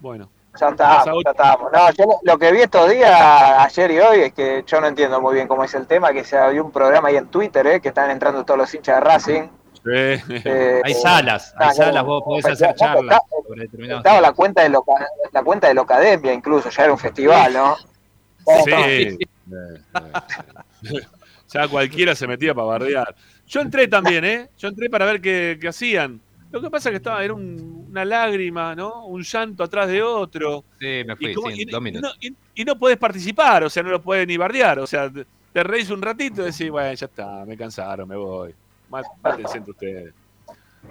[0.00, 0.30] Bueno.
[0.58, 1.70] Ya estamos, ya estamos.
[1.70, 4.86] No, yo lo- lo que vi estos días, ayer y hoy, es que yo no
[4.86, 7.66] entiendo muy bien cómo es el tema, que se abrió un programa ahí en Twitter,
[7.66, 9.42] eh, que están entrando todos los hinchas de Racing.
[9.84, 14.68] Eh, hay salas, hay salas, vos podés hacer charlas sobre determinados Estaba la cuenta de
[14.68, 17.76] Loca- la cuenta de Locademia incluso, ya era un festival, ¿no?
[18.64, 19.18] Sí.
[21.52, 23.14] ya cualquiera se metía para bardear.
[23.46, 24.48] Yo entré también, ¿eh?
[24.58, 26.20] Yo entré para ver qué, qué hacían.
[26.50, 29.06] Lo que pasa es que estaba, era un- una lágrima, ¿no?
[29.06, 30.64] Un llanto atrás de otro.
[30.78, 32.16] Sí, me fui, y, cómo- sí, y- dos y minutos.
[32.22, 34.78] no, y- no podés participar, o sea, no lo podés ni bardear.
[34.78, 35.10] O sea,
[35.52, 38.54] te reís un ratito y decís, bueno, ya está, me cansaron, me voy.
[39.22, 40.14] Mátense entre ustedes.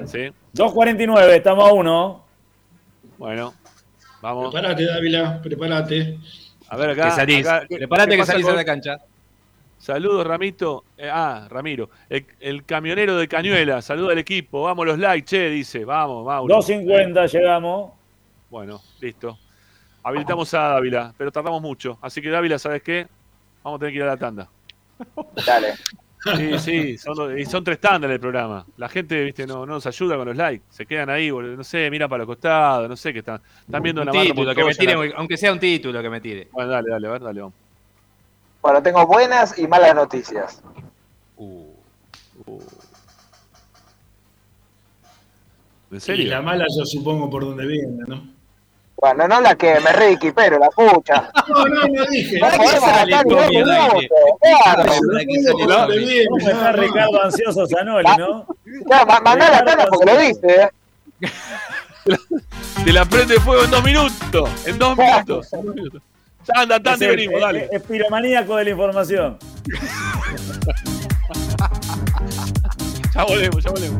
[0.06, 0.32] ¿Sí?
[0.54, 2.24] 2.49, estamos a uno.
[3.18, 3.54] Bueno,
[4.22, 4.52] vamos.
[4.52, 6.18] Prepárate, Dávila, prepárate.
[6.70, 7.06] A ver acá.
[7.06, 7.48] Que salís.
[7.48, 8.98] acá, ¿qué- Prepárate que salís con- a la cancha.
[9.78, 10.84] Saludos, Ramito.
[10.98, 11.90] Eh, ah, Ramiro.
[12.10, 13.82] El, el camionero de Cañuela.
[13.82, 14.64] Saluda al equipo.
[14.64, 15.84] Vamos los likes, che, dice.
[15.86, 16.56] Vamos, Mauro.
[16.56, 17.92] 2.50 llegamos.
[18.50, 19.38] Bueno, listo.
[20.04, 21.98] Habilitamos a Dávila, pero tardamos mucho.
[22.02, 23.08] Así que Dávila, ¿sabes qué?
[23.64, 24.48] Vamos a tener que ir a la tanda.
[25.46, 25.74] Dale.
[26.38, 28.64] Sí, sí, son, y son tres tandas en el programa.
[28.78, 30.64] La gente, viste, no, no nos ayuda con los likes.
[30.70, 33.42] Se quedan ahí, boludo, no sé, mira para los costados, no sé qué están.
[33.66, 36.10] Están viendo Un una barra título, que me tire, la- aunque sea un título que
[36.12, 36.48] me tire.
[36.52, 37.56] Bueno, dale, dale, a ver, dale, vamos.
[38.62, 40.62] Bueno, tengo buenas y malas noticias.
[45.92, 48.41] ¿En Y la mala yo supongo por donde viene, ¿no?
[49.02, 51.32] Bueno, no la que me Ricky, pero la pucha.
[51.50, 52.40] No, no, no dije.
[52.40, 54.06] No podemos gastar ni dos minutos,
[55.66, 55.94] claro.
[56.30, 58.46] ¿Cómo está Ricardo ansioso Zanoli, no?
[58.90, 60.70] Ya, ma- mandá la cara porque lo dice, ¿eh?
[62.86, 64.50] Te la prende fuego en dos minutos.
[64.66, 65.50] En dos minutos.
[65.52, 67.70] Ya anda, tanda y Es el- venimos, es- dale.
[67.72, 69.38] Es piromaníaco de la información.
[73.14, 74.00] Ya volvemos, ya volvemos.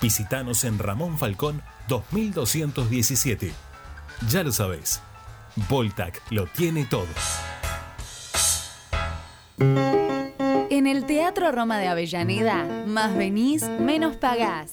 [0.00, 3.52] Visítanos en Ramón Falcón 2217.
[4.28, 5.00] Ya lo sabes,
[5.68, 7.06] Voltac lo tiene todo.
[10.70, 14.72] En el Teatro Roma de Avellaneda, más venís, menos pagás.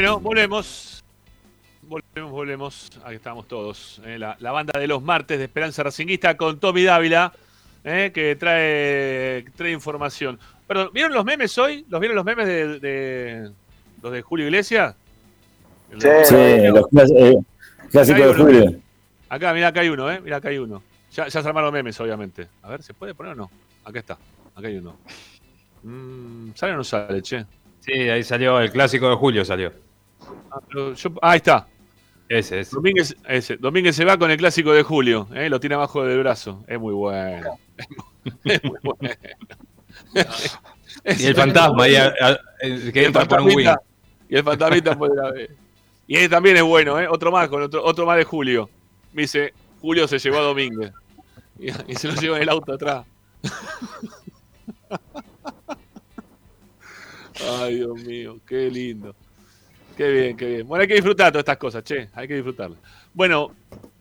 [0.00, 1.02] Bueno, volvemos.
[1.82, 2.88] Volvemos, volvemos.
[3.04, 4.00] Aquí estamos todos.
[4.04, 7.32] eh, la, la banda de los martes de Esperanza Racinguista con Tommy Dávila,
[7.82, 10.38] eh, que trae, trae información.
[10.68, 11.84] Perdón, ¿vieron los memes hoy?
[11.88, 13.50] ¿Los vieron los memes de, de-
[14.00, 14.94] los de Julio Iglesias?
[15.90, 16.36] El- Sí,
[16.68, 17.34] los eh,
[17.90, 18.34] clásicos de.
[18.44, 18.80] Julio.
[19.28, 20.20] Acá, mira, acá hay uno, ¿eh?
[20.22, 20.80] Mira, acá hay uno.
[21.10, 22.46] Ya, ya se armaron memes, obviamente.
[22.62, 23.50] A ver, ¿se puede poner o no?
[23.84, 24.12] Acá está.
[24.54, 24.96] Acá hay uno.
[25.82, 27.44] Mm, ¿Sale o no sale, che?
[27.80, 29.72] Sí, ahí salió, el clásico de Julio salió.
[30.50, 31.66] Ah, pero yo- ah, ahí está.
[32.28, 32.74] Ese, ese.
[32.76, 33.56] Domínguez, ese.
[33.56, 35.48] Domínguez se va con el clásico de Julio, ¿eh?
[35.48, 36.62] lo tiene abajo del brazo.
[36.66, 37.58] Es muy bueno.
[38.44, 39.14] Es muy bueno.
[41.04, 43.50] Y el fantasma ahí, a- a- el que Y el entra por un
[44.28, 45.50] Y el fantasmita por la vez.
[46.06, 47.06] Y él también es bueno, ¿eh?
[47.08, 48.68] Otro más, con otro, otro más de Julio.
[49.12, 50.92] Me dice, Julio se llevó a Domínguez.
[51.58, 53.06] Y, y se lo llevó en el auto atrás.
[57.60, 59.14] Ay, Dios mío, qué lindo.
[59.98, 60.68] Qué bien, qué bien.
[60.68, 62.08] Bueno, hay que disfrutar todas estas cosas, che.
[62.14, 62.78] Hay que disfrutarlas.
[63.12, 63.50] Bueno,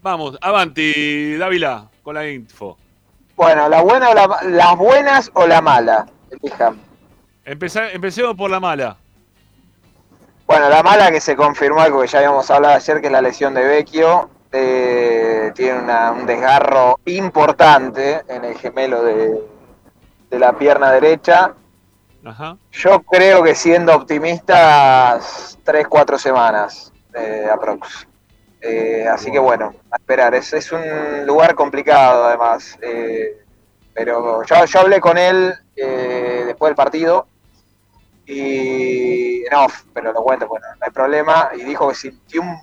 [0.04, 2.78] vamos, avanti, Dávila, con la info.
[3.36, 6.06] Bueno, la buena o la, las buenas o la mala.
[6.30, 6.80] Elijan.
[7.44, 8.96] Empecemos por la mala.
[10.46, 13.22] Bueno, la mala que se confirmó algo que ya habíamos hablado ayer, que es la
[13.22, 14.30] lesión de Vecchio.
[14.52, 19.42] Eh, tiene una- un desgarro importante en el gemelo de,
[20.30, 21.54] de la pierna derecha.
[22.28, 22.58] Ajá.
[22.72, 28.08] Yo creo que siendo optimistas, 3-4 semanas eh, aprox.
[28.60, 30.36] Eh, así que bueno, a esperar.
[30.36, 32.78] Es, es un lugar complicado además.
[32.82, 33.44] eh,
[33.94, 37.28] pero yo, yo hablé con él eh, después del partido
[38.28, 41.50] y no, pero lo cuento, bueno, no hay problema.
[41.58, 42.60] Y dijo que sintió un,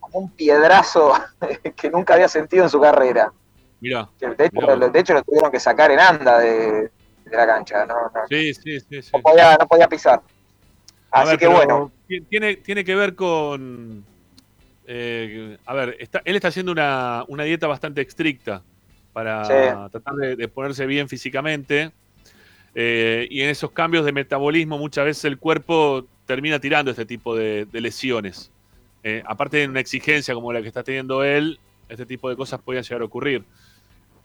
[0.00, 1.14] como un piedrazo
[1.76, 3.32] que nunca había sentido en su carrera.
[3.80, 4.08] Mirá.
[4.18, 4.76] De hecho, Mirá.
[4.88, 6.90] de hecho lo tuvieron que sacar en anda de,
[7.30, 7.86] de la cancha.
[7.86, 9.02] No, no, Sí, sí, sí.
[9.02, 9.10] sí.
[9.14, 10.20] no podía, no podía pisar.
[11.10, 14.04] Así ver, que bueno, ti- Tiene, tiene que ver con.
[14.86, 18.62] eh, a ver, está, él está haciendo una, una dieta bastante estricta
[19.12, 19.90] para Sí.
[19.90, 21.92] tratar de, de ponerse bien físicamente.
[22.76, 27.34] eh, y en esos cambios de metabolismo, muchas veces el cuerpo termina tirando este tipo
[27.34, 28.52] de, de lesiones.
[29.02, 31.58] Eh, aparte de una exigencia como la que está teniendo él,
[31.88, 33.44] este tipo de cosas podían llegar a ocurrir.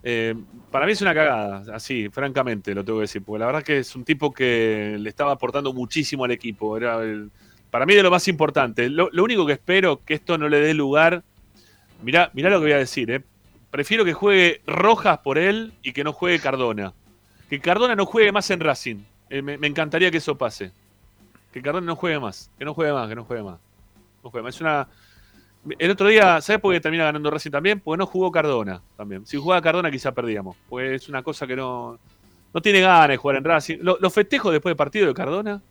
[0.07, 0.35] Eh,
[0.69, 3.79] para mí es una cagada, así, francamente, lo tengo que decir, porque la verdad que
[3.79, 6.77] es un tipo que le estaba aportando muchísimo al equipo.
[6.77, 6.99] Era
[7.71, 8.87] para mí de lo más importante.
[8.87, 11.23] Lo, lo único que espero que esto no le dé lugar.
[12.03, 13.23] Mirá, mirá lo que voy a decir, eh.
[13.71, 16.93] Prefiero que juegue Rojas por él y que no juegue Cardona.
[17.49, 18.97] Que Cardona no juegue más en Racing.
[19.31, 20.71] Eh, me, me encantaría que eso pase.
[21.51, 22.51] Que Cardona no juegue más.
[22.59, 23.59] Que no juegue más, que no juegue más.
[24.23, 24.53] No juegue más.
[24.53, 24.87] Es una.
[25.79, 27.79] El otro día, ¿sabes por qué termina ganando Racing también?
[27.79, 29.25] Porque no jugó Cardona también.
[29.25, 30.55] Si jugaba Cardona quizá perdíamos.
[30.69, 31.97] Pues es una cosa que no.
[32.53, 33.77] No tiene ganas de jugar en Racing.
[33.81, 35.61] Lo- Los festejos después del partido de Cardona.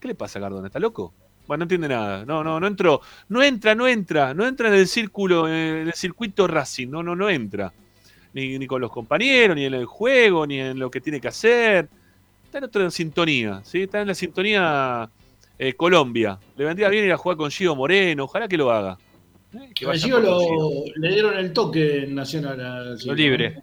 [0.00, 0.68] ¿Qué le pasa a Cardona?
[0.68, 1.12] ¿Está loco?
[1.46, 2.24] Bueno, no entiende nada.
[2.24, 3.00] No, no, no entró.
[3.28, 4.32] No entra, no entra.
[4.32, 6.88] No entra en el círculo, en el circuito Racing.
[6.88, 7.72] No, no, no entra.
[8.32, 11.28] Ni, ni con los compañeros, ni en el juego, ni en lo que tiene que
[11.28, 11.88] hacer.
[12.44, 13.82] Está en otra sintonía, ¿sí?
[13.82, 15.10] Está en la sintonía
[15.58, 16.38] eh, Colombia.
[16.56, 18.24] Le vendría bien ir a jugar con Gio Moreno.
[18.24, 18.96] Ojalá que lo haga.
[19.54, 20.70] Eh, que A Gio lo, Gio.
[20.96, 22.60] le dieron el toque en Nacional.
[22.60, 23.12] a Gio.
[23.12, 23.62] Lo libre.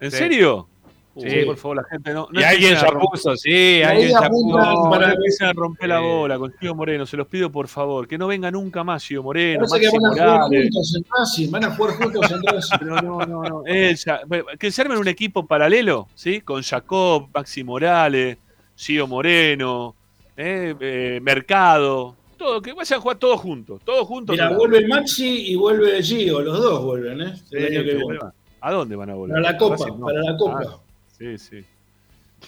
[0.00, 0.16] ¿En Sí.
[0.18, 0.68] serio?
[1.16, 2.26] Sí, por favor, la gente no.
[2.32, 4.90] no y alguien romper- puso, sí, alguien apunta puso.
[4.90, 8.08] Para- no empiecen a romper la bola con Gio Moreno, se los pido por favor,
[8.08, 10.62] que no venga nunca más Gio Moreno, Parece que Maxi van a jugar Morales.
[10.72, 12.76] juntos en Racing, van a jugar juntos en Racing.
[12.80, 13.62] Pero no, no, no.
[13.64, 16.40] Él ya- bueno, que se armen un equipo paralelo, ¿sí?
[16.40, 18.36] Con Jacob, Maxi Morales,
[18.76, 19.94] Gio Moreno,
[20.36, 24.34] eh, eh, Mercado, todo, que vayan a jugar todos juntos, todos juntos.
[24.34, 27.36] Mira, vuelve Maxi y vuelve Gio, los dos vuelven, ¿eh?
[27.36, 28.02] Sí, El año que que viene.
[28.04, 28.32] vuelvan.
[28.60, 29.34] ¿A dónde van a volver?
[29.42, 29.98] Para la Copa, no.
[30.06, 30.60] para la Copa.
[30.66, 30.78] Ah,
[31.18, 31.64] sí, sí.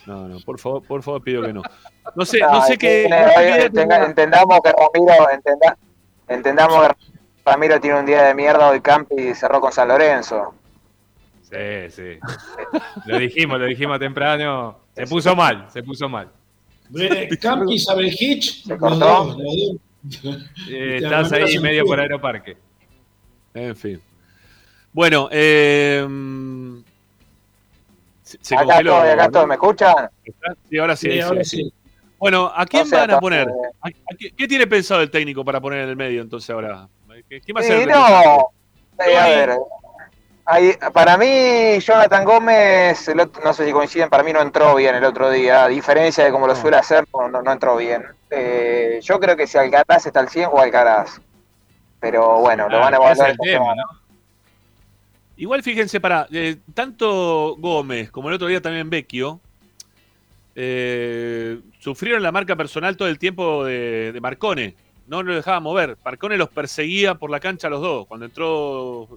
[0.06, 1.62] No, no, por favor, por favor pido que no.
[2.14, 3.04] No sé, No, no sé qué.
[3.04, 5.76] entendamos que Ramiro, entenda-
[6.28, 6.94] entendamos que
[7.44, 10.54] Ramiro tiene un día de mierda hoy Campi y cerró con San Lorenzo.
[11.42, 12.18] Sí, sí.
[13.06, 14.80] Lo dijimos, lo dijimos temprano.
[14.94, 16.28] Se puso mal, se puso mal.
[17.28, 19.36] Ve, Campi y Sabel Hitch, los cortó?
[20.70, 22.56] Eh, estás ahí medio por Aeroparque.
[23.54, 24.00] En fin.
[24.92, 26.06] Bueno, eh.
[28.22, 29.22] Se, se acá congeló, estoy, acá ¿no?
[29.24, 29.94] estoy, ¿me escuchan?
[30.68, 31.06] Sí, ahora sí.
[31.06, 31.56] Sí, sí, ahora sí.
[31.64, 31.72] sí.
[32.18, 33.48] Bueno, ¿a quién O sea, van a poner?
[33.80, 36.88] ¿A- a qué, qué tiene pensado el técnico para poner en el medio entonces ahora?
[37.28, 38.50] ¿Qué- ¿Quién va a ser no.
[39.04, 39.50] Sí, a ver.
[40.48, 44.94] Ahí, para mí, Jonathan Gómez, otro- no sé si coinciden, para mí no entró bien
[44.94, 48.04] el otro día, a diferencia de como lo suele hacer, no, entró bien.
[48.30, 51.20] Eh, yo creo que si Alcaraz está al 100, o Alcaraz.
[51.98, 53.74] Pero bueno, lo Ah, van a evaluar el tema.
[55.36, 56.28] Igual fíjense, para
[56.74, 59.40] tanto Gómez como el otro día también Vecchio
[60.54, 64.74] eh, sufrieron la marca personal todo el tiempo de, de Marcone.
[65.08, 65.96] No lo dejaba mover.
[66.04, 68.06] Marcone los perseguía por la cancha a los dos.
[68.06, 69.08] Cuando entró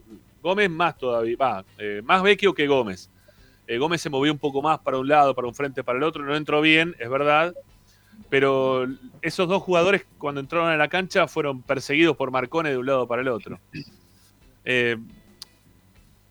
[0.42, 1.36] Gómez, más todavía.
[1.40, 3.10] Va, eh, más Vecchio que Gómez.
[3.68, 6.04] Eh, Gómez se movió un poco más para un lado, para un frente, para el
[6.04, 6.24] otro.
[6.24, 7.54] No entró bien, es verdad.
[8.30, 8.88] Pero
[9.22, 13.08] esos dos jugadores, cuando entraron a la cancha, fueron perseguidos por Marcone de un lado
[13.08, 13.60] para el otro.
[14.66, 14.98] Eh,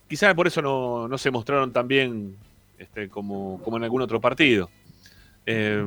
[0.09, 2.37] quizás por eso no, no se mostraron tan bien
[2.79, 4.71] este, como, como en algún otro partido.
[5.51, 5.83] Eh,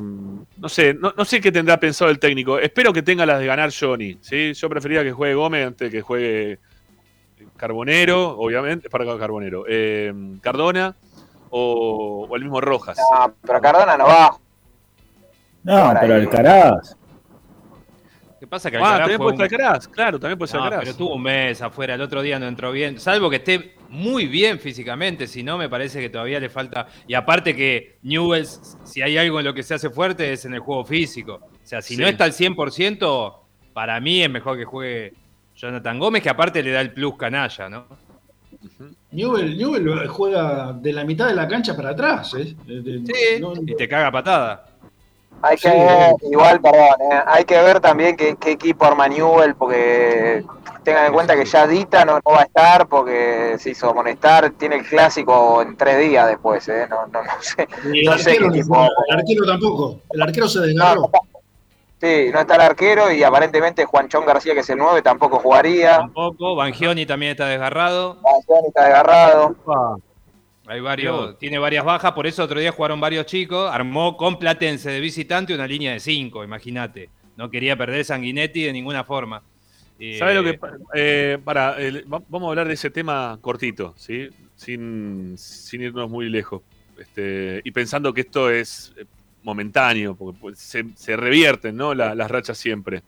[0.58, 2.58] no sé, no, sé qué tendrá pensado el técnico.
[2.58, 4.18] Espero que tenga las de ganar Johnny.
[4.22, 4.54] ¿sí?
[4.54, 6.60] Yo preferiría que juegue Gómez antes que juegue
[7.62, 10.12] Carbonero, obviamente, para Carbonero, eh,
[10.42, 10.96] Cardona
[11.52, 12.98] o, o el mismo Rojas.
[12.98, 14.36] No, pero Cardona no va.
[15.64, 16.16] No, Ahora pero.
[16.16, 16.98] Alcaraz.
[18.40, 18.72] ¿Qué pasa?
[18.72, 20.86] Que Ah, Alcaraz también fue puede un- ser Alcaraz, claro, también puede ser No, Alcaraz.
[20.86, 24.26] pero tuvo un mes afuera, el otro día no entró bien, salvo que esté muy
[24.26, 29.04] bien físicamente, si no me parece que todavía le falta, y aparte que Newells, si
[29.04, 31.84] hay algo en lo que se hace fuerte es en el juego físico, o sea,
[31.84, 32.02] si Sí.
[32.02, 33.36] no está al 100%,
[33.74, 35.14] para mí es mejor que juegue
[35.62, 37.86] Jonathan Gómez, que aparte le da el plus canalla, ¿no?
[39.12, 42.34] Newell, Newell juega de la mitad de la cancha para atrás.
[42.34, 42.56] ¿eh?
[42.66, 44.66] De- de- Sí, no- y te caga patada.
[45.44, 46.82] Hay que Sí, ver, igual, perdón,
[47.12, 50.44] eh, hay que ver también qué, qué equipo arma Newell, porque
[50.84, 54.52] tengan en cuenta que ya Dita no, no va a estar porque se hizo amonestar,
[54.52, 58.18] tiene el clásico en tres días después, eh, no, no, no sé, Y el no
[58.20, 60.02] sé qué arquero, el arquero tampoco.
[60.12, 61.10] El arquero se desgarró.
[62.02, 65.98] Sí, no está el arquero y aparentemente Juanchón García, que es el 9, tampoco jugaría.
[65.98, 68.16] Tampoco, Bangioni también está desgarrado.
[68.24, 69.56] Bangioni está desgarrado.
[70.66, 74.90] Hay varios, tiene varias bajas, por eso otro día jugaron varios chicos, armó con Platense
[74.90, 77.10] de visitante una línea de cinco, imagínate.
[77.38, 79.44] No quería perder Sanguinetti de ninguna forma.
[80.00, 80.60] Eh, ¿Sabes lo que
[80.96, 84.28] eh, para, vamos a hablar de ese tema cortito, ¿sí?
[84.56, 86.64] Sin, sin irnos muy lejos.
[86.98, 89.06] Este, y pensando que esto es eh,
[89.44, 91.94] momentáneo, porque pues, se, se revierten ¿no?
[91.94, 93.02] La- las rachas siempre.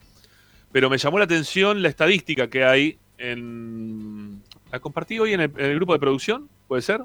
[0.72, 4.42] Pero me llamó la atención la estadística que hay en.
[4.72, 6.50] ¿La compartí hoy en el, en el grupo de producción?
[6.68, 7.02] ¿Puede ser?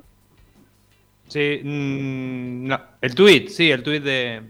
[1.28, 4.42] Sí, mm, no, el tweet, sí, el tweet de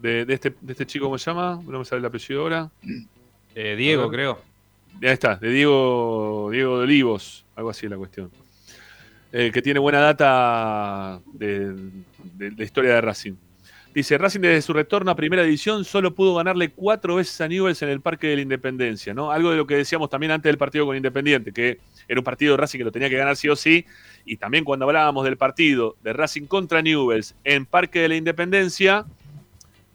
[0.00, 1.60] De, de este, de este chico, ¿cómo se llama?
[1.66, 2.70] No me sale el apellido ahora.
[3.54, 4.42] eh, Diego, creo.
[5.00, 8.30] Ahí está, de Diego, Diego de Olivos, algo así es la cuestión.
[9.32, 11.72] Eh, que tiene buena data de,
[12.34, 13.32] de la historia de Racing.
[13.94, 17.82] Dice, Racing desde su retorno a primera división solo pudo ganarle cuatro veces a Newells
[17.82, 19.30] en el Parque de la Independencia, ¿no?
[19.30, 21.78] Algo de lo que decíamos también antes del partido con Independiente, que
[22.08, 23.84] era un partido de Racing que lo tenía que ganar sí o sí,
[24.24, 29.04] y también cuando hablábamos del partido de Racing contra Newells en Parque de la Independencia,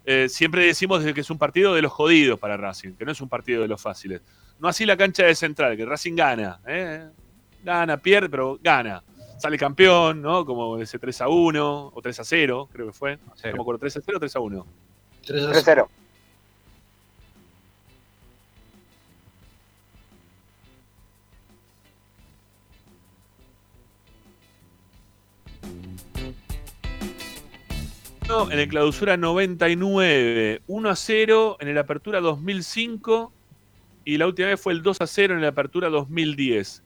[0.06, 3.19] eh, siempre decimos que es un partido de los jodidos para Racing, que no es
[3.19, 4.22] un partido de los fáciles.
[4.60, 6.60] No así la cancha de Central, que Racing gana.
[6.68, 7.07] ¿eh?
[7.64, 9.03] Gana, pierde, pero gana.
[9.38, 10.45] Sale campeón, ¿no?
[10.45, 13.18] Como ese 3 a 1 o 3 a 0, creo que fue.
[13.18, 14.65] No me acuerdo, 3 a 0 o 3 a 1.
[15.26, 15.88] 3 a 3-0.
[28.27, 33.31] No, en el clausura 99, 1 a 0 en el apertura 2005
[34.03, 36.84] y la última vez fue el 2 a 0 en la apertura 2010.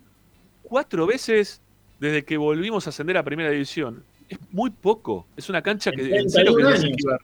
[0.62, 1.62] Cuatro veces
[2.02, 4.04] desde que volvimos a ascender a primera división.
[4.28, 5.28] Es muy poco.
[5.38, 6.92] Es una cancha que en 31 serio que no es años.
[6.98, 7.20] esquiva.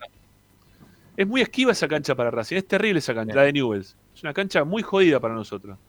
[1.18, 2.58] Es muy esquiva esa cancha para Racing.
[2.58, 3.96] Es terrible esa cancha, la de Newells.
[4.16, 5.80] Es una cancha muy jodida para nosotros.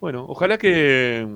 [0.00, 1.26] Bueno, ojalá que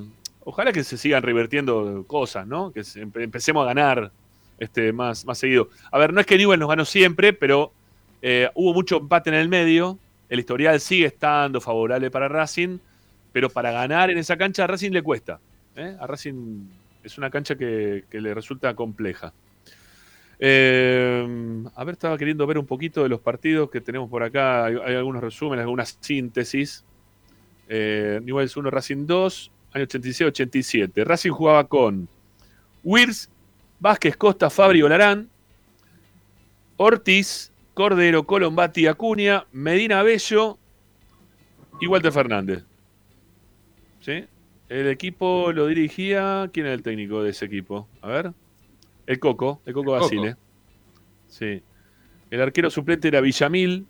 [0.41, 2.71] ojalá que se sigan revirtiendo cosas, ¿no?
[2.71, 4.13] Que empecemos a ganar
[4.59, 5.71] este, más, más seguido.
[5.91, 7.73] A ver, no es que Newell nos ganó siempre, pero
[8.21, 9.99] eh, hubo mucho empate en el medio.
[10.29, 12.77] El historial sigue estando favorable para Racing,
[13.33, 15.41] pero para ganar en esa cancha a Racing le cuesta.
[15.77, 15.97] ¿Eh?
[15.99, 16.67] A Racing
[17.03, 19.33] es una cancha que, le resulta compleja.
[20.39, 24.65] Eh, a ver, estaba queriendo ver un poquito de los partidos que tenemos por acá.
[24.65, 26.85] Hay, hay algunos resúmenes, algunas síntesis.
[27.69, 31.05] Eh, Newell's 1, Racing 2, año 86-87.
[31.05, 32.09] Racing jugaba con
[32.83, 33.31] Wirs,
[33.81, 35.29] Vázquez, Costa, Fabri, Olarán,
[36.77, 40.59] Ortiz, Cordero, Colombati, Acuña, Medina Bello
[41.81, 42.65] y Walter Fernández.
[44.01, 44.25] ¿Sí?
[44.69, 46.49] El equipo lo dirigía.
[46.53, 47.89] ¿Quién era el técnico de ese equipo?
[48.03, 48.33] A ver.
[49.07, 49.93] El Coco, el Coco.
[49.93, 50.37] Basile.
[51.29, 51.63] Sí.
[52.31, 53.87] El arquero suplente era Villamil.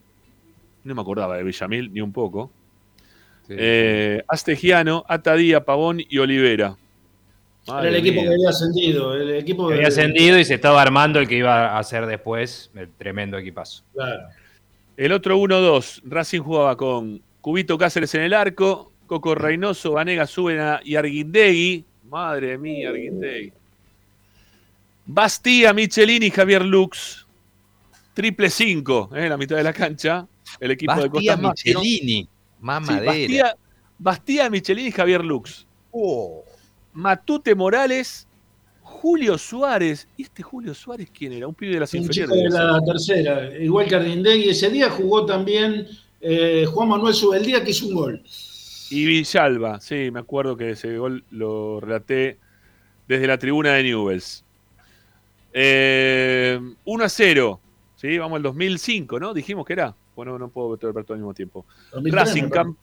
[0.82, 2.50] No me acordaba de Villamil, ni un poco.
[3.48, 6.76] Eh, Astegiano, Atadía, Pavón y Olivera.
[7.66, 8.30] Era el equipo mía.
[8.30, 9.14] que había ascendido.
[9.16, 12.70] El equipo Había de- ascendido y se estaba armando el que iba a hacer después
[12.74, 13.84] el tremendo equipazo.
[13.94, 14.28] Claro.
[14.96, 20.80] El otro 1-2, Racing jugaba con Cubito Cáceres en el arco, Coco Reynoso, Vanega Súbena
[20.84, 21.84] y Arguindegui.
[22.08, 23.52] Madre mía, Arguindegui.
[25.06, 27.26] Bastía, Michelini y Javier Lux.
[28.14, 30.26] Triple 5, en la mitad de la cancha.
[30.60, 31.80] El equipo de Bastía Costa Maggio.
[31.80, 32.28] Michelini, Sí,
[32.60, 33.04] mamadera.
[33.12, 33.56] Bastía,
[33.98, 35.66] Bastía, Michelini y Javier Lux.
[35.90, 36.44] Oh.
[36.92, 38.26] Matute Morales,
[38.82, 40.06] Julio Suárez.
[40.16, 41.46] ¿Y este Julio Suárez quién era?
[41.48, 42.36] Un pibe de las Un inferiores.
[42.36, 44.48] chico de la tercera, igual que Ardindegui.
[44.50, 45.86] Ese día jugó también
[46.20, 48.22] eh, Juan Manuel Subeldía, que hizo un gol.
[48.94, 52.38] Y Villalba, sí, me acuerdo que ese gol lo relaté
[53.08, 54.44] desde la tribuna de Newells.
[55.52, 57.60] Eh, 1 a 0,
[57.96, 58.18] ¿sí?
[58.18, 59.34] Vamos al 2005, ¿no?
[59.34, 59.94] Dijimos que era.
[60.14, 61.66] Bueno, no puedo ver todo al mismo tiempo.
[61.92, 62.48] 2003, Racing.
[62.50, 62.78] Camp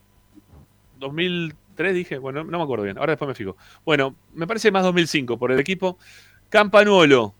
[0.99, 3.57] 2003 dije, bueno, no me acuerdo bien, ahora después me fijo.
[3.85, 5.97] Bueno, me parece más 2005 por el equipo.
[6.49, 7.33] Campanuolo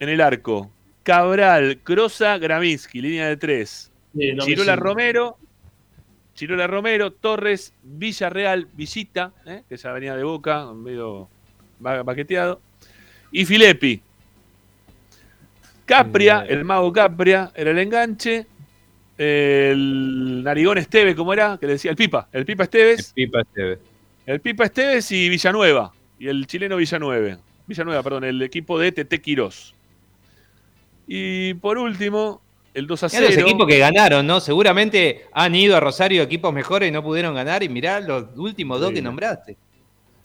[0.00, 0.70] en el arco.
[1.02, 3.68] Cabral, Crosa, Gravinsky, línea de 3.
[3.68, 4.44] Sí, 2005.
[4.46, 5.38] Chirola Romero,
[6.38, 9.64] Chirola Romero, Torres, Villarreal, Villita, ¿eh?
[9.68, 11.28] que esa venía de boca, medio
[11.80, 12.60] ba- baqueteado.
[13.32, 14.00] Y Filepi.
[15.84, 18.46] Capria, el mago Capria, era el enganche.
[19.16, 21.58] El narigón Esteve, ¿cómo era?
[21.58, 22.28] Que le decía el Pipa.
[22.30, 23.12] El Pipa Esteves.
[23.14, 23.78] Pipa Esteve.
[24.24, 25.92] El Pipa Esteves y Villanueva.
[26.20, 27.36] Y el chileno Villanueva.
[27.66, 29.74] Villanueva, perdón, el equipo de TT Quirós.
[31.08, 32.40] Y por último,
[32.74, 33.26] el 2 a Mirá 0.
[33.34, 34.40] los equipos que ganaron, ¿no?
[34.40, 37.62] Seguramente han ido a Rosario equipos mejores y no pudieron ganar.
[37.62, 39.56] Y mirá los últimos dos que nombraste.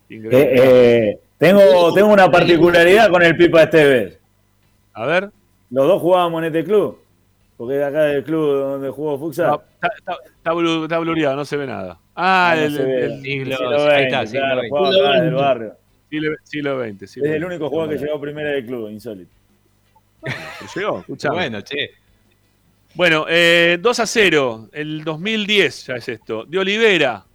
[0.09, 4.17] Eh, eh, tengo, tengo una particularidad con el Pipa Esteves.
[4.93, 5.29] A ver.
[5.71, 6.99] Los dos jugábamos en este club.
[7.57, 9.59] Porque es de acá del club donde jugó Futsal.
[9.75, 11.99] Está, está- está blu- está blureado, no se ve nada.
[12.15, 13.05] Ah, Ah, no el, se ve.
[13.05, 14.67] el- Siglo- siglo ahí XX, está, siglo claro, XX.
[14.69, 15.35] Siglo del XX.
[15.41, 15.73] barrio.
[16.09, 17.07] Siglo, siglo XX.
[17.11, 19.31] siglo Es el único jugador que llegó primero del club, insólito.
[20.75, 21.35] Llegó, escuchame.
[21.35, 21.91] Bueno, che.
[22.95, 26.45] Bueno, eh, 2 a 0, el 2010 ya es esto.
[26.45, 27.25] De Olivera.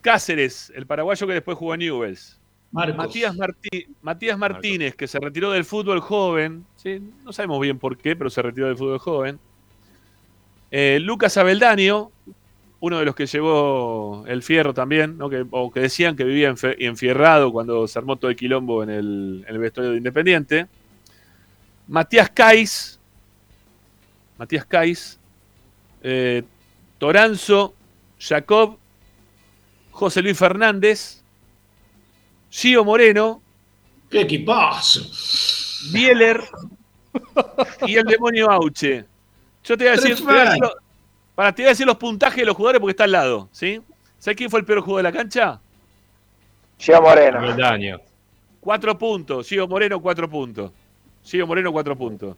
[0.00, 2.38] Cáceres, el paraguayo que después jugó en Newells.
[2.96, 6.64] Matías, Martí- Matías Martínez, que se retiró del fútbol joven.
[6.76, 7.00] ¿sí?
[7.24, 9.38] No sabemos bien por qué, pero se retiró del fútbol joven.
[10.70, 12.10] Eh, Lucas Abeldaño,
[12.78, 15.28] uno de los que llevó el fierro también, ¿no?
[15.28, 19.44] que, o que decían que vivía enfierrado cuando se armó todo el quilombo en el,
[19.46, 20.66] en el vestuario de Independiente.
[21.88, 22.99] Matías Cais,
[24.40, 25.20] Matías Cais,
[26.02, 26.42] eh,
[26.96, 27.74] Toranzo,
[28.18, 28.78] Jacob,
[29.90, 31.22] José Luis Fernández,
[32.50, 33.42] Gio Moreno,
[34.08, 35.02] ¡Qué equipazo!
[35.92, 36.40] Bieler
[37.86, 39.04] y el demonio Auche.
[39.62, 40.74] Yo te voy a decir, te voy a decir lo-
[41.34, 43.78] para, te voy a decir los puntajes de los jugadores porque está al lado, ¿sí?
[44.18, 45.60] ¿Sabes quién fue el peor jugador de la cancha?
[46.78, 48.00] Gio Moreno.
[48.58, 49.46] Cuatro puntos.
[49.46, 50.72] Gio Moreno, cuatro puntos.
[51.24, 52.36] Gio Moreno, cuatro puntos.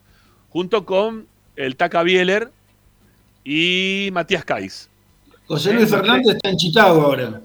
[0.48, 2.50] Junto con el Taca Bieler
[3.44, 4.88] y Matías Cais.
[5.46, 7.40] José Luis Fernández está en Chicago ahora.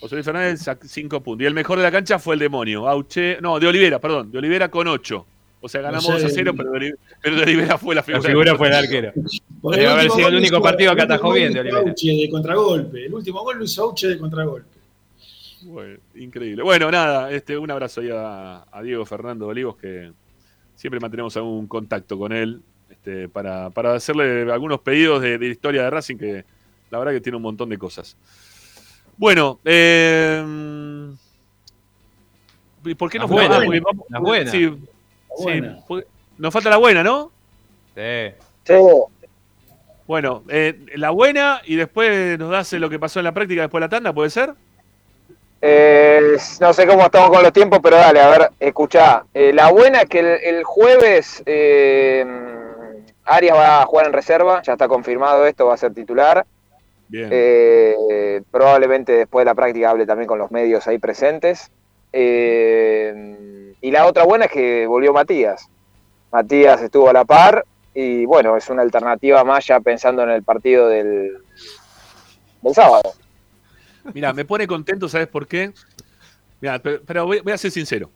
[0.00, 1.42] José Luis Fernández, sac- cinco puntos.
[1.44, 2.88] Y el mejor de la cancha fue el demonio.
[2.88, 4.30] Auche, no, de Olivera, perdón.
[4.30, 5.26] De Olivera con ocho.
[5.60, 6.22] O sea, ganamos No sé.
[6.24, 8.22] 2 a 0, pero de, Oli- pero de Olivera fue la figura.
[8.22, 9.12] La figura fue el arquero.
[9.14, 11.80] Debe haber sido el único partido que el atajó bien de Olivera.
[11.88, 13.06] Auche de contragolpe.
[13.06, 14.68] El último gol lo hizo Auche de contragolpe.
[15.62, 16.62] Bueno, increíble.
[16.62, 20.12] Bueno, nada, este, un abrazo ahí a, a Diego Fernando Olivos, que
[20.76, 22.60] siempre mantenemos algún contacto con él
[23.04, 26.44] este, para, para hacerle algunos pedidos de, de historia de Racing, que
[26.90, 28.16] la verdad que tiene un montón de cosas.
[29.18, 30.42] Bueno, eh,
[32.86, 33.40] ¿Y ¿Por qué no Las fue?
[33.46, 34.50] buenas, porque vamos- las buenas.
[34.50, 34.76] Sí, La
[35.36, 35.78] sí, buena.
[36.38, 37.30] nos falta la buena, ¿no?
[37.94, 38.72] Sí.
[40.06, 43.80] Bueno, eh, la buena y después nos das lo que pasó en la práctica después
[43.80, 44.52] de la tanda, ¿puede ser?
[45.62, 49.24] Eh, no sé cómo estamos con los tiempos, pero dale, a ver, escuchá.
[49.32, 50.26] Eh, la buena es que el,
[50.56, 52.22] el jueves eh,
[53.24, 56.46] Arias va a jugar en reserva, ya está confirmado esto, va a ser titular.
[57.08, 57.28] Bien.
[57.30, 61.70] Eh, probablemente después de la práctica hable también con los medios ahí presentes.
[62.12, 65.68] Eh, y la otra buena es que volvió Matías.
[66.32, 67.64] Matías estuvo a la par
[67.94, 71.38] y bueno, es una alternativa más ya pensando en el partido del,
[72.60, 73.14] del sábado.
[74.12, 75.72] Mira, me pone contento, ¿sabes por qué?
[76.60, 78.10] Mira, pero, pero voy, voy a ser sincero.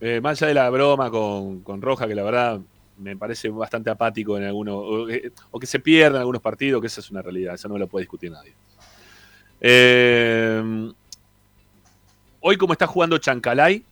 [0.00, 2.60] Eh, más allá de la broma con, con Roja, que la verdad
[3.02, 4.74] me parece bastante apático en algunos.
[4.76, 7.78] O, eh, o que se pierdan algunos partidos, que esa es una realidad, eso no
[7.78, 8.54] lo puede discutir nadie.
[9.60, 10.92] Eh,
[12.40, 13.84] hoy, como está jugando Chancalay,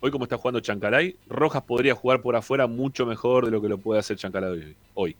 [0.00, 3.68] hoy, como está jugando Chancalay, Rojas podría jugar por afuera mucho mejor de lo que
[3.68, 5.16] lo puede hacer Chancalay hoy.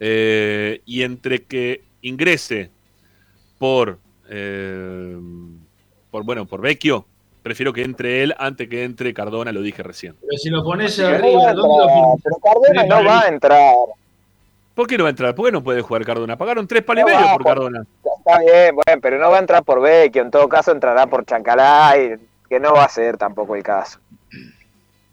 [0.00, 2.70] Eh, y entre que ingrese
[3.58, 3.98] por,
[4.28, 5.16] eh,
[6.10, 7.06] por bueno, por Vecchio,
[7.44, 10.16] prefiero que entre él antes que entre Cardona, lo dije recién.
[10.20, 12.22] Pero si lo pones no arriba, a ¿dónde lo entrar, pones?
[12.24, 13.74] pero Cardona no va a entrar.
[14.74, 15.34] ¿Por qué no va a entrar?
[15.36, 16.36] ¿Por qué no puede jugar Cardona?
[16.36, 17.84] Pagaron tres palos y No por por- Cardona.
[18.18, 21.24] Está bien, bueno, pero no va a entrar por Vecchio, en todo caso entrará por
[21.24, 22.16] Chancalay,
[22.48, 24.00] que no va a ser tampoco el caso.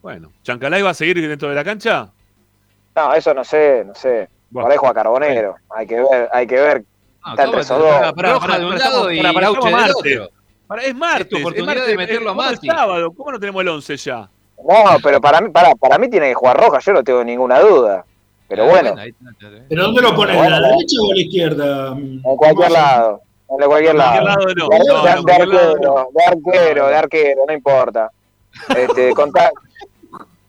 [0.01, 2.09] Bueno, ¿Chancalay va a seguir dentro de la cancha?
[2.95, 4.29] No, eso no sé, no sé.
[4.49, 4.69] Bueno.
[4.69, 6.83] Ahí juega Carbonero, hay que ver, hay que ver.
[7.25, 7.89] No, está ¿cómo entre esos dos.
[7.91, 9.47] pará, pará, Roja de un lado y Para, para,
[10.71, 11.21] Para- es martes.
[11.25, 12.67] Es tu oportunidad es martes, de meterlo a ¿cómo es Mati.
[12.67, 13.11] sábado.
[13.11, 14.29] ¿Cómo no tenemos el 11 ya?
[14.57, 17.59] No, pero para mí, para, para mí tiene que jugar Roja, yo no tengo ninguna
[17.59, 18.05] duda.
[18.47, 19.13] Pero Ah, bueno, eh.
[19.67, 20.37] ¿Pero dónde lo pones?
[20.37, 21.87] ¿A la derecha o a la izquierda?
[21.97, 24.27] en cualquier lado, en cualquier lado.
[24.27, 28.11] De, cualquier lado arquero, de arquero, de arquero, no importa.
[28.75, 29.51] Este, contá-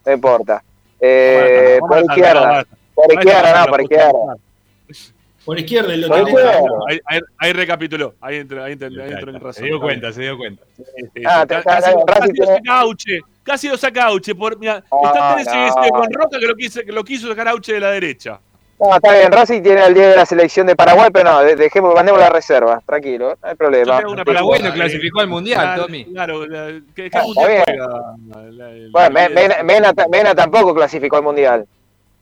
[0.05, 0.63] no importa.
[1.01, 4.35] Eh, por izquierda, por izquierda, no, por izquierda.
[5.45, 6.99] Por izquierda, lo tenés ahí.
[7.09, 8.15] Ahí, ahí- recapituló.
[8.21, 9.53] Ahí entró, ahí entró, ahí entró en razón.
[9.53, 10.63] Se dio cuenta, se dio cuenta.
[11.25, 11.91] Ah, te- casi,
[12.33, 13.19] lo saca Auche.
[13.43, 14.35] Casi lo saca Auche.
[14.35, 15.67] Por, mira, Ah, está tan ese no.
[15.81, 18.39] ese con Roca que lo, quiso, que lo quiso sacar Auche de la derecha.
[18.79, 21.55] No, está bien, Racing tiene al día de la selección de Paraguay, pero no, de-
[21.55, 23.99] dejemos, mandemos la reserva, tranquilo, no hay problema.
[23.99, 26.05] una Paraguay pregunta, no clasificó al Mundial, Tommy.
[26.05, 28.51] Claro, la- ¿qué, qué Ah, mundial está juega?
[28.51, 31.65] La- el- Bueno, Me- el- Mena, Mena ta- Mena tampoco clasificó al Mundial.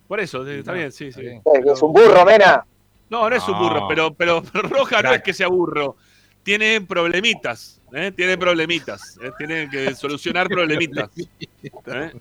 [0.07, 1.22] Por eso, sí, está bien, sí, sí.
[1.26, 2.64] Eh, Es un burro, Mena.
[3.12, 5.98] No, no es un burro, pero, pero, Roja no es que sea burro.
[6.44, 8.12] Tiene problemitas, ¿eh?
[8.16, 9.30] tiene problemitas, ¿eh?
[9.38, 11.12] tiene que solucionar problemitas.
[11.16, 12.12] ¿eh?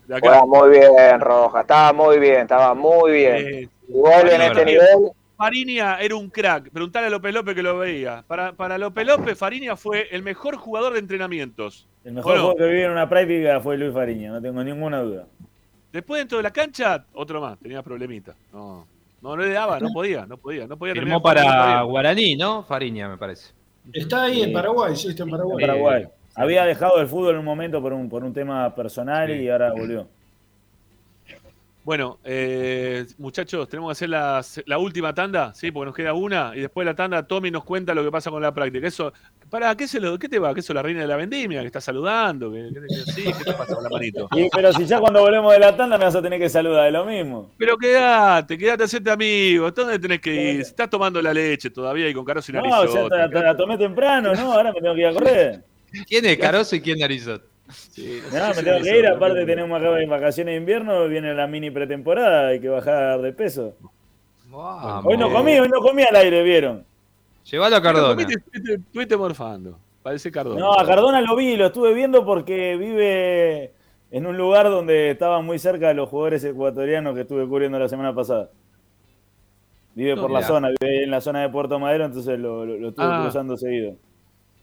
[0.47, 3.35] Muy bien, Roja, estaba muy bien, estaba muy bien.
[3.37, 5.11] Eh, vuelve en Fariña- este nivel.
[5.39, 6.69] Fariña era un crack.
[6.71, 8.23] Preguntale a López López que lo veía.
[8.27, 11.89] Para, para López López, Fariña fue el mejor jugador de entrenamientos.
[12.05, 12.43] El mejor Bueno.
[12.53, 15.27] juego que vi en una práctica fue Luis Fariña, no tengo ninguna duda.
[15.93, 17.59] Después dentro de la cancha, otro más.
[17.59, 18.37] Tenía problemitas.
[18.53, 18.87] No,
[19.22, 21.82] no, no le daba, no podía, no podía, no podía Firmó para.
[21.82, 22.62] Guaraní, ¿no?
[22.64, 23.52] Fariña, me parece.
[23.92, 25.66] Está ahí en Paraguay, sí, está en En Paraguay.
[25.66, 26.06] Paraguay.
[26.36, 29.34] Había dejado el fútbol en un momento por un, por un tema personal Sí.
[29.42, 30.06] y ahora volvió.
[31.82, 36.52] Bueno, eh, muchachos, tenemos que hacer la, la última tanda, sí, porque nos queda una,
[36.55, 38.86] y después de la tanda Tommy nos cuenta lo que pasa con la práctica.
[38.86, 39.12] Eso,
[39.48, 40.52] para, ¿qué, se lo, ¿qué te va?
[40.52, 41.61] ¿Qué eso la reina de la vendimia?
[41.62, 42.52] ¿Que está saludando?
[42.52, 44.28] ¿Qué, qué, qué- sí, ¿qué te pasa con la manito?
[44.32, 46.86] Y, pero si ya cuando volvemos de la tanda me vas a tener que saludar,
[46.86, 47.51] es lo mismo.
[47.57, 49.70] Pero quédate, quédate, hacete amigo.
[49.70, 50.61] ¿Dónde tenés que ir?
[50.61, 53.28] Estás tomando la leche todavía y con Caroso y No, ya Narizota.
[53.28, 54.52] te, te la tomé temprano, ¿no?
[54.52, 55.65] Ahora me tengo que ir a correr.
[56.07, 57.43] ¿Quién es Caroso y quién es Arizot?
[57.72, 61.47] Sí, No, me tengo que ir, aparte tenemos acá en vacaciones de invierno, viene la
[61.47, 63.74] mini pretemporada, hay que bajar de peso.
[65.05, 66.84] Hoy no comí, hoy no comí al aire, ¿vieron?
[67.44, 68.20] Llévalo a Cardona.
[68.22, 69.78] Estuviste, estuviste morfando.
[70.02, 70.59] Parece Cardona.
[70.60, 73.72] No, a Cardona lo vi, lo estuve viendo porque vive
[74.10, 77.88] en un lugar donde estaban muy cerca de los jugadores ecuatorianos que estuve cubriendo la
[77.88, 78.48] semana pasada.
[79.94, 82.76] Vive No, por la zona, vive en la zona de Puerto Madero, entonces lo, lo-
[82.78, 83.20] lo estuve Ah.
[83.22, 83.94] cruzando seguido.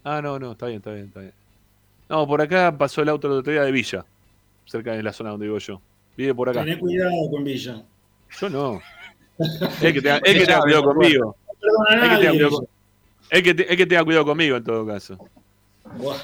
[0.04, 1.34] Ah, no, no, está bien, está bien, está bien.
[2.10, 4.06] No, por acá pasó el auto el otro día de Villa,
[4.66, 5.82] cerca de la zona donde vivo yo.
[6.16, 6.64] Vive por acá.
[6.64, 7.84] Tené cuidado con Villa.
[8.40, 8.82] Yo no.
[9.40, 11.36] Es que tenga, es que tenga cuidado conmigo.
[11.92, 12.50] Es que tenga
[13.30, 15.18] es que, te- es que tenga cuidado conmigo en todo caso.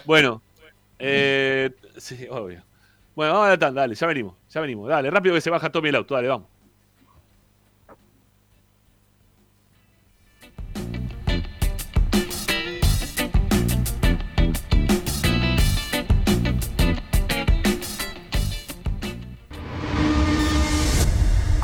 [0.06, 0.42] Bueno,
[1.00, 2.64] eh, sí, obvio.
[3.16, 4.88] Bueno, vamos a la tanda, dale, ya venimos, ya venimos.
[4.90, 6.48] Dale, rápido que se baja Tommy el auto, dale, vamos.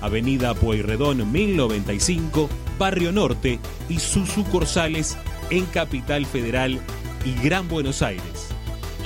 [0.00, 2.48] Avenida Pueyrredón 1095,
[2.78, 5.16] Barrio Norte y sus sucursales
[5.50, 6.80] en Capital Federal
[7.24, 8.48] y Gran Buenos Aires.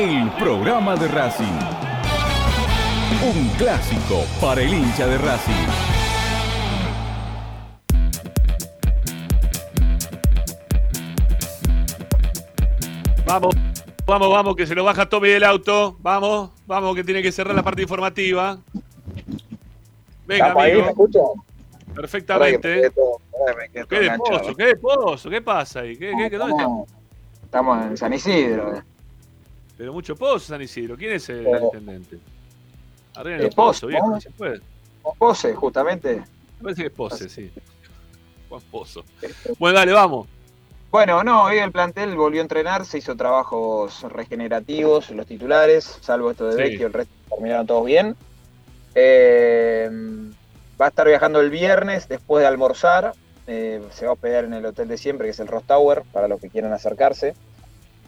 [0.00, 1.58] el programa de Racing.
[3.22, 5.66] Un clásico para el hincha de Racing.
[13.26, 13.54] Vamos,
[14.06, 15.96] vamos, vamos, que se lo baja Tommy del auto.
[16.00, 18.58] Vamos, vamos, que tiene que cerrar la parte informativa.
[20.26, 20.70] Venga, ¿Estamos ahí?
[20.72, 20.84] amigo.
[20.86, 21.22] ¿Me escuchan?
[21.94, 22.90] Perfectamente.
[23.88, 24.54] ¿Qué de pozo?
[24.56, 25.30] ¿Qué de pozo?
[25.30, 25.96] ¿Qué pasa ahí?
[25.96, 26.62] ¿Qué, qué, qué- dónde está?
[26.64, 26.88] Estamos,
[27.44, 28.82] estamos en San Isidro.
[29.80, 30.94] Pero mucho pozo, San Isidro.
[30.94, 32.18] ¿Quién es el Eh, intendente?
[33.14, 34.20] Arreglen eh, los pozos, viejo, ¿no?
[34.20, 34.60] se puede.
[35.16, 36.16] Pose, justamente.
[36.58, 37.50] Me parece que es Pose, sí.
[38.50, 39.02] Juan Pozo.
[39.58, 40.28] Bueno, dale, vamos.
[40.90, 46.30] Bueno, no, hoy el plantel volvió a entrenar, se hizo trabajos regenerativos, los titulares, salvo
[46.30, 46.58] esto de Sí.
[46.72, 48.16] Vecchio, el resto terminaron todos bien.
[48.94, 49.88] Eh,
[50.78, 53.14] va a estar viajando el viernes después de almorzar,
[53.46, 56.02] eh, se va a hospedar en el hotel de siempre, que es el Ross Tower,
[56.12, 57.34] para los que quieran acercarse.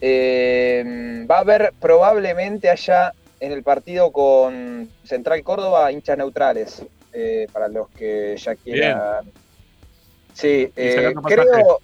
[0.05, 7.47] Eh, va a haber probablemente allá en el partido con Central Córdoba hinchas neutrales, eh,
[7.53, 9.31] para los que ya quieran.
[10.33, 11.79] Sí, eh, creo,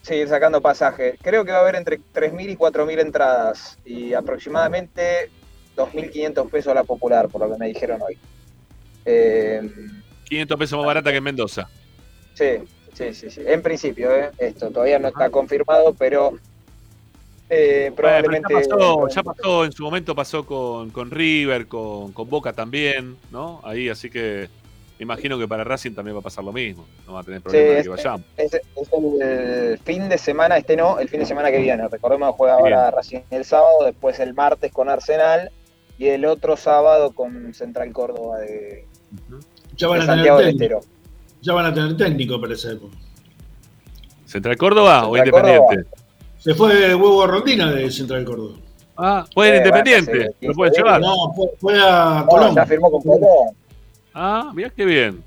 [0.00, 1.18] sí, sacando pasaje.
[1.20, 5.28] Creo que va a haber entre 3.000 y 4.000 entradas y aproximadamente
[5.76, 8.16] 2.500 pesos la popular, por lo que me dijeron hoy.
[9.04, 9.68] Eh,
[10.28, 11.68] 500 pesos más barata que en Mendoza.
[12.34, 12.58] sí,
[12.94, 13.40] sí, sí, sí.
[13.44, 16.38] En principio, eh, esto todavía no está confirmado, pero
[17.48, 18.52] eh, pero probablemente.
[18.54, 23.16] ya, pasó, ya pasó, en su momento pasó con, con River, con, con Boca también,
[23.30, 23.60] ¿no?
[23.64, 24.48] Ahí, así que
[24.98, 26.86] me imagino que para Racing también va a pasar lo mismo.
[27.06, 28.20] No va a tener Sí, problema de es, que vayamos.
[28.36, 28.62] es- es
[29.20, 31.86] el fin de semana, este no, el fin de semana que viene.
[31.88, 35.50] Recordemos que juega ahora Racing el sábado, después el martes con Arsenal
[35.98, 38.86] y el otro sábado con Central Córdoba de,
[39.76, 40.78] Ya van de a tener Santiago del técnico.
[40.80, 40.80] Estero.
[41.42, 42.96] Ya van a tener técnico para esa época.
[44.24, 45.90] ¿Central Córdoba o Central Independiente?
[46.46, 48.54] Se fue Huevo Rondina de Central Córdoba.
[48.96, 51.00] Ah, pueden Eh, Independiente, lo pueden 15 llevar.
[51.00, 52.54] No, fue, fue a No, Colón.
[52.54, 53.48] ya firmó con Colón.
[54.14, 55.24] Ah, mirá qué bien.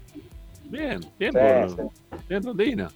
[0.64, 2.22] Bien, bien, Sí, por, sí.
[2.30, 2.90] bien Rondina.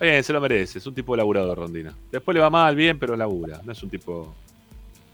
[0.00, 1.94] Bien, se lo merece, es un tipo laburado Rondina.
[2.10, 3.60] Después le va mal, bien, pero labura.
[3.64, 4.34] No es un tipo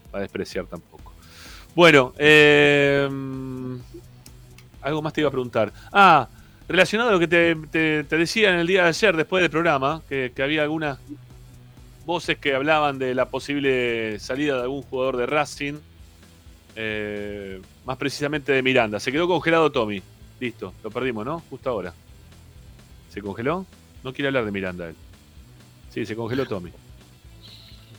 [0.09, 1.13] para despreciar tampoco.
[1.75, 3.07] Bueno, eh,
[4.81, 5.71] algo más te iba a preguntar.
[5.93, 6.27] Ah,
[6.67, 9.51] relacionado a lo que te, te- te decía en el día de ayer, después del
[9.51, 10.97] programa, que, que había algunas
[12.09, 15.75] voces que hablaban de la posible salida de algún jugador de Racing,
[16.75, 18.99] eh, más precisamente de Miranda.
[18.99, 20.01] Se quedó congelado Tommy.
[20.39, 21.43] Listo, lo perdimos, ¿no?
[21.51, 21.93] Justo ahora.
[23.13, 23.63] ¿Se congeló?
[24.03, 24.95] No quiere hablar de Miranda él.
[25.91, 26.71] Sí, se congeló Tommy.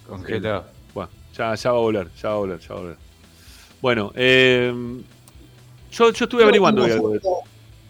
[0.08, 0.64] Congeló.
[0.92, 2.96] Bueno, ya, ya va a volver, ya va a volver, ya va a volver.
[3.80, 4.74] Bueno, eh,
[5.92, 7.12] yo, yo estuve averiguando eso.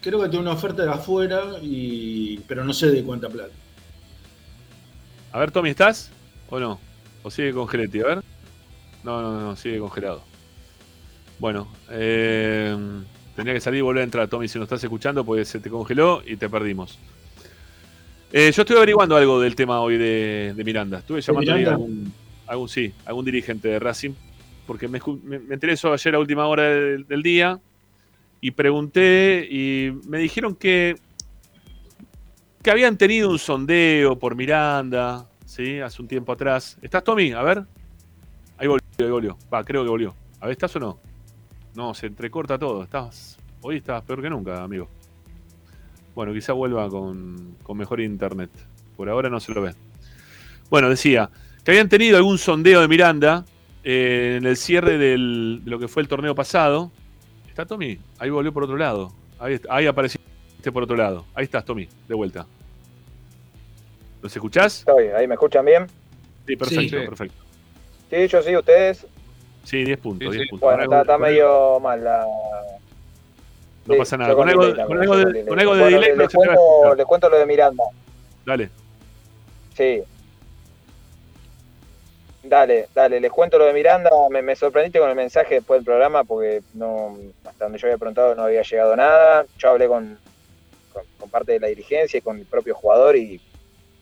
[0.02, 3.54] Creo que tiene una oferta de afuera, y, pero no sé de cuánta plata.
[5.32, 6.10] A ver, Tommy, ¿estás?
[6.48, 6.80] ¿O no?
[7.22, 8.02] ¿O sigue congelete?
[8.02, 8.24] A ver.
[9.04, 10.22] No, no, no, sigue congelado.
[11.38, 12.76] Bueno, eh,
[13.36, 15.70] tendría que salir y volver a entrar, Tommy, si nos estás escuchando, porque se te
[15.70, 16.98] congeló y te perdimos.
[18.32, 20.98] Eh, yo estuve averiguando algo del tema hoy de, de Miranda.
[20.98, 22.12] Estuve llamando a algún,
[22.46, 24.12] algún, sí, algún dirigente de Racing,
[24.66, 27.58] porque me, me, me enteré eso ayer a última hora del, del día
[28.40, 30.96] y pregunté y me dijeron que
[32.62, 35.80] que habían tenido un sondeo por Miranda, ¿sí?
[35.80, 36.76] Hace un tiempo atrás.
[36.82, 37.32] ¿Estás, Tommy?
[37.32, 37.64] A ver.
[38.58, 39.38] Ahí volvió, ahí volvió.
[39.52, 40.14] Va, creo que volvió.
[40.40, 40.98] A ver, ¿estás o no?
[41.74, 42.82] No, se entrecorta todo.
[42.82, 44.88] Estás, hoy estás peor que nunca, amigo.
[46.14, 48.50] Bueno, quizá vuelva con, con mejor internet.
[48.96, 49.74] Por ahora no se lo ve.
[50.68, 51.30] Bueno, decía
[51.64, 53.44] que habían tenido algún sondeo de Miranda
[53.82, 56.90] eh, en el cierre del- de lo que fue el torneo pasado.
[57.48, 57.98] ¿Está Tommy?
[58.18, 59.12] Ahí volvió por otro lado.
[59.38, 60.20] Ahí, ahí apareció
[60.72, 61.24] por otro lado.
[61.34, 62.46] Ahí estás, Tommy, de vuelta.
[64.22, 64.80] ¿Los escuchás?
[64.80, 65.86] Estoy, ahí me escuchan bien.
[66.46, 67.06] Sí, perfecto, Sí.
[67.06, 67.42] perfecto.
[68.10, 69.06] Sí, yo sí, ustedes.
[69.64, 70.68] Sí, 10 puntos, 10 puntos.
[70.76, 72.26] Bueno, está, medio mal la.
[73.86, 74.34] No Sí, pasa nada.
[74.34, 75.46] Con algo, delay con algo de, con delay.
[75.46, 77.84] con algo de Bueno, no cuento, les cuento lo de Miranda.
[78.44, 78.70] Dale.
[79.74, 80.02] Sí.
[82.42, 84.10] Dale, dale, les cuento lo de Miranda.
[84.30, 87.98] Me, me sorprendiste con el mensaje después del programa porque no, hasta donde yo había
[87.98, 89.44] preguntado no había llegado nada.
[89.58, 90.18] Yo hablé con,
[90.92, 93.40] con, parte de la dirigencia y con el propio jugador y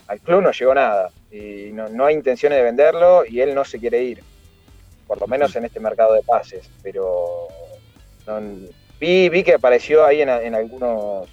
[0.06, 1.10] al club no llegó nada.
[1.30, 4.22] Y no, no hay intenciones de venderlo y él no se quiere ir.
[5.06, 6.68] Por lo menos en este mercado de pases.
[6.82, 7.48] Pero
[8.98, 11.28] vi, vi que apareció ahí en, en algunos,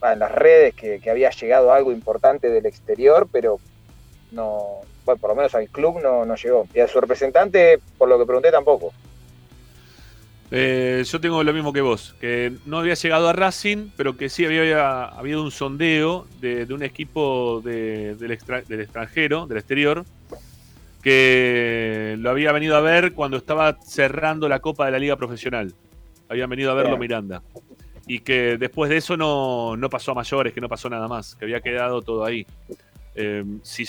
[0.00, 3.58] ah, en las redes que, que había llegado algo importante del exterior, pero
[4.30, 6.66] no, bueno, por lo menos al club no, no llegó.
[6.74, 8.92] Y a su representante, por lo que pregunté, tampoco.
[10.50, 14.28] Eh, yo tengo lo mismo que vos, que no había llegado a Racing, pero que
[14.28, 19.46] sí había, había habido un sondeo de, de un equipo de- del, extra- del extranjero,
[19.46, 20.04] del exterior,
[21.02, 25.72] que lo había venido a ver cuando estaba cerrando la Copa de la Liga Profesional.
[26.28, 27.00] Habían venido a verlo Bien.
[27.00, 27.42] Miranda.
[28.06, 31.34] Y que después de eso no, no pasó a mayores, que no pasó nada más,
[31.36, 32.46] que había quedado todo ahí.
[33.14, 33.84] Eh, si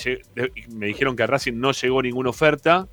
[0.70, 2.88] me dijeron que a Racing no llegó ninguna oferta,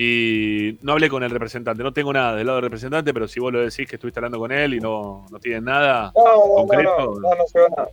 [0.00, 3.40] y no hablé con el representante, no tengo nada del lado del representante, pero si
[3.40, 6.54] vos lo decís que estuviste hablando con él y no, no tienen nada No, no,
[6.54, 6.96] concreto.
[6.98, 7.88] no, no, no, no llegó nada.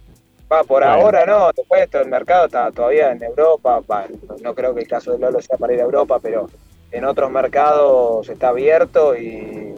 [0.51, 0.91] Va, por Bueno.
[0.91, 4.05] ahora no, después esto, el mercado está todavía en Europa, va,
[4.43, 6.47] no creo que el caso de Lolo sea para ir a Europa, pero
[6.91, 9.73] en otros mercados está abierto y,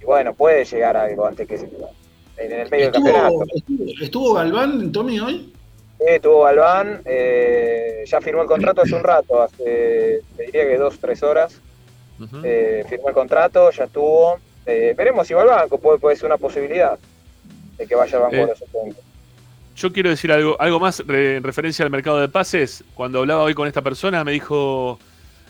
[0.00, 1.68] y bueno, puede llegar algo antes que se
[2.38, 3.44] en el medio del campeonato.
[3.54, 5.52] ¿Estuvo, estuvo, estuvo Galván, Tommy, hoy?
[6.00, 10.78] Sí, tuvo Galván, eh, ya firmó el contrato hace un rato, hace, te diría que
[10.78, 11.60] dos, tres horas.
[12.42, 14.38] Eh, firmó el contrato, ya estuvo.
[14.66, 16.98] Eh, veremos si va al banco, puede, puede ser una posibilidad
[17.78, 19.04] de que vaya al banco Eh, de los suplentes.
[19.76, 22.84] Yo quiero decir algo, algo más re- en referencia al mercado de pases.
[22.94, 24.98] Cuando hablaba hoy con esta persona me dijo,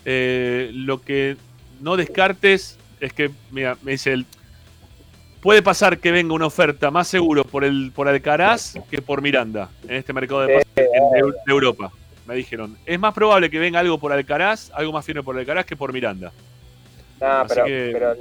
[0.05, 1.35] eh, lo que
[1.81, 4.25] no descartes es que, mira, me dice él,
[5.41, 9.69] puede pasar que venga una oferta más seguro por el por Alcaraz que por Miranda
[9.87, 11.91] en este mercado de en- de, Eu- de Europa.
[12.25, 15.65] Me dijeron, es más probable que venga algo por Alcaraz, algo más firme por Alcaraz
[15.65, 16.31] que por Miranda.
[17.19, 18.15] No, pero, que-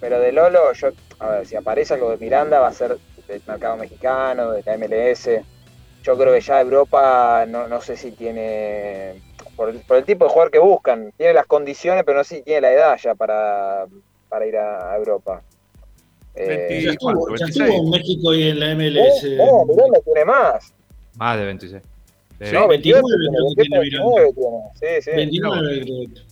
[0.00, 0.88] pero, de Lolo, yo,
[1.20, 4.74] a ver, si aparece algo de Miranda va a ser del mercado mexicano, de la
[4.76, 5.44] MLS.
[6.02, 9.22] Yo creo que ya Europa, no, no sé si tiene,
[9.54, 12.38] por el, por el tipo de jugador que buscan, tiene las condiciones, pero no sé
[12.38, 13.86] si tiene la edad ya para,
[14.28, 15.42] para ir a, a Europa.
[16.34, 19.24] Eh, Ya estuvo, ya estuvo en México y en la MLS.
[19.36, 20.72] No, Miranda tiene más.
[21.16, 21.82] Más de 26.
[22.40, 24.98] Sí, no, 28 29 tiene, creo que tiene 29 tiene.
[25.02, 25.16] Sí, sí.
[25.16, 26.24] 29, creo.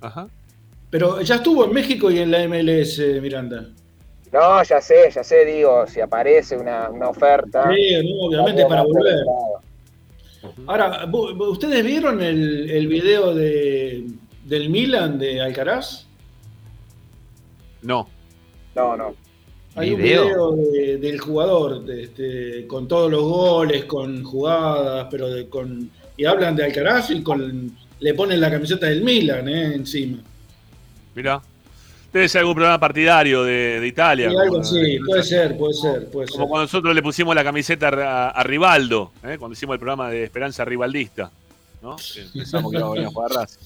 [0.00, 0.28] Ajá.
[0.90, 3.66] Pero ya estuvo en México y en la MLS, Miranda.
[4.32, 7.68] No, ya sé, ya sé, digo, si aparece una, una oferta.
[7.74, 9.14] Sí, no, obviamente para volver.
[10.66, 14.04] Ahora, ¿vo- vo- ¿ustedes vieron el, el video de,
[14.44, 16.06] del Milan de Alcaraz?
[17.82, 18.08] No.
[18.74, 19.14] No, no.
[19.78, 20.24] Hay un Video.
[20.24, 25.90] video de- del jugador de- este, con todos los goles, con jugadas, pero de- con
[26.16, 30.18] y hablan de Alcaraz y con le ponen la camiseta del Milan eh, encima.
[31.14, 31.40] Mirá.
[32.12, 34.28] Debe ser algún programa partidario de, de Italia.
[34.28, 36.48] Como- algo así, puede ser, puede ser, puede Como ser.
[36.48, 39.36] cuando nosotros le pusimos la camiseta a, a Rivaldo, ¿eh?
[39.38, 41.30] cuando hicimos el programa de Esperanza Rivaldista.
[41.82, 41.96] ¿no?
[41.96, 43.60] Que Pensamos que iba a venir a jugar Racing.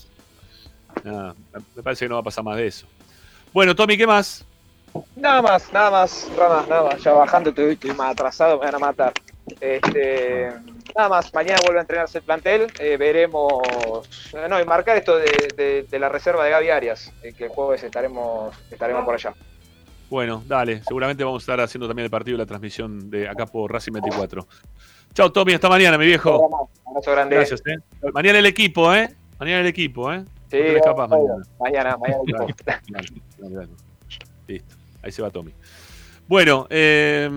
[1.05, 1.34] Nada,
[1.76, 2.86] me parece que no va a pasar más de eso.
[3.52, 4.44] Bueno, Tommy, ¿qué más?
[5.16, 7.02] Nada más, nada más, Ramas, nada más.
[7.02, 9.12] Ya bajando, estoy, estoy más atrasado, me van a matar.
[9.60, 10.51] Este,
[10.97, 12.66] nada más, mañana vuelve a entrenarse el plantel.
[12.78, 13.62] eh, veremos.
[14.35, 15.24] eh, No, y marcar esto de,
[15.56, 19.35] de- de la reserva de Gaby Arias, eh, que el jueves estaremos, estaremos por allá.
[20.10, 23.47] Bueno, dale, seguramente vamos a estar haciendo también el partido y la transmisión de acá
[23.47, 24.47] por Racing 24.
[25.14, 26.69] Chao, Tommy, hasta mañana, mi viejo.
[26.85, 27.36] Abrazo grande.
[27.36, 27.77] Gracias, ¿eh?
[28.12, 29.09] Mañana el equipo, ¿eh?
[29.39, 30.23] Mañana el equipo, ¿eh?
[30.51, 31.43] Sí, no te mañana.
[31.59, 32.39] Mañana, mañana el equipo.
[32.39, 32.55] Dale,
[32.89, 33.09] dale,
[33.39, 33.69] dale, dale.
[34.48, 35.53] Listo, ahí se va Tommy.
[36.29, 37.29] Bueno, eh,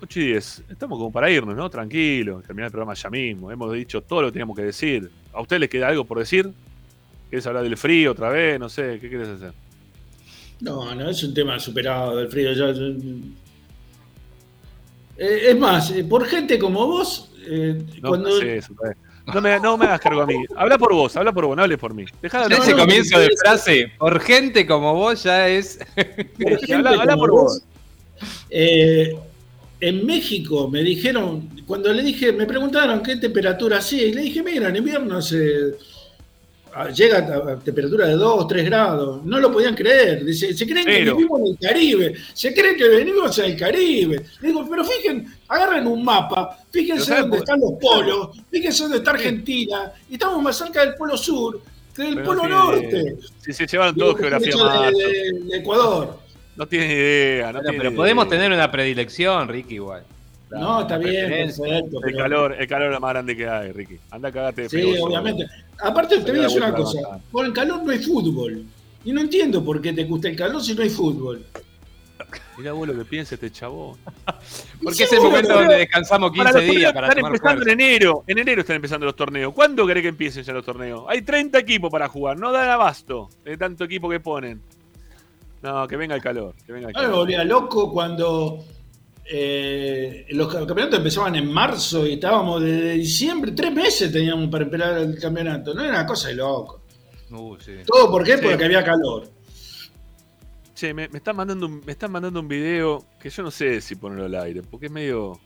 [0.00, 0.64] 8 y 10.
[0.70, 1.70] Estamos como para irnos, ¿no?
[1.70, 3.50] Tranquilo, terminar el programa ya mismo.
[3.50, 5.10] Hemos dicho todo lo que teníamos que decir.
[5.32, 6.50] ¿A usted le queda algo por decir?
[7.30, 8.58] ¿Quieres hablar del frío otra vez?
[8.60, 9.52] No sé, ¿qué quieres hacer?
[10.60, 12.52] No, no, es un tema superado del frío.
[12.52, 12.74] ya-
[15.16, 18.30] Eh, es más, eh, por gente como vos, eh, No, cuando...
[18.30, 18.74] no sé eso.
[19.26, 20.44] No, me, no me hagas cargo a mí.
[20.56, 22.04] Habla por vos, habla por vos, no hables por mí.
[22.20, 25.78] Dejá de ese comienzo de frase, por gente como vos ya es.
[26.72, 27.62] habla- por vos,
[28.50, 29.16] eh,
[29.80, 34.42] en México me dijeron, cuando le dije, me preguntaron qué temperatura hacía, y le dije,
[34.42, 36.01] mira, en invierno se, ah,
[36.94, 39.24] llega a, temperatura de 2, 3 grados.
[39.24, 40.24] No lo podían creer.
[40.24, 43.56] Dice, se creen Pero- que vivimos en el Caribe, se creen que venimos en el
[43.56, 44.22] Caribe.
[44.40, 48.28] Le digo, pero fíjense, agarren un mapa, Pero fíjense ¿sabes dónde por- están los polos,
[48.50, 51.60] fíjense dónde está Argentina, y estamos más cerca del polo sur
[51.94, 52.88] que del Pero polo no norte.
[52.88, 54.98] tiene- Si se llevaron Digo, todo geografía hecho de- marzo.
[54.98, 56.18] de- de Ecuador.
[56.56, 57.96] No tienen idea, no Bueno, tienen pero idea.
[57.96, 60.04] podemos tener una predilección, Ricky, igual.
[60.58, 61.96] No, está bien, perfecto.
[61.98, 63.98] El pero- calor, el calor es lo más grande que hay, Ricky.
[64.10, 65.46] Anda, cagate de Sí, obviamente.
[65.80, 66.98] Aparte, te voy a decir una cosa.
[67.30, 68.64] Con el calor no hay fútbol.
[69.04, 71.44] Y no entiendo por qué te gusta el calor si no hay fútbol.
[72.56, 73.96] Mirá vos lo que piensa este chabón.
[74.82, 77.72] Porque es el momento donde descansamos 15 Para los días para están tomar empezando fuerza.
[77.72, 78.24] en enero.
[78.26, 79.52] En enero están empezando los torneos.
[79.54, 81.04] ¿Cuándo querés que empiecen ya los torneos?
[81.08, 82.38] Hay 30 equipos para jugar.
[82.38, 84.60] No dan abasto de tanto equipo que ponen.
[85.62, 86.54] No, que venga el calor.
[86.66, 88.64] Que venga el me volvía loco cuando
[89.24, 94.98] eh, los campeonatos empezaban en marzo y estábamos desde diciembre, tres meses teníamos para esperar
[94.98, 95.74] el campeonato.
[95.74, 96.82] No era una cosa de loco.
[97.30, 97.72] Uh, sí.
[97.86, 98.36] ¿Todo por qué?
[98.36, 98.42] Sí.
[98.42, 99.30] Porque había calor.
[100.74, 103.80] Che, me, me están mandando un, me están mandando un video que yo no sé
[103.80, 105.38] si ponerlo al aire, porque es medio.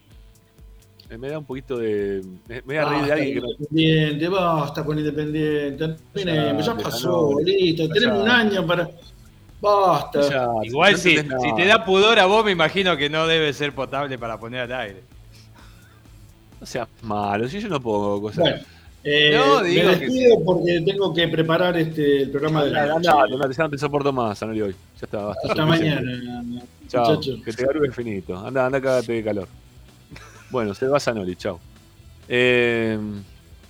[1.10, 2.22] eh, Me da un poquito de.
[2.48, 3.46] Me, me da reír de Basta alguien que.
[3.48, 5.86] Independiente, basta con Independiente.
[5.86, 7.88] Ya Callate, pasó, listo.
[7.90, 8.88] Tenemos un año para.
[9.60, 10.20] Basta.
[10.28, 13.52] Ya, Igual no si, si te da pudor a vos, me imagino que no debe
[13.52, 15.02] ser potable para poner al aire.
[16.60, 18.38] No seas malo, si yo no pongo cosas.
[18.38, 18.58] Bueno,
[19.04, 22.86] eh, No, digo me que despido porque tengo que preparar este, el programa de la
[22.86, 23.08] noche.
[23.08, 24.72] andá, ya no te soporto más, Zanoli, hoy.
[24.72, 25.48] Ya está, basta.
[25.48, 26.44] Hasta mañana,
[26.88, 27.40] Chao, muchachos.
[27.44, 28.36] que te garube finito.
[28.36, 29.48] Anda, anda, cagate de calor.
[30.50, 31.58] Bueno, se va Zanoli, chao.
[32.28, 32.98] Eh,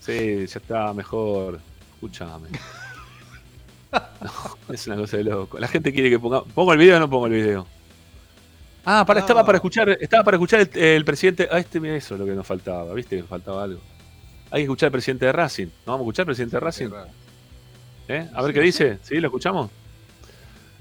[0.00, 1.58] sí, ya está mejor.
[1.94, 2.48] Escúchame.
[4.20, 5.58] No, es una cosa de loco.
[5.58, 6.42] La gente quiere que ponga.
[6.42, 7.66] ¿Pongo el video o no pongo el video?
[8.84, 11.48] Ah, para, estaba para escuchar, estaba para escuchar el, el presidente.
[11.50, 13.22] Ah, este, mira, eso es lo que nos faltaba, ¿viste?
[13.24, 13.80] Faltaba algo.
[14.50, 15.66] Hay que escuchar al presidente de Racing.
[15.66, 16.88] ¿No vamos a escuchar al presidente de Racing?
[18.08, 18.28] ¿Eh?
[18.32, 18.98] A ver qué dice.
[19.02, 19.16] ¿Sí?
[19.20, 19.70] ¿Lo escuchamos?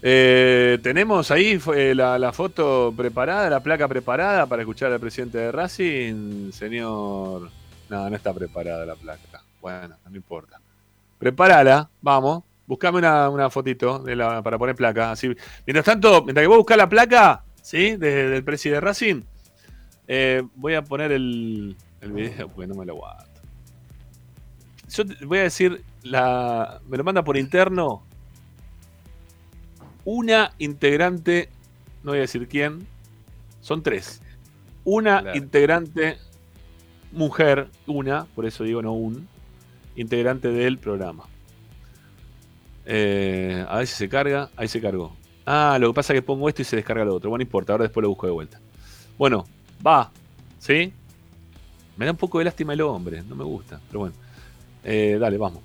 [0.03, 5.39] Eh, tenemos ahí fue la, la foto preparada, la placa preparada para escuchar al presidente
[5.39, 7.49] de Racing, señor.
[7.89, 9.41] No, no está preparada la placa.
[9.61, 10.59] Bueno, no importa.
[11.17, 12.43] Prepárala, vamos.
[12.67, 15.11] Buscame una, una fotito de la, para poner placa.
[15.11, 15.35] Así.
[15.65, 17.95] Mientras tanto, mientras que vos buscas la placa, ¿sí?
[17.95, 19.21] De- del presidente de Racing,
[20.07, 23.25] eh, voy a poner el, el video porque no me lo aguanto.
[24.89, 28.03] Yo te- voy a decir, la, me lo manda por interno
[30.03, 31.49] una integrante,
[32.03, 32.87] no voy a decir quién,
[33.61, 34.21] son tres.
[34.83, 35.37] Una Claro.
[35.37, 36.17] integrante
[37.11, 39.27] mujer, una, por eso digo no un,
[39.95, 41.23] integrante del programa.
[42.85, 45.15] Eh, a ver si se carga, ahí se cargó.
[45.45, 47.29] Ah, lo que pasa es que pongo esto y se descarga lo otro.
[47.29, 48.59] Bueno, no importa, ahora después lo busco de vuelta.
[49.17, 49.45] Bueno,
[49.85, 50.11] va,
[50.59, 50.91] ¿sí?
[51.97, 54.15] Me da un poco de lástima el hombre, no me gusta, pero bueno.
[54.83, 55.61] Eh, dale, vamos.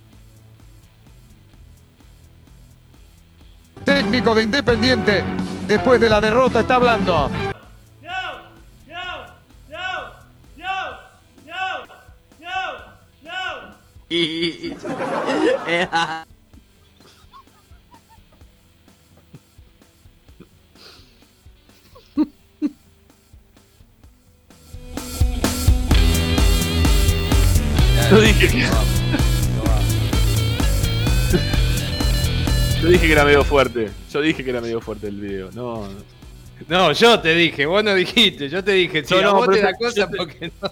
[3.85, 5.25] Técnico de Independiente,
[5.67, 7.31] después de la derrota, está hablando.
[28.09, 28.61] Yo dije que.
[32.83, 33.91] Yo dije que era medio fuerte.
[34.13, 35.51] Yo dije que era medio fuerte el video.
[35.53, 35.89] No.
[36.69, 39.75] No, yo te dije, vos no dijiste, yo te dije, si No, vos pero te
[39.83, 40.71] cosa te- porque no.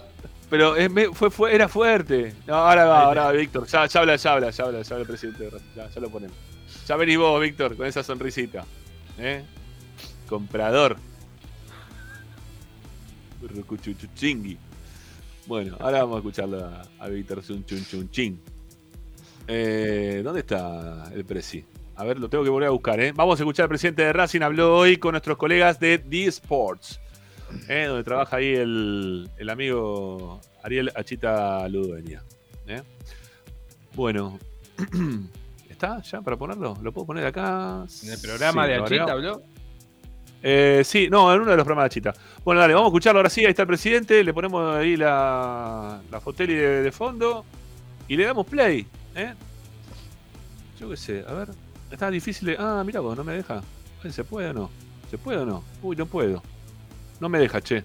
[0.50, 2.34] Pero es fue, fue- era fuerte.
[2.46, 3.66] No, ahora va, ahora va, Víctor.
[3.66, 5.48] Ya, ya habla, ya habla, ya habla, ya habla el presidente.
[5.76, 6.36] Ya, ya lo ponemos.
[6.86, 8.64] Ya venís vos, Víctor, con esa sonrisita.
[9.18, 9.42] ¿Eh?
[10.28, 10.96] Comprador.
[13.42, 14.58] Rucuchuchuchingui.
[15.48, 18.38] Bueno, ahora vamos a escucharlo a, a Víctor Chun Chun Chin.
[19.46, 21.64] Eh, ¿Dónde está el presi?
[21.96, 23.12] A ver, lo tengo que volver a buscar, ¿eh?
[23.16, 24.42] Vamos a escuchar al presidente de Racing.
[24.42, 27.00] Habló hoy con nuestros colegas de D Sports,
[27.66, 27.86] ¿eh?
[27.88, 32.22] donde trabaja ahí el, el amigo Ariel Achita Ludueña.
[32.66, 32.82] ¿eh?
[33.94, 34.38] Bueno,
[35.70, 36.76] ¿está ya para ponerlo?
[36.82, 37.86] ¿Lo puedo poner acá?
[38.04, 39.42] ¿En el programa Sí, de Achita habló?
[40.42, 42.14] Eh, sí, no, en uno de los programas de Chita.
[42.44, 43.44] Bueno, dale, vamos a escucharlo ahora sí.
[43.44, 44.22] Ahí está el presidente.
[44.22, 47.44] Le ponemos ahí la, la foteli de, fondo
[48.06, 48.86] y le damos play.
[49.14, 49.34] ¿eh?
[50.78, 51.48] Yo qué sé, a ver.
[51.90, 52.56] Está difícil de.
[52.58, 53.62] Ah, mira vos, no me deja.
[54.04, 54.70] Ay, ¿Se puede o no?
[55.10, 55.64] ¿Se puede o no?
[55.82, 56.42] Uy, no puedo.
[57.20, 57.82] No me deja, che.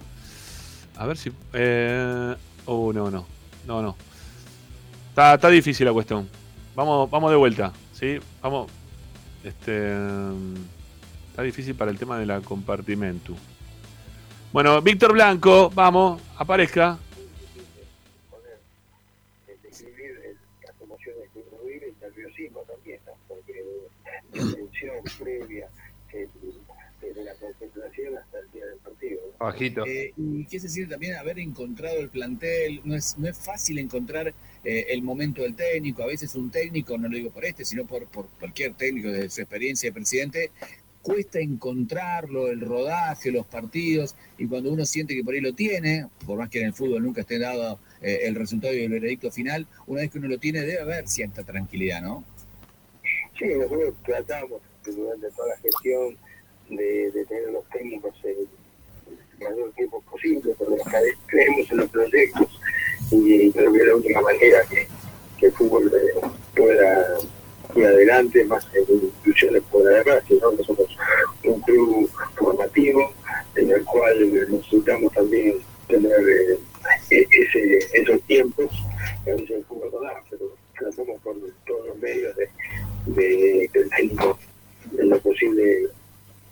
[0.96, 1.32] A ver si.
[1.52, 2.34] Eh...
[2.66, 3.26] Oh, no, no.
[3.66, 3.96] No, no.
[5.08, 6.28] Está, está difícil la cuestión.
[6.74, 7.72] Vamos, vamos de vuelta.
[7.92, 8.18] ¿Sí?
[8.42, 8.70] Vamos.
[9.42, 9.96] Este.
[11.34, 13.34] Está difícil para el tema de la compartimentu.
[14.52, 16.96] Bueno, Víctor Blanco, vamos, aparezca.
[19.64, 23.14] describir las emociones que uno vive y el nerviosismo también, ¿no?
[23.26, 23.64] porque
[24.32, 25.68] la tensión previa
[27.02, 29.20] desde la concentración hasta el día del partido.
[29.40, 29.86] Bajito.
[29.86, 32.80] Eh, y qué se siente también haber encontrado el plantel.
[32.84, 34.32] No es, no es fácil encontrar
[34.62, 36.04] eh, el momento del técnico.
[36.04, 39.28] A veces un técnico, no lo digo por este, sino por, por cualquier técnico de
[39.28, 40.52] su experiencia de presidente,
[41.04, 44.16] cuesta encontrarlo, el rodaje, los partidos.
[44.38, 47.02] Y cuando uno siente que por ahí lo tiene, por más que en el fútbol
[47.04, 50.38] nunca esté dado eh, el resultado y el veredicto final, una vez que uno lo
[50.38, 52.24] tiene, debe haber cierta tranquilidad, ¿no?
[53.38, 56.16] Sí, nosotros tratamos durante toda la gestión
[56.70, 58.48] de, de tener los técnicos el
[59.38, 62.60] mayor tiempo posible, porque cre- creemos en los proyectos
[63.10, 64.88] y creo que es la única manera que,
[65.46, 65.92] el fútbol
[66.56, 67.18] pueda
[67.76, 70.88] ir adelante, más en instituciones por además, si no, nosotros
[71.42, 73.12] somos un club formativo
[73.56, 76.58] en el cual necesitamos también tener eh,
[77.10, 78.70] e- ese, esos tiempos
[79.24, 81.36] que a veces el fútbol no da, pero tratamos por
[81.66, 82.48] todos los medios de,
[83.06, 84.38] de que el técnico
[84.98, 85.88] en lo posible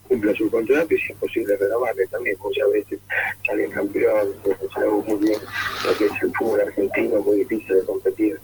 [0.09, 2.99] cumpla su contrato y si es posible renovarle también, muchas veces
[3.47, 4.35] salen campeones,
[4.75, 5.41] sabemos muy bien
[5.87, 8.41] lo que es el fútbol argentino, muy difícil de competir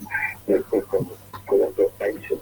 [0.47, 1.07] después con,
[1.45, 2.39] con otros países.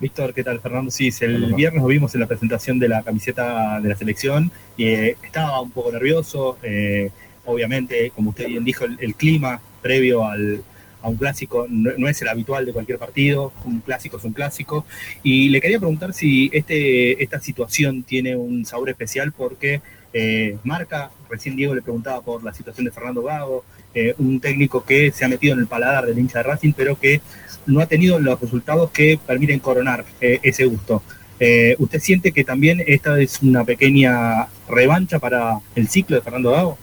[0.00, 0.60] Víctor, ¿qué tal?
[0.60, 1.20] Fernando Cis.
[1.20, 5.60] El viernes lo vimos en la presentación de la camiseta de la selección eh, estaba
[5.60, 6.56] un poco nervioso.
[6.62, 7.10] eh,
[7.44, 10.62] obviamente, como usted bien dijo, el, el clima previo al,
[11.02, 13.52] a un clásico no, no es el habitual de cualquier partido.
[13.66, 14.86] Un clásico es un clásico.
[15.22, 19.82] Y le quería preguntar si este, esta situación tiene un sabor especial porque
[20.12, 23.64] eh, marca, recién Diego le preguntaba por la situación de Fernando Gago,
[23.94, 26.98] eh, un técnico que se ha metido en el paladar del hincha de Racing, pero
[26.98, 27.20] que
[27.66, 31.02] no ha tenido los resultados que permiten coronar eh, ese gusto.
[31.38, 36.50] Eh, ¿Usted siente que también esta es una pequeña revancha para el ciclo de Fernando
[36.50, 36.78] Gago?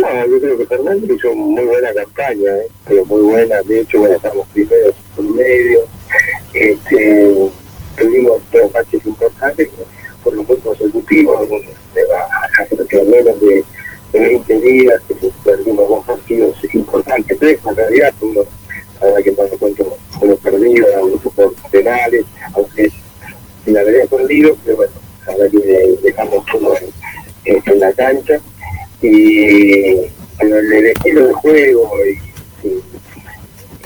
[0.00, 2.68] No, yo creo que Fernando hizo muy buena campaña, ¿eh?
[2.86, 3.62] pero muy buena.
[3.62, 5.80] De hecho, bueno, estamos primeros por medio.
[6.52, 7.50] Este,
[7.96, 9.68] tuvimos dos matches importantes,
[10.22, 13.64] por lo menos consecutivos, a menos de,
[14.12, 18.42] de 20 días, que perdimos dos partidos importantes, tres en realidad, uno,
[19.00, 22.24] la verdad que cuando cuento uno perdido, uno por penales,
[22.54, 22.90] aunque
[23.64, 24.92] sin haber perdido, pero bueno,
[25.26, 26.74] la verdad que dejamos todo
[27.44, 28.40] en, en la cancha.
[29.00, 29.96] Y
[30.38, 32.82] pero el estilo de juego y, y,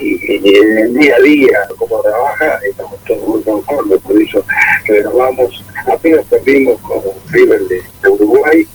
[0.00, 4.44] y- en el día a día, cómo trabaja, estamos todos muy conformes, por eso
[4.86, 7.00] renovamos, apenas perdimos con
[7.30, 8.66] River de, de Uruguay,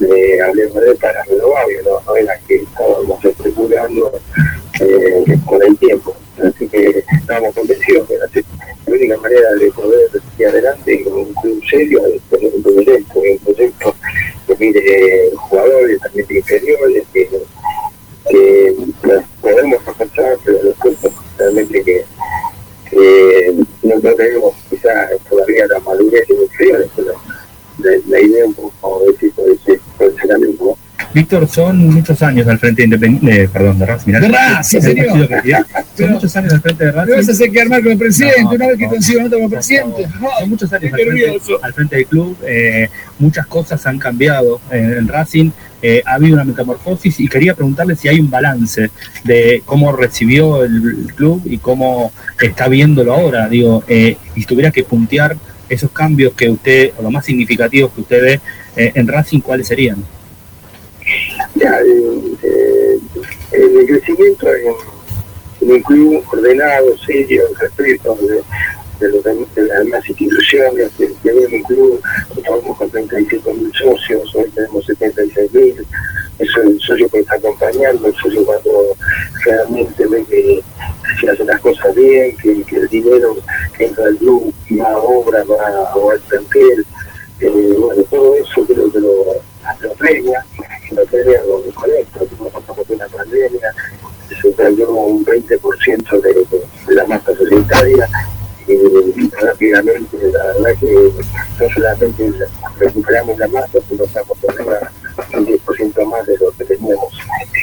[0.00, 4.12] le hablé con él para renovar, y no, no era que estábamos especulando
[4.80, 10.08] eh, con el tiempo, así que estábamos convencidos que la única manera de poder
[10.38, 13.94] ir adelante con un club serio es tener un proyecto, un proyecto
[14.46, 17.28] que mire jugadores también inferiores, que,
[18.30, 20.96] que pues, podemos alcanzar, pero después
[21.38, 22.04] realmente que,
[22.90, 27.12] que no, no tenemos quizá todavía la madurez inferiores, pero
[27.78, 29.30] la, la idea un poco por ese,
[29.98, 30.26] por ese
[30.60, 30.76] ¿no?
[31.16, 34.12] Víctor, son muchos años al frente de Independiente, perdón, de Racing.
[34.12, 34.80] De Racing.
[35.96, 37.10] Son muchos años al frente de Racing.
[37.10, 39.22] Me vas a hacer quedar mal con el presidente, No, una vez que no, consigo
[39.22, 40.08] nota como presidente.
[40.38, 42.36] Son muchos años al frente, al frente del club.
[42.46, 45.50] eh, muchas cosas han cambiado en, en Racing.
[45.80, 48.90] eh, ha habido una metamorfosis y quería preguntarle si hay un balance
[49.24, 53.48] de cómo recibió el, club y cómo está viéndolo ahora.
[53.48, 55.34] Digo, eh, y tuviera que puntear
[55.68, 58.40] esos cambios que usted, o los más significativos que usted ve
[58.76, 60.04] eh, en Racing, ¿cuáles serían?
[61.56, 62.38] Ya, el
[63.86, 64.74] crecimiento en,
[65.70, 68.14] un club ordenado, serio, respeto
[69.00, 69.08] de,
[69.62, 72.02] las demás instituciones, que en un club,
[72.36, 75.86] estamos con 35 mil socios, hoy tenemos 76 mil,
[76.38, 78.94] es el socio que está acompañando, el socio cuando
[79.46, 80.62] realmente ve que
[81.20, 83.34] se hacen las cosas bien, que, el dinero
[83.78, 86.84] que entra al club va a obra, va, a al plantel,
[87.40, 89.46] eh, bueno, todo eso creo que lo,
[89.80, 90.44] lo premia,
[90.92, 92.20] lo premia lo desconecta,
[92.52, 93.74] pasamos una pandemia,
[94.40, 96.34] se perdió un 20% de,
[96.86, 98.08] de la masa societaria
[98.66, 101.12] y rápidamente, la verdad que
[101.60, 102.32] no solamente
[102.78, 104.54] recuperamos la masa, sino estamos por
[105.38, 107.14] un 10% más de lo que teníamos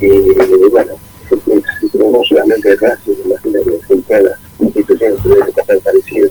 [0.01, 0.09] y
[0.71, 0.95] bueno,
[1.95, 6.31] no solamente que todas las instituciones pasar parecido.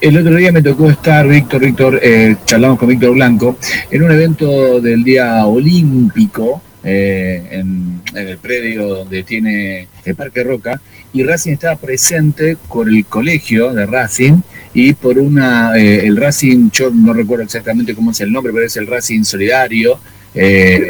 [0.00, 3.56] El otro día me tocó estar, Víctor, Víctor, eh, charlamos con Víctor Blanco,
[3.90, 10.80] en un evento del Día Olímpico, eh, en, el predio donde tiene el Parque Roca,
[11.12, 14.40] y Racing estaba presente con el colegio de Racing
[14.74, 18.64] y por una, eh, el Racing, yo no recuerdo exactamente cómo es el nombre, pero
[18.64, 19.98] es el Racing Solidario,
[20.34, 20.86] eh,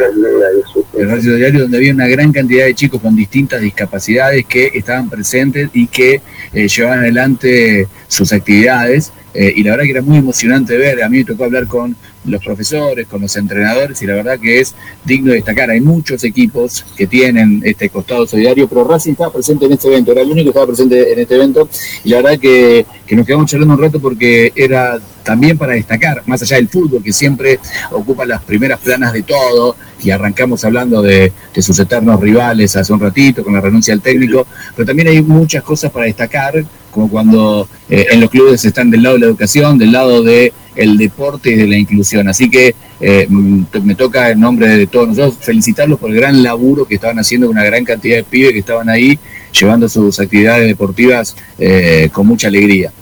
[0.98, 5.08] el Racing Solidario donde había una gran cantidad de chicos con distintas discapacidades que estaban
[5.08, 6.20] presentes y que
[6.52, 9.12] llevaban adelante sus actividades.
[9.34, 11.94] y la verdad que era muy emocionante ver, a mí me tocó hablar con
[12.28, 14.74] los profesores, con los entrenadores, y la verdad que es
[15.04, 15.70] digno de destacar.
[15.70, 20.12] Hay muchos equipos que tienen este costado solidario, pero Racing estaba presente en este evento,
[20.12, 21.68] era el único que estaba presente en este evento,
[22.04, 26.22] y la verdad que, que nos quedamos charlando un rato porque era también para destacar,
[26.24, 27.58] más allá del fútbol, que siempre
[27.90, 33.00] ocupa las primeras planas de todo, y arrancamos hablando de, sus eternos rivales hace un
[33.00, 37.68] ratito, con la renuncia del técnico, pero también hay muchas cosas para destacar, como cuando
[37.90, 41.50] eh, en los clubes están del lado de la educación, del lado de el deporte
[41.50, 42.28] y de la inclusión.
[42.28, 46.86] Así que eh, me toca en nombre de todos nosotros felicitarlos por el gran laburo
[46.86, 49.18] que estaban haciendo una gran cantidad de pibes que estaban ahí
[49.52, 52.92] llevando sus actividades deportivas eh, con mucha alegría.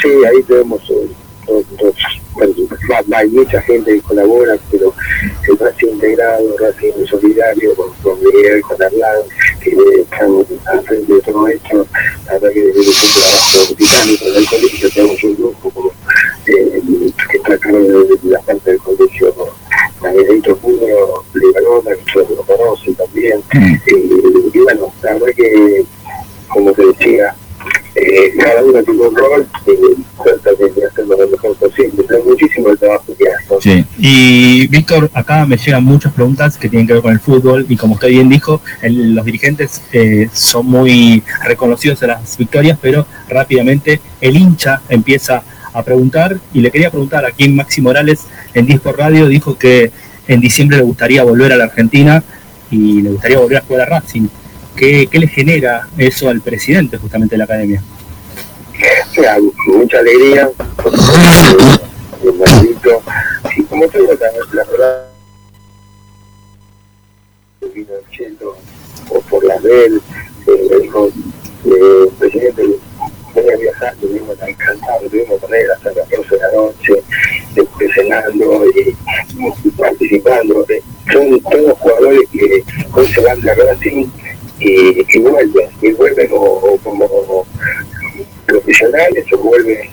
[0.00, 0.82] Sí, ahí tenemos
[3.14, 4.94] hay mucha gente que colabora, pero
[5.48, 9.22] el Racing Integrado, Racing Solidario, con, con Miguel, con Arlán,
[9.60, 9.70] que
[10.00, 11.86] están al frente de todo esto,
[12.26, 15.92] la verdad que desde un trabajo titánico en colegio tenemos un grupo como,
[16.46, 16.82] eh,
[17.56, 19.34] de, la parte del colegio
[20.00, 23.74] Margarito Julio Libanona, que ustedes lo conocen también, mm.
[24.54, 25.84] y, bueno, la verdad que,
[26.48, 27.34] como te decía,
[27.94, 32.04] eh, cada uno tiene un rol y trata de hacerlo lo mejor posible.
[32.08, 33.60] Es muchísimo el trabajo que hacen.
[33.60, 33.84] Sí.
[33.98, 37.76] Y Víctor, acá me llegan muchas preguntas que tienen que ver con el fútbol y
[37.76, 43.04] como usted bien dijo, el- los dirigentes eh, son muy reconocidos en las victorias, pero
[43.28, 45.42] rápidamente el hincha empieza a
[45.84, 48.20] preguntar y le quería preguntar aquí en Maxi Morales
[48.54, 49.90] en Disco Radio dijo que
[50.26, 52.22] en diciembre le gustaría volver a la Argentina
[52.70, 54.28] y le gustaría volver a jugar a Racing.
[54.76, 57.82] ¿Qué, qué le genera eso al presidente justamente de la academia?
[59.12, 59.36] Sea,
[59.66, 60.50] mucha alegría,
[63.68, 65.08] como te la, verdad,
[69.10, 70.00] o por la eh,
[70.46, 72.62] eh, presidente,
[73.38, 77.02] a viajar, tuvimos tan cansados, tuvimos con él hasta las 12 de la noche,
[77.54, 78.96] después cenando y,
[79.64, 80.64] y participando.
[80.68, 84.06] eh, Son todos jugadores que hoy se van de Racing
[84.60, 86.36] y, y vuelven, y vuelven o-
[86.74, 87.46] o como
[88.46, 89.88] profesionales o vuelven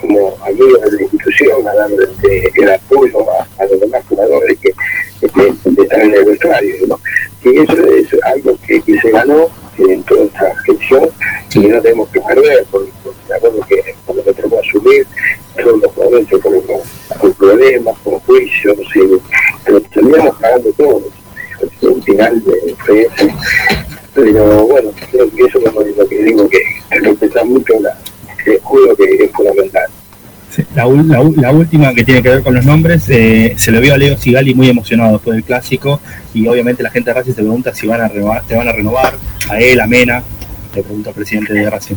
[0.00, 4.58] como amigos de la institución a dar este, el apoyo a, a los demás jugadores
[4.58, 4.72] que,
[5.20, 6.74] están en el vestuario.
[6.86, 7.00] ¿no?
[7.44, 11.10] Y eso es algo que, que se ganó en toda esta gestión
[11.54, 15.06] y no tenemos que perder, porque, porque me acuerdo que cuando me tocó asumir,
[15.56, 16.40] todos los ponen con,
[17.20, 19.00] con problemas, con juicios, y,
[19.64, 21.02] pero terminamos pagando todos.
[21.82, 23.34] El final de- fue ese.
[24.14, 26.58] Pero bueno, creo que eso es lo, lo que digo, que
[26.90, 27.96] respetar mucho la,
[28.46, 29.86] el escudo que es fundamental.
[30.50, 33.98] Sí, La, última que tiene que ver con los nombres, eh, se lo vio a
[33.98, 36.00] Leo Sigali muy emocionado después del clásico
[36.32, 38.72] y obviamente la gente de Racing se pregunta si van a renovar, te van a
[38.72, 39.14] renovar,
[39.50, 40.22] a él, a Mena,
[40.74, 41.96] le pregunta al presidente de Racing.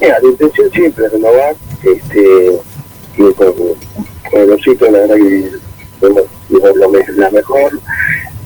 [0.00, 2.52] Mira, la intención siempre es renovar, este,
[3.18, 3.52] y con,
[4.30, 5.50] con los hitos, la verdad que
[6.02, 7.72] bueno, lo la mejor.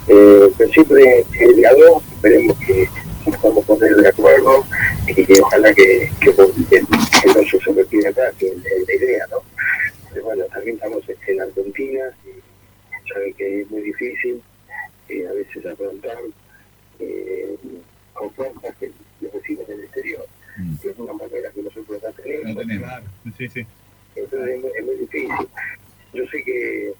[0.08, 2.88] Eh, pero siempre el día 2, esperemos que
[3.26, 4.64] nos podamos poner de acuerdo
[5.06, 6.34] y que ojalá que, que, que,
[6.70, 9.38] que no se que es la idea, ¿no?
[10.10, 14.42] Pero bueno, también estamos en Argentina y saben que es muy difícil
[15.08, 16.18] eh, a veces afrontar
[16.98, 17.56] eh,
[18.14, 18.90] ofertas que
[19.32, 20.26] reciben en el exterior.
[20.80, 23.02] Que es una manera que nosotros no tenemos.
[23.36, 23.66] Sí, sí.
[24.14, 25.48] Entonces es muy, es muy difícil.
[26.14, 26.94] Yo sé que,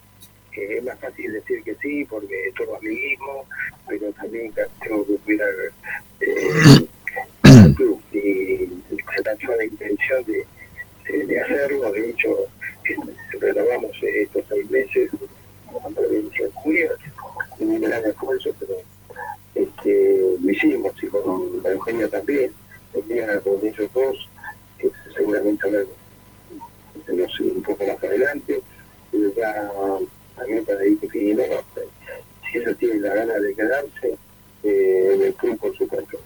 [0.57, 3.45] que es más fácil decir que sí porque es todo amiguismo,
[3.87, 5.49] pero también tengo que cuidar
[6.21, 6.89] eh,
[7.67, 8.01] el club.
[8.13, 8.69] Y
[9.15, 10.47] se tachó la intención de,
[11.07, 11.93] de, de hacerlo.
[11.93, 12.49] De hecho,
[13.39, 15.11] renovamos estos seis meses
[15.71, 16.91] con provincia de julio,
[17.59, 18.77] un gran esfuerzo, pero
[19.55, 22.51] este, lo hicimos y con la Eugenia también.
[22.95, 24.29] El día con ellos dos,
[24.79, 25.69] que seguramente
[27.37, 28.63] sé, un poco más adelante,
[29.11, 29.71] pero ya
[30.37, 31.43] también para ir definiendo,
[32.51, 34.17] si ellos tienen la gana de quedarse,
[34.63, 36.19] eh, en el club, por supuesto,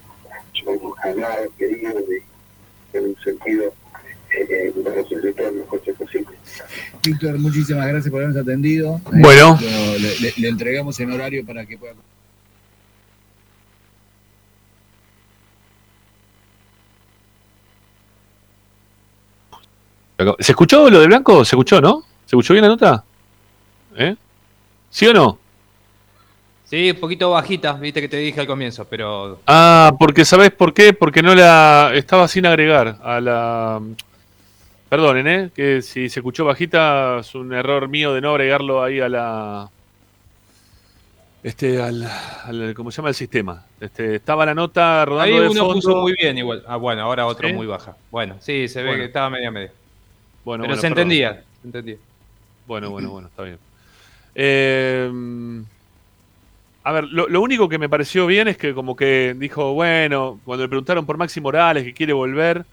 [0.64, 3.72] son amados, queridos, y en un sentido,
[4.38, 6.28] eh, vamos a hacer todo lo mejor posible.
[7.02, 8.96] Víctor, muchísimas gracias por habernos atendido.
[9.06, 9.58] Eh, Bueno.
[9.60, 11.94] le, le- le entregamos en horario para que pueda.
[20.38, 21.44] ¿Se escuchó lo de Blanco?
[21.44, 22.02] ¿Se escuchó, no?
[22.26, 23.04] ¿Se escuchó bien la nota?
[23.96, 24.16] ¿Eh?
[24.90, 25.38] ¿Sí o no?
[26.64, 30.72] Sí, un poquito bajita, viste que te dije al comienzo, pero Ah, porque ¿sabés por
[30.72, 30.92] qué?
[30.92, 33.80] Porque no la estaba sin agregar a la
[34.88, 35.50] Perdonen, ¿eh?
[35.54, 39.68] Que si se escuchó bajita es un error mío de no agregarlo ahí a la
[41.42, 42.06] este al,
[42.44, 43.64] al- ¿cómo se llama el sistema?
[43.80, 45.74] Este estaba la nota rodando ahí de uno fondo.
[45.74, 46.62] puso muy bien igual.
[46.68, 47.54] Ah, bueno, ahora otro ¿Sí?
[47.54, 47.96] muy baja.
[48.10, 49.00] Bueno, sí, se ve Bueno.
[49.02, 49.72] que estaba media media.
[50.44, 50.98] Bueno, pero bueno, se perdón.
[51.02, 51.96] entendía, se entendía.
[52.66, 53.58] Bueno, bueno, bueno, está bien.
[54.42, 55.10] Eh,
[56.82, 60.64] a ver, lo, único que me pareció bien es que como que dijo, bueno, cuando
[60.64, 62.64] le preguntaron por Maxi Morales que quiere volver,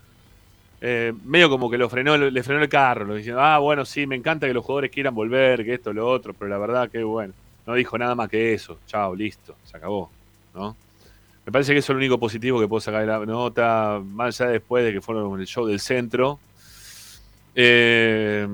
[0.80, 4.16] eh, medio como que lo frenó, le frenó el carro, diciendo, ah, bueno, sí, me
[4.16, 7.34] encanta que los jugadores quieran volver, que esto, lo otro, pero la verdad que bueno,
[7.66, 10.10] no dijo nada más que eso, chao, listo, se acabó,
[10.56, 10.74] ¿no?
[11.46, 14.40] Me parece que eso es lo único positivo que puedo sacar de la nota, más
[14.40, 16.40] allá después de que fueron el show del centro.
[17.56, 18.48] Eh,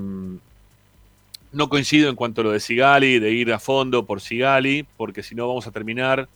[1.54, 5.24] no coincido en cuanto a lo de Sigali, de ir a fondo por Sigali, porque
[5.24, 6.28] si no vamos a terminar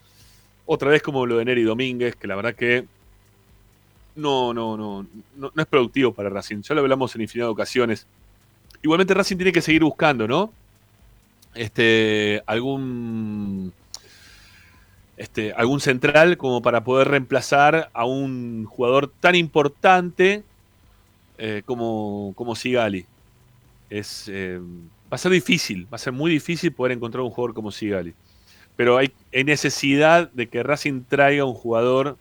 [0.65, 2.85] otra vez como lo de Neri Domínguez, que la verdad que
[4.15, 5.05] no, no, no,
[5.35, 6.61] no, no es productivo para Racing.
[6.61, 8.07] Ya lo hablamos en infinidad de ocasiones.
[8.81, 10.51] Igualmente Racing tiene que seguir buscando, ¿no?
[11.55, 13.73] Este, algún,
[15.17, 20.43] este, algún central como para poder reemplazar a un jugador tan importante
[21.37, 23.05] eh, como, como Sigali.
[23.89, 24.59] Es, eh,
[25.11, 28.13] va a ser difícil, va a ser muy difícil poder encontrar un jugador como Sigali.
[28.75, 29.11] Pero hay,
[29.43, 32.17] necesidad de que Racing traiga un jugador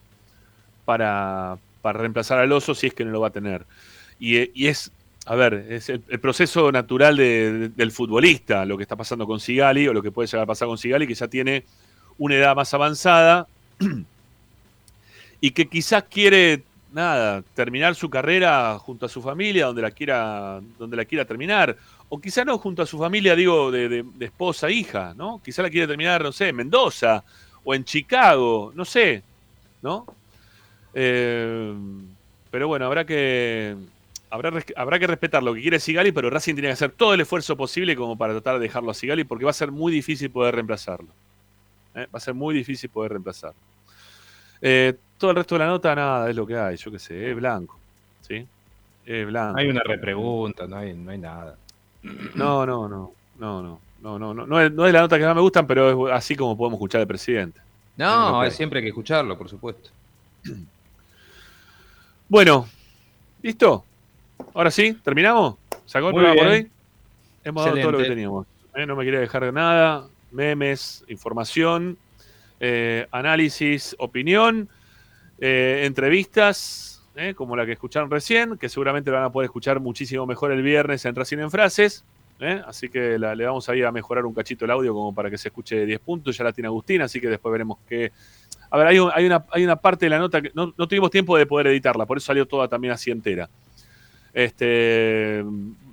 [0.85, 3.65] para, para reemplazar al oso si es que no lo va a tener.
[4.19, 4.91] Y, es
[5.25, 9.39] a ver, es el, proceso natural de- de- del futbolista, lo que está pasando con
[9.39, 11.65] Sigali o lo que puede llegar a pasar con Sigali, que ya tiene
[12.17, 13.45] una edad más avanzada
[15.41, 20.61] y que quizás quiere, nada, terminar su carrera junto a su familia, donde la quiera,
[20.79, 21.77] donde la quiera terminar.
[22.09, 25.41] O quizá no junto a su familia, digo, de, de- de esposa, hija, ¿no?
[25.43, 27.23] Quizá la quiere terminar, no sé, en Mendoza
[27.63, 29.23] o en Chicago, no sé,
[29.81, 30.05] ¿no?
[30.93, 31.73] Eh,
[32.49, 33.75] pero bueno, habrá que,
[34.29, 37.21] habrá, habrá que respetar lo que quiere Sigali, pero Racing tiene que hacer todo el
[37.21, 40.31] esfuerzo posible como para tratar de dejarlo a Sigali, porque va a ser muy difícil
[40.31, 41.09] poder reemplazarlo.
[41.95, 42.07] ¿eh?
[42.13, 43.59] Va a ser muy difícil poder reemplazarlo.
[44.61, 47.29] Eh, todo el resto de la nota, nada, es lo que hay, yo qué sé,
[47.31, 47.77] es blanco.
[48.21, 48.47] ¿Sí?
[49.05, 49.59] Es blanco.
[49.59, 51.57] Hay una repregunta, no hay, no hay nada.
[52.35, 53.87] No, no, no, no, no.
[53.99, 56.55] No, no, no, no es, la nota que más me gustan, pero es así como
[56.55, 57.59] podemos escuchar al presidente.
[57.97, 59.89] No, siempre hay que escucharlo, por supuesto.
[62.29, 62.67] Bueno,
[63.41, 63.85] ¿listo?
[64.53, 65.55] Ahora sí, ¿terminamos?
[65.85, 66.69] ¿Sacó el Muy programa por hoy?
[67.41, 68.45] Hemos dado todo lo que teníamos.
[68.75, 70.05] Eh, no me quería dejar de nada.
[70.31, 71.97] Memes, información,
[72.59, 74.67] eh, análisis, opinión,
[75.39, 77.33] eh, entrevistas ¿eh?
[77.35, 80.61] como la que escucharon recién, que seguramente la van a poder escuchar muchísimo mejor el
[80.61, 82.03] viernes en Racing en Frases.
[82.39, 82.61] ¿eh?
[82.65, 85.29] Así que la- le vamos a ir a mejorar un cachito el audio como para
[85.29, 86.37] que se escuche 10 puntos.
[86.37, 88.11] Ya la tiene Agustín, así que después veremos qué.
[88.69, 90.87] A ver, hay, un- hay una, hay una parte de la nota que no, no
[90.87, 93.49] tuvimos tiempo de poder editarla, por eso salió toda también así entera.
[94.33, 95.43] Este,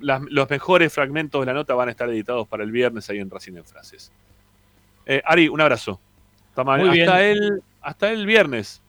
[0.00, 3.18] las- los mejores fragmentos de la nota van a estar editados para el viernes ahí
[3.18, 4.12] en Racing en Frases.
[5.06, 5.98] Eh, Ari, un abrazo.
[6.90, 7.36] Hasta, bien.
[7.42, 8.82] el, hasta el viernes.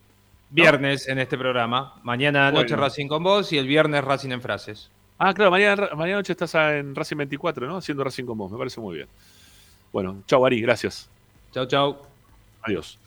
[0.56, 1.96] Viernes en este programa.
[2.04, 2.84] Mañana noche Bueno.
[2.84, 4.90] Racing con vos y el viernes Racing en frases.
[5.18, 7.76] Ah, claro, mañana, mañana noche estás en Racing 24, ¿no?
[7.76, 9.08] Haciendo Racing con vos, me parece muy bien.
[9.92, 11.10] Bueno, chau Ari, gracias.
[11.52, 11.98] Chau, chau.
[12.62, 12.98] Adiós.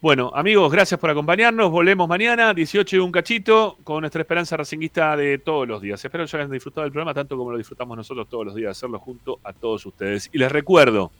[0.00, 1.70] Bueno, amigos, gracias por acompañarnos.
[1.70, 6.02] Volvemos mañana, 18 y un cachito, con nuestra esperanza racinguista de todos los días.
[6.02, 8.70] Espero que hayan disfrutado del programa tanto como lo disfrutamos nosotros todos los días, de
[8.70, 10.30] hacerlo junto a todos ustedes.
[10.32, 11.12] Y les recuerdo,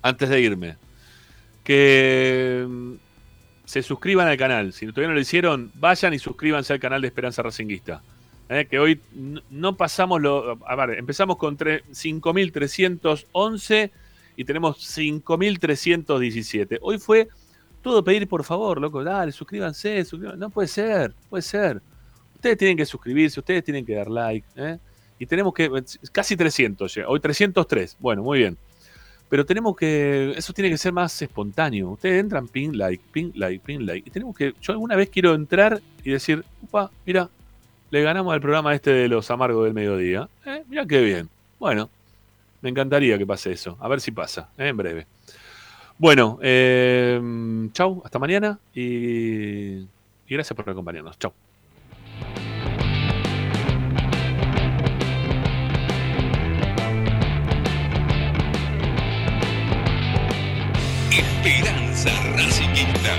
[0.00, 0.76] antes de irme,
[1.62, 3.05] que mm,
[3.66, 4.72] se suscriban al canal.
[4.72, 8.00] Si todavía no lo hicieron, vayan y suscríbanse al canal de Esperanza Racinguista.
[8.48, 9.00] Eh, que hoy
[9.50, 10.58] no pasamos lo.
[10.66, 13.90] A ver, empezamos con tre- 5.311
[14.36, 14.78] y tenemos
[15.70, 16.78] 5.317.
[16.80, 17.28] Hoy fue
[17.82, 19.02] todo pedir por favor, loco.
[19.04, 20.38] Dale, suscríbanse, suscríbanse.
[20.38, 21.82] No puede ser, puede ser.
[22.34, 24.46] Ustedes tienen que suscribirse, ustedes tienen que dar like.
[24.56, 24.78] ¿eh?
[25.18, 25.70] Y tenemos que.
[26.12, 27.08] Casi 300 ya.
[27.08, 27.96] Hoy 303.
[27.98, 28.56] Bueno, muy bien.
[29.28, 30.34] Pero tenemos que.
[30.36, 31.90] Eso tiene que ser más espontáneo.
[31.90, 34.08] Ustedes entran, ping, like, ping, like, ping, like.
[34.08, 34.54] Y tenemos que.
[34.60, 37.28] Yo alguna vez quiero entrar y decir, upa, mira,
[37.90, 40.28] le ganamos al programa este de los amargos del mediodía.
[40.44, 41.28] Eh, mira qué bien.
[41.58, 41.90] Bueno,
[42.62, 43.76] me encantaría que pase eso.
[43.80, 45.06] A ver si pasa, eh, en breve.
[45.98, 47.20] Bueno, eh,
[47.72, 49.88] chau, hasta mañana y, y
[50.28, 51.18] gracias por acompañarnos.
[51.18, 51.32] Chau.
[62.12, 63.10] Racingista.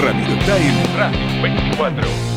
[0.00, 1.10] Radio Time Radio
[1.42, 2.29] 24.